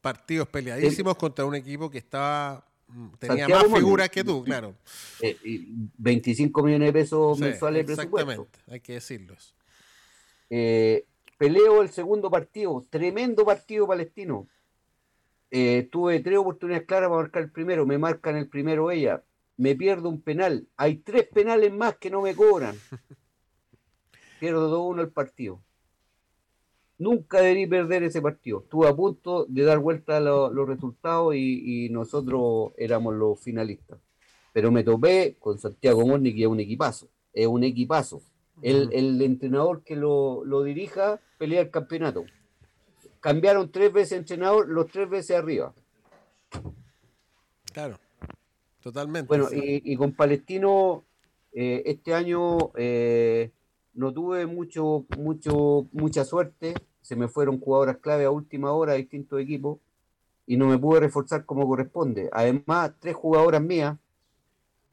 Partidos 0.00 0.48
peleadísimos 0.48 1.16
contra 1.16 1.44
un 1.44 1.54
equipo 1.54 1.90
que 1.90 1.98
estaba 1.98 2.64
Mm, 2.94 3.08
tenía 3.18 3.48
más 3.48 3.66
figuras 3.74 4.08
que 4.08 4.22
tú, 4.22 4.44
claro. 4.44 4.76
25 5.98 6.60
eh, 6.60 6.62
millones 6.62 6.86
de 6.86 6.92
pesos 6.92 7.38
mensuales 7.40 7.86
de 7.88 7.92
Exactamente, 7.94 8.60
hay 8.68 8.78
que 8.78 8.92
decirlo. 8.92 9.34
Eh, 10.48 11.04
peleo 11.36 11.82
el 11.82 11.88
segundo 11.90 12.30
partido, 12.30 12.86
tremendo 12.88 13.44
partido 13.44 13.88
palestino. 13.88 14.46
Eh, 15.50 15.88
tuve 15.90 16.20
tres 16.20 16.38
oportunidades 16.38 16.86
claras 16.86 17.08
para 17.08 17.22
marcar 17.22 17.42
el 17.42 17.50
primero, 17.50 17.84
me 17.84 17.98
marcan 17.98 18.36
el 18.36 18.48
primero 18.48 18.92
ella, 18.92 19.24
me 19.56 19.74
pierdo 19.74 20.08
un 20.08 20.20
penal, 20.20 20.68
hay 20.76 20.98
tres 20.98 21.26
penales 21.26 21.72
más 21.72 21.96
que 21.96 22.10
no 22.10 22.22
me 22.22 22.36
cobran. 22.36 22.76
Pierdo 24.38 24.94
2-1 24.94 25.00
el 25.00 25.10
partido. 25.10 25.60
Nunca 26.98 27.40
debí 27.40 27.66
perder 27.66 28.04
ese 28.04 28.22
partido. 28.22 28.60
Estuve 28.60 28.88
a 28.88 28.94
punto 28.94 29.46
de 29.48 29.64
dar 29.64 29.78
vuelta 29.78 30.18
a 30.18 30.20
los 30.20 30.68
resultados 30.68 31.34
y, 31.34 31.88
nosotros 31.90 32.72
éramos 32.76 33.14
los 33.14 33.40
finalistas. 33.40 33.98
Pero 34.52 34.70
me 34.70 34.84
topé 34.84 35.36
con 35.40 35.58
Santiago 35.58 36.06
Morni, 36.06 36.34
que 36.34 36.42
es 36.42 36.48
un 36.48 36.60
equipazo. 36.60 37.08
Es 37.32 37.46
un 37.46 37.64
equipazo. 37.64 38.22
El, 38.62 39.20
entrenador 39.20 39.82
que 39.82 39.96
lo, 39.96 40.44
dirija 40.64 41.20
pelea 41.38 41.62
el 41.62 41.70
campeonato. 41.70 42.24
Cambiaron 43.18 43.72
tres 43.72 43.92
veces 43.92 44.18
entrenador, 44.18 44.68
los 44.68 44.86
tres 44.86 45.10
veces 45.10 45.36
arriba. 45.36 45.74
Claro, 47.72 47.98
totalmente. 48.80 49.26
Bueno, 49.26 49.48
y, 49.50 49.96
con 49.96 50.12
Palestino, 50.12 51.04
eh, 51.52 51.82
este 51.86 52.14
año 52.14 52.70
eh, 52.76 53.50
no 53.94 54.12
tuve 54.12 54.46
mucho, 54.46 55.06
mucho, 55.16 55.86
mucha 55.92 56.24
suerte. 56.24 56.74
Se 57.00 57.16
me 57.16 57.28
fueron 57.28 57.60
jugadoras 57.60 57.98
clave 57.98 58.24
a 58.24 58.30
última 58.30 58.72
hora 58.72 58.92
a 58.92 58.96
distintos 58.96 59.40
equipos 59.40 59.78
y 60.46 60.56
no 60.56 60.66
me 60.66 60.78
pude 60.78 61.00
reforzar 61.00 61.44
como 61.44 61.66
corresponde. 61.66 62.28
Además, 62.32 62.92
tres 62.98 63.14
jugadoras 63.14 63.62
mías 63.62 63.96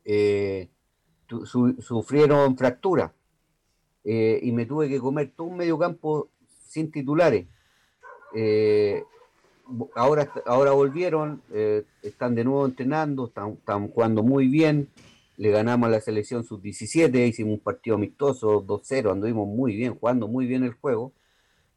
eh, 0.05 0.69
sufrieron 1.79 2.57
fractura 2.57 3.13
eh, 4.03 4.39
y 4.41 4.51
me 4.51 4.65
tuve 4.65 4.89
que 4.89 4.99
comer 4.99 5.31
todo 5.35 5.47
un 5.47 5.57
medio 5.57 5.77
campo 5.77 6.29
sin 6.67 6.91
titulares. 6.91 7.47
Eh, 8.35 9.03
ahora, 9.95 10.31
ahora 10.45 10.71
volvieron, 10.71 11.41
están 12.01 12.35
de 12.35 12.43
nuevo 12.43 12.65
entrenando, 12.65 13.27
están, 13.27 13.51
están 13.51 13.87
jugando 13.87 14.23
muy 14.23 14.47
bien 14.47 14.89
le 15.41 15.49
ganamos 15.49 15.87
a 15.87 15.89
la 15.89 15.99
selección 15.99 16.43
sub-17, 16.43 17.27
hicimos 17.27 17.53
un 17.53 17.59
partido 17.61 17.95
amistoso 17.95 18.63
2-0, 18.63 19.11
anduvimos 19.11 19.47
muy 19.47 19.75
bien, 19.75 19.95
jugando 19.95 20.27
muy 20.27 20.45
bien 20.45 20.63
el 20.63 20.73
juego. 20.73 21.13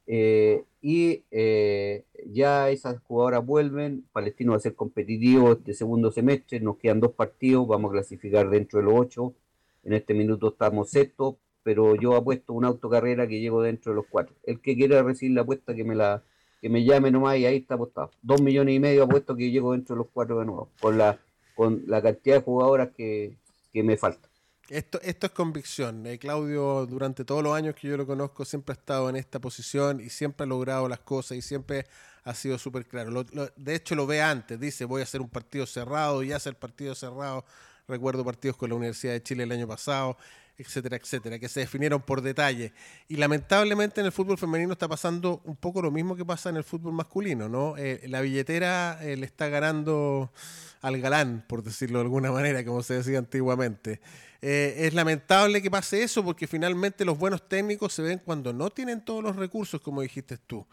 Eh, 0.07 0.65
y 0.83 1.25
eh, 1.31 2.05
ya 2.27 2.69
esas 2.69 3.01
jugadoras 3.01 3.47
vuelven, 3.47 4.05
Palestino 4.13 4.51
va 4.51 4.59
a 4.59 4.61
ser 4.61 4.75
competitivo 4.75 5.53
este 5.53 5.73
segundo 5.73 6.11
semestre, 6.11 6.61
nos 6.61 6.77
quedan 6.77 7.01
dos 7.01 7.13
partidos, 7.13 7.67
vamos 7.67 7.89
a 7.89 7.93
clasificar 7.93 8.51
dentro 8.51 8.81
de 8.81 8.85
los 8.85 8.95
ocho, 8.97 9.35
en 9.83 9.95
este 9.95 10.13
minuto 10.13 10.49
estamos 10.49 10.91
sexto, 10.91 11.39
pero 11.63 11.95
yo 11.95 12.17
apuesto 12.17 12.53
una 12.53 12.69
autocarrera 12.69 13.27
que 13.27 13.41
llego 13.41 13.63
dentro 13.63 13.93
de 13.93 13.97
los 13.97 14.05
cuatro. 14.11 14.35
El 14.43 14.61
que 14.61 14.77
quiera 14.77 15.03
recibir 15.03 15.37
la 15.37 15.41
apuesta 15.41 15.75
que 15.75 15.85
me 15.85 15.95
la 15.95 16.23
que 16.61 16.69
me 16.69 16.85
llame 16.85 17.11
nomás 17.11 17.39
y 17.39 17.47
ahí 17.47 17.57
está 17.57 17.77
apostado. 17.77 18.11
Dos 18.21 18.43
millones 18.43 18.75
y 18.75 18.79
medio 18.79 19.05
apuesto 19.05 19.35
que 19.35 19.51
llego 19.51 19.73
dentro 19.73 19.97
de 19.97 20.01
los 20.01 20.09
cuatro 20.13 20.39
de 20.39 20.45
nuevo, 20.45 20.69
con 20.83 20.99
la, 20.99 21.19
con 21.55 21.83
la 21.87 22.03
cantidad 22.03 22.37
de 22.37 22.43
jugadoras 22.43 22.91
que, 22.95 23.39
que 23.75 23.83
me 23.83 23.97
falta. 23.99 24.31
Esto, 24.71 24.99
esto 25.03 25.27
es 25.27 25.33
convicción. 25.33 26.07
Eh, 26.07 26.19
Claudio, 26.19 26.87
durante 26.87 27.25
todos 27.25 27.43
los 27.43 27.55
años 27.55 27.75
que 27.75 27.89
yo 27.89 27.99
lo 27.99 28.07
conozco, 28.07 28.47
siempre 28.47 28.73
ha 28.73 28.79
estado 28.79 29.11
en 29.11 29.17
esta 29.17 29.39
posición 29.39 30.01
y 30.01 30.09
siempre 30.09 30.45
ha 30.45 30.47
logrado 30.47 30.89
las 30.89 31.01
cosas 31.01 31.37
y 31.37 31.43
siempre 31.43 31.87
ha 32.23 32.35
sido 32.35 32.57
súper 32.57 32.87
claro. 32.87 33.25
de 33.57 33.75
hecho, 33.75 33.95
lo 33.95 34.07
ve 34.07 34.23
antes. 34.23 34.59
Dice, 34.59 34.87
voy 34.87 35.03
a 35.03 35.05
hacer 35.05 35.21
un 35.21 35.29
partido 35.29 35.67
cerrado 35.67 36.23
y 36.23 36.33
hace 36.33 36.49
el 36.49 36.55
partido 36.55 36.95
cerrado. 36.95 37.45
Recuerdo 37.87 38.25
partidos 38.25 38.57
con 38.57 38.71
la 38.71 38.77
Universidad 38.77 39.13
de 39.13 39.23
Chile 39.23 39.43
el 39.43 39.53
año 39.53 39.69
pasado, 39.69 40.17
etcétera, 40.57 40.97
etcétera, 40.97 41.39
que 41.39 41.49
se 41.49 41.61
definieron 41.61 42.03
por 42.03 42.23
detalle. 42.23 42.73
Y 43.09 43.17
lamentablemente 43.17 44.01
en 44.01 44.07
el 44.07 44.13
fútbol 44.13 44.39
femenino 44.39 44.73
está 44.73 44.89
pasando 44.89 45.41
un 45.45 45.57
poco 45.57 45.83
lo 45.83 45.91
mismo 45.91 46.17
que 46.17 46.25
pasa 46.25 46.51
en 46.51 46.57
el 46.57 46.65
fútbol 46.65 46.93
masculino, 46.93 47.49
¿no? 47.49 47.77
Eh, 47.77 48.03
la 48.09 48.21
billetera 48.21 48.99
eh, 49.03 49.17
le 49.17 49.27
está 49.27 49.49
ganando 49.49 50.33
al 50.81 51.01
galán, 51.01 51.45
por 51.49 51.63
decirlo 51.63 51.99
de 51.99 52.05
alguna 52.05 52.31
manera, 52.31 52.65
como 52.65 52.83
se 52.83 52.95
decía 52.95 53.19
antiguamente. 53.19 54.01
Eh, 54.43 54.87
es 54.87 54.95
lamentable 54.95 55.63
que 55.63 55.71
pase 55.71 56.03
eso 56.03 56.23
porque 56.23 56.47
finalmente 56.47 57.05
los 57.05 57.19
buenos 57.19 57.49
técnicos 57.49 57.95
se 57.95 58.03
ven 58.03 58.21
cuando 58.25 58.53
no 58.53 58.71
tienen 58.71 59.05
todos 59.05 59.23
los 59.23 59.37
recursos, 59.37 59.81
como 59.81 60.03
dijiste 60.03 60.37
tú. 60.39 60.67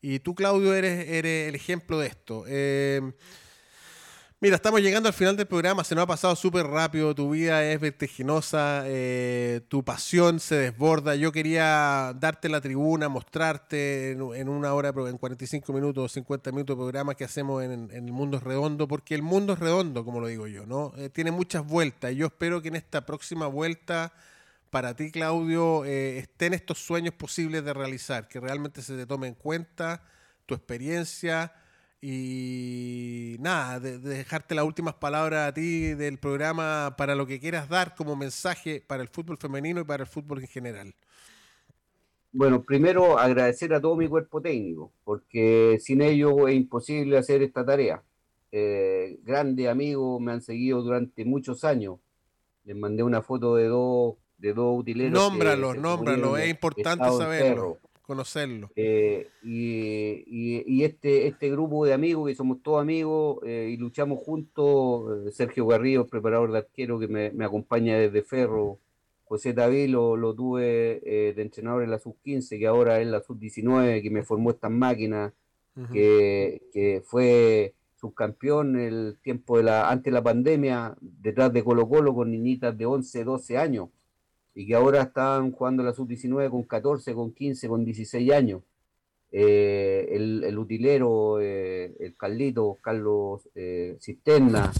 Y 0.00 0.18
tú, 0.18 0.34
Claudio, 0.34 0.74
eres, 0.74 1.08
eres 1.08 1.48
el 1.48 1.54
ejemplo 1.54 2.00
de 2.00 2.08
esto. 2.08 2.44
Mira, 4.42 4.56
estamos 4.56 4.80
llegando 4.80 5.08
al 5.08 5.14
final 5.14 5.36
del 5.36 5.46
programa, 5.46 5.84
se 5.84 5.94
nos 5.94 6.02
ha 6.02 6.06
pasado 6.08 6.34
súper 6.34 6.66
rápido, 6.66 7.14
tu 7.14 7.30
vida 7.30 7.64
es 7.64 7.78
vertiginosa, 7.78 8.82
eh, 8.86 9.60
tu 9.68 9.84
pasión 9.84 10.40
se 10.40 10.56
desborda. 10.56 11.14
Yo 11.14 11.30
quería 11.30 12.12
darte 12.18 12.48
la 12.48 12.60
tribuna, 12.60 13.08
mostrarte 13.08 14.10
en, 14.10 14.48
una 14.48 14.74
hora, 14.74 14.92
en 15.06 15.16
45 15.16 15.72
minutos 15.72 16.04
o 16.04 16.08
50 16.08 16.50
minutos 16.50 16.76
de 16.76 16.80
programa 16.80 17.14
que 17.14 17.22
hacemos 17.22 17.62
en, 17.62 17.88
El 17.92 18.10
Mundo 18.10 18.40
Redondo, 18.40 18.88
porque 18.88 19.14
el 19.14 19.22
mundo 19.22 19.52
es 19.52 19.60
redondo, 19.60 20.04
como 20.04 20.18
lo 20.18 20.26
digo 20.26 20.48
yo, 20.48 20.66
¿no? 20.66 20.92
Eh, 20.96 21.08
tiene 21.08 21.30
muchas 21.30 21.64
vueltas 21.64 22.10
y 22.10 22.16
yo 22.16 22.26
espero 22.26 22.60
que 22.60 22.66
en 22.66 22.74
esta 22.74 23.06
próxima 23.06 23.46
vuelta 23.46 24.12
para 24.70 24.96
ti, 24.96 25.12
Claudio, 25.12 25.84
eh, 25.84 26.18
estén 26.18 26.52
estos 26.52 26.84
sueños 26.84 27.14
posibles 27.14 27.64
de 27.64 27.72
realizar, 27.72 28.26
que 28.26 28.40
realmente 28.40 28.82
se 28.82 28.96
te 28.96 29.06
tome 29.06 29.28
en 29.28 29.34
cuenta 29.34 30.02
tu 30.46 30.56
experiencia 30.56 31.52
y 32.04 33.36
nada, 33.38 33.78
de, 33.78 34.00
dejarte 34.00 34.56
las 34.56 34.64
últimas 34.64 34.94
palabras 34.94 35.48
a 35.48 35.54
ti 35.54 35.94
del 35.94 36.18
programa 36.18 36.96
para 36.98 37.14
lo 37.14 37.28
que 37.28 37.38
quieras 37.38 37.68
dar 37.68 37.94
como 37.94 38.16
mensaje 38.16 38.82
para 38.84 39.04
el 39.04 39.08
fútbol 39.08 39.38
femenino 39.38 39.80
y 39.80 39.84
para 39.84 40.02
el 40.02 40.08
fútbol 40.08 40.40
en 40.40 40.48
general. 40.48 40.94
Bueno, 42.32 42.62
primero 42.62 43.20
agradecer 43.20 43.72
a 43.72 43.80
todo 43.80 43.94
mi 43.94 44.08
cuerpo 44.08 44.40
técnico, 44.40 44.90
porque 45.04 45.78
sin 45.80 46.02
ellos 46.02 46.34
es 46.48 46.56
imposible 46.56 47.18
hacer 47.18 47.40
esta 47.40 47.64
tarea. 47.64 48.02
Eh, 48.50 49.20
grandes 49.22 49.68
amigos 49.68 50.20
me 50.20 50.32
han 50.32 50.42
seguido 50.42 50.82
durante 50.82 51.24
muchos 51.24 51.62
años. 51.62 52.00
Les 52.64 52.76
mandé 52.76 53.04
una 53.04 53.22
foto 53.22 53.54
de 53.54 53.68
dos, 53.68 54.16
de 54.38 54.52
dos 54.52 54.76
utileros. 54.76 55.12
Nómbralos, 55.12 55.76
nómbralos, 55.76 56.40
es 56.40 56.50
importante 56.50 57.04
saberlo 57.10 57.78
conocerlo. 58.12 58.70
Eh, 58.76 59.30
y, 59.42 60.84
este, 60.84 61.26
este 61.28 61.50
grupo 61.50 61.86
de 61.86 61.94
amigos, 61.94 62.28
que 62.28 62.34
somos 62.34 62.62
todos 62.62 62.82
amigos 62.82 63.38
eh, 63.42 63.70
y 63.72 63.78
luchamos 63.78 64.18
juntos, 64.18 65.28
eh, 65.28 65.32
Sergio 65.32 65.66
Garrido, 65.66 66.06
preparador 66.06 66.52
de 66.52 66.58
arquero 66.58 66.98
que 66.98 67.08
me, 67.08 67.44
acompaña 67.44 67.96
desde 67.96 68.22
Ferro, 68.22 68.78
José 69.24 69.54
David 69.54 69.88
lo, 69.88 70.16
lo 70.18 70.34
tuve 70.34 71.00
eh, 71.06 71.32
de 71.32 71.40
entrenador 71.40 71.84
en 71.84 71.90
la 71.90 71.98
sub-15, 71.98 72.58
que 72.58 72.66
ahora 72.66 73.00
es 73.00 73.06
la 73.06 73.22
sub-19, 73.22 74.02
que 74.02 74.10
me 74.10 74.22
formó 74.22 74.50
estas 74.50 74.70
máquinas, 74.70 75.32
que, 75.90 76.60
que, 76.70 77.00
fue 77.02 77.72
subcampeón 77.98 78.78
el 78.78 79.16
tiempo 79.22 79.56
de 79.56 79.62
la, 79.62 79.88
antes 79.88 80.04
de 80.04 80.10
la 80.10 80.22
pandemia, 80.22 80.94
detrás 81.00 81.50
de 81.50 81.64
Colo 81.64 81.88
Colo 81.88 82.14
con 82.14 82.30
niñitas 82.30 82.76
de 82.76 82.84
11, 82.84 83.24
12 83.24 83.56
años, 83.56 83.88
y 84.54 84.66
que 84.66 84.74
ahora 84.74 85.02
están 85.02 85.52
jugando 85.52 85.82
la 85.82 85.92
sub-19 85.92 86.50
con 86.50 86.62
14, 86.64 87.14
con 87.14 87.32
15, 87.32 87.68
con 87.68 87.84
16 87.84 88.32
años. 88.32 88.62
Eh, 89.30 90.08
el, 90.10 90.44
el, 90.44 90.58
utilero, 90.58 91.40
eh, 91.40 91.94
el 91.98 92.14
Carlito, 92.16 92.78
Carlos 92.82 93.48
eh, 93.54 93.96
Cisterna, 93.98 94.70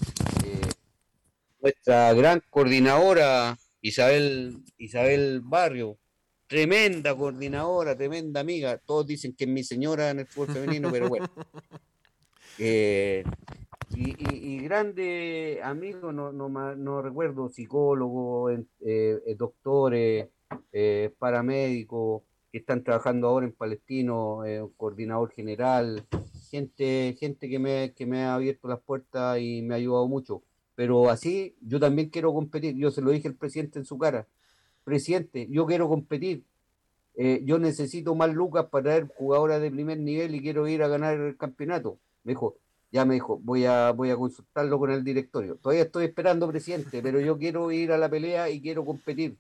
nuestra 1.63 2.13
gran 2.13 2.43
coordinadora 2.51 3.57
Isabel, 3.81 4.63
Isabel 4.79 5.41
Barrio, 5.43 5.99
tremenda 6.47 7.17
coordinadora, 7.17 7.97
tremenda 7.97 8.41
amiga. 8.41 8.79
Todos 8.79 9.07
dicen 9.07 9.35
que 9.35 9.45
es 9.45 9.51
mi 9.51 9.65
señora 9.65 10.11
en 10.11 10.21
el 10.21 10.27
fútbol 10.27 10.55
femenino, 10.55 10.91
pero 10.93 11.09
bueno. 11.09 11.29
y, 12.59 13.23
grande 14.61 15.61
amigo, 15.63 16.13
no, 16.13 16.33
no, 16.33 16.49
no 16.49 17.03
recuerdo, 17.03 17.49
psicólogo, 17.49 18.51
doctores, 19.37 20.29
paramédicos, 21.19 22.23
que 22.53 22.59
están 22.59 22.85
trabajando 22.85 23.29
ahora 23.29 23.47
en 23.47 23.53
Palestino, 23.53 24.45
eh, 24.45 24.63
coordinador 24.77 25.33
general, 25.33 26.07
gente, 26.51 27.17
gente 27.19 27.49
que 27.49 27.59
me, 27.59 27.95
que 27.95 28.05
me 28.05 28.25
ha 28.25 28.35
abierto 28.35 28.69
las 28.69 28.81
puertas 28.81 29.41
y 29.41 29.63
me 29.63 29.75
ha 29.75 29.79
ayudado 29.79 30.07
mucho. 30.07 30.43
Pero 30.75 31.09
así 31.09 31.57
yo 31.63 31.81
también 31.81 32.11
quiero 32.11 32.33
competir. 32.35 32.77
Yo 32.77 32.91
se 32.91 33.01
lo 33.01 33.11
dije 33.11 33.29
al 33.29 33.37
presidente 33.37 33.79
en 33.79 33.87
su 33.87 33.97
cara. 33.97 34.27
Presidente, 34.85 35.49
yo 35.51 35.65
quiero 35.65 35.89
competir. 35.89 36.45
Eh, 37.15 37.41
yo 37.45 37.59
necesito 37.59 38.15
más 38.15 38.33
lucas 38.33 38.67
para 38.67 38.85
traer 38.85 39.09
jugadoras 39.09 39.61
de 39.63 39.71
primer 39.71 39.99
nivel 39.99 40.35
y 40.35 40.43
quiero 40.43 40.69
ir 40.69 40.83
a 40.83 40.89
ganar 40.89 41.19
el 41.19 41.37
campeonato. 41.39 41.99
Me 42.25 42.33
dijo, 42.33 42.59
ya 42.91 43.05
me 43.05 43.15
dijo, 43.15 43.39
voy 43.43 43.65
a, 43.65 43.91
voy 43.93 44.11
a 44.11 44.17
consultarlo 44.17 44.79
con 44.79 44.91
el 44.91 45.03
directorio. 45.03 45.57
Todavía 45.57 45.85
estoy 45.85 46.05
esperando, 46.05 46.49
presidente, 46.49 47.03
pero 47.03 47.21
yo 47.21 47.39
quiero 47.39 47.73
ir 47.73 47.93
a 47.93 47.99
la 47.99 48.09
pelea 48.09 48.51
y 48.51 48.61
quiero 48.61 48.85
competir. 48.85 49.39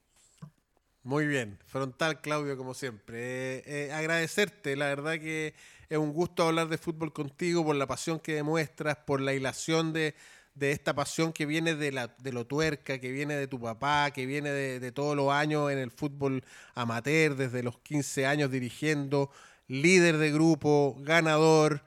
Muy 1.04 1.26
bien, 1.26 1.58
frontal 1.66 2.20
Claudio 2.20 2.56
como 2.56 2.74
siempre. 2.74 3.18
Eh, 3.18 3.62
eh, 3.66 3.92
agradecerte, 3.92 4.76
la 4.76 4.86
verdad 4.86 5.14
que 5.14 5.54
es 5.88 5.98
un 5.98 6.12
gusto 6.12 6.44
hablar 6.46 6.68
de 6.68 6.78
fútbol 6.78 7.12
contigo 7.12 7.64
por 7.64 7.74
la 7.74 7.86
pasión 7.86 8.20
que 8.20 8.34
demuestras, 8.34 8.96
por 8.98 9.20
la 9.20 9.34
hilación 9.34 9.92
de, 9.92 10.14
esta 10.60 10.94
pasión 10.94 11.32
que 11.32 11.44
viene 11.44 11.74
de, 11.74 11.90
la, 11.90 12.14
de 12.18 12.32
lo 12.32 12.46
tuerca, 12.46 12.98
que 12.98 13.10
viene 13.10 13.34
de 13.34 13.48
tu 13.48 13.60
papá, 13.60 14.12
que 14.12 14.26
viene 14.26 14.50
de, 14.50 14.92
todos 14.92 15.16
los 15.16 15.32
años 15.32 15.72
en 15.72 15.78
el 15.78 15.90
fútbol 15.90 16.44
amateur, 16.74 17.34
desde 17.34 17.64
los 17.64 17.78
15 17.80 18.24
años 18.26 18.50
dirigiendo, 18.50 19.30
líder 19.66 20.18
de 20.18 20.30
grupo, 20.30 20.96
ganador. 21.00 21.82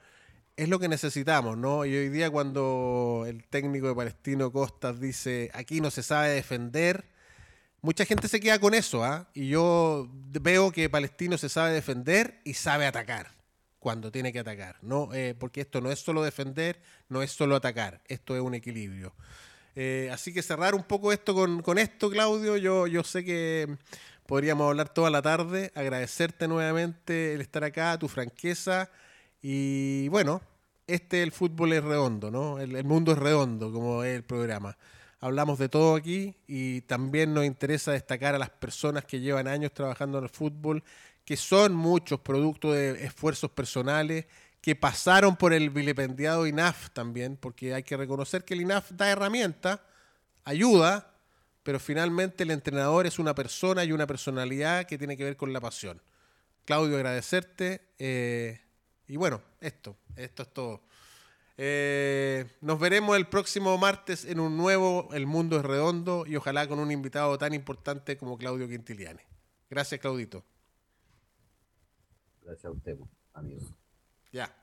Es 0.55 0.69
lo 0.69 0.79
que 0.79 0.87
necesitamos, 0.87 1.57
¿no? 1.57 1.85
Y 1.85 1.95
hoy 1.95 2.09
día 2.09 2.29
cuando 2.29 3.25
el 3.27 3.43
técnico 3.45 3.87
de 3.87 3.95
Palestino 3.95 4.51
Costas 4.51 4.99
dice, 4.99 5.51
aquí 5.53 5.81
no 5.81 5.91
se 5.91 6.01
sabe 6.01 6.29
defender, 6.29 7.05
Mucha 7.85 8.03
gente 8.03 8.27
se 8.27 8.39
queda 8.39 8.57
con 8.57 8.73
eso, 8.73 9.03
¿ah? 9.03 9.29
Y 9.35 9.49
yo 9.49 10.09
veo 10.11 10.71
que 10.71 10.89
Palestino 10.89 11.37
se 11.37 11.49
sabe 11.49 11.71
defender 11.71 12.41
y 12.43 12.55
sabe 12.55 12.87
atacar 12.87 13.29
cuando 13.77 14.11
tiene 14.11 14.33
que 14.33 14.39
atacar, 14.39 14.77
¿no? 14.81 15.13
Eh, 15.13 15.35
porque 15.37 15.61
esto 15.61 15.81
no 15.81 15.91
es 15.91 15.99
solo 15.99 16.23
defender, 16.23 16.81
no 17.09 17.21
es 17.21 17.29
solo 17.29 17.55
atacar, 17.55 18.01
esto 18.07 18.35
es 18.35 18.41
un 18.41 18.55
equilibrio. 18.55 19.13
Eh, 19.75 20.09
así 20.11 20.33
que 20.33 20.41
cerrar 20.41 20.73
un 20.73 20.81
poco 20.81 21.11
esto 21.11 21.35
con, 21.35 21.77
esto, 21.77 22.09
Claudio, 22.09 22.57
yo, 22.57 22.87
yo 22.87 23.03
sé 23.03 23.23
que 23.23 23.77
podríamos 24.25 24.67
hablar 24.67 24.91
toda 24.91 25.11
la 25.11 25.21
tarde, 25.21 25.71
agradecerte 25.75 26.47
nuevamente 26.47 27.35
el 27.35 27.41
estar 27.41 27.63
acá, 27.63 27.99
tu 27.99 28.07
franqueza 28.07 28.89
y 29.47 30.07
bueno, 30.09 30.41
este 30.87 31.21
el 31.21 31.31
fútbol 31.31 31.73
es 31.73 31.83
redondo, 31.83 32.31
¿no? 32.31 32.59
el 32.59 32.83
mundo 32.83 33.11
es 33.11 33.17
redondo, 33.17 33.71
como 33.71 34.03
es 34.03 34.15
el 34.15 34.23
programa 34.23 34.77
hablamos 35.25 35.57
de 35.57 35.69
todo 35.69 35.95
aquí 35.95 36.35
y 36.47 36.81
también 36.81 37.33
nos 37.33 37.45
interesa 37.45 37.91
destacar 37.91 38.35
a 38.35 38.37
las 38.39 38.51
personas 38.51 39.05
que 39.05 39.19
llevan 39.19 39.47
años 39.47 39.71
trabajando 39.73 40.19
en 40.19 40.25
el 40.25 40.29
fútbol, 40.29 40.83
que 41.23 41.35
son 41.35 41.73
muchos 41.73 42.19
productos 42.19 42.75
de 42.75 43.03
esfuerzos 43.03 43.49
personales, 43.49 44.25
que 44.61 44.75
pasaron 44.75 45.35
por 45.35 45.53
el 45.53 45.71
vilipendiado 45.71 46.45
INAF 46.45 46.91
también, 46.91 47.37
porque 47.37 47.73
hay 47.73 47.81
que 47.81 47.97
reconocer 47.97 48.43
que 48.43 48.53
el 48.53 48.61
INAF 48.61 48.91
da 48.91 49.09
herramientas, 49.09 49.79
ayuda, 50.43 51.11
pero 51.63 51.79
finalmente 51.79 52.43
el 52.43 52.51
entrenador 52.51 53.07
es 53.07 53.17
una 53.17 53.33
persona 53.33 53.83
y 53.83 53.91
una 53.91 54.05
personalidad 54.05 54.85
que 54.85 54.99
tiene 54.99 55.17
que 55.17 55.23
ver 55.23 55.37
con 55.37 55.53
la 55.53 55.59
pasión. 55.59 56.01
Claudio, 56.65 56.97
agradecerte. 56.97 57.81
Eh, 57.97 58.59
y 59.07 59.17
bueno, 59.17 59.41
esto, 59.61 59.95
esto 60.15 60.43
es 60.43 60.53
todo. 60.53 60.81
Eh, 61.57 62.45
nos 62.61 62.79
veremos 62.79 63.15
el 63.15 63.27
próximo 63.27 63.77
martes 63.77 64.25
en 64.25 64.41
un 64.41 64.57
nuevo 64.57 65.07
El 65.13 65.25
Mundo 65.25 65.57
es 65.57 65.63
Redondo 65.63 66.25
y 66.27 66.35
ojalá 66.35 66.67
con 66.67 66.79
un 66.79 66.91
invitado 66.91 67.37
tan 67.37 67.53
importante 67.53 68.17
como 68.17 68.37
Claudio 68.37 68.67
Quintiliani. 68.67 69.21
Gracias, 69.69 70.01
Claudito. 70.01 70.43
Gracias 72.43 72.65
a 72.65 72.71
usted, 72.71 72.97
amigo. 73.33 73.61
Ya. 74.31 74.53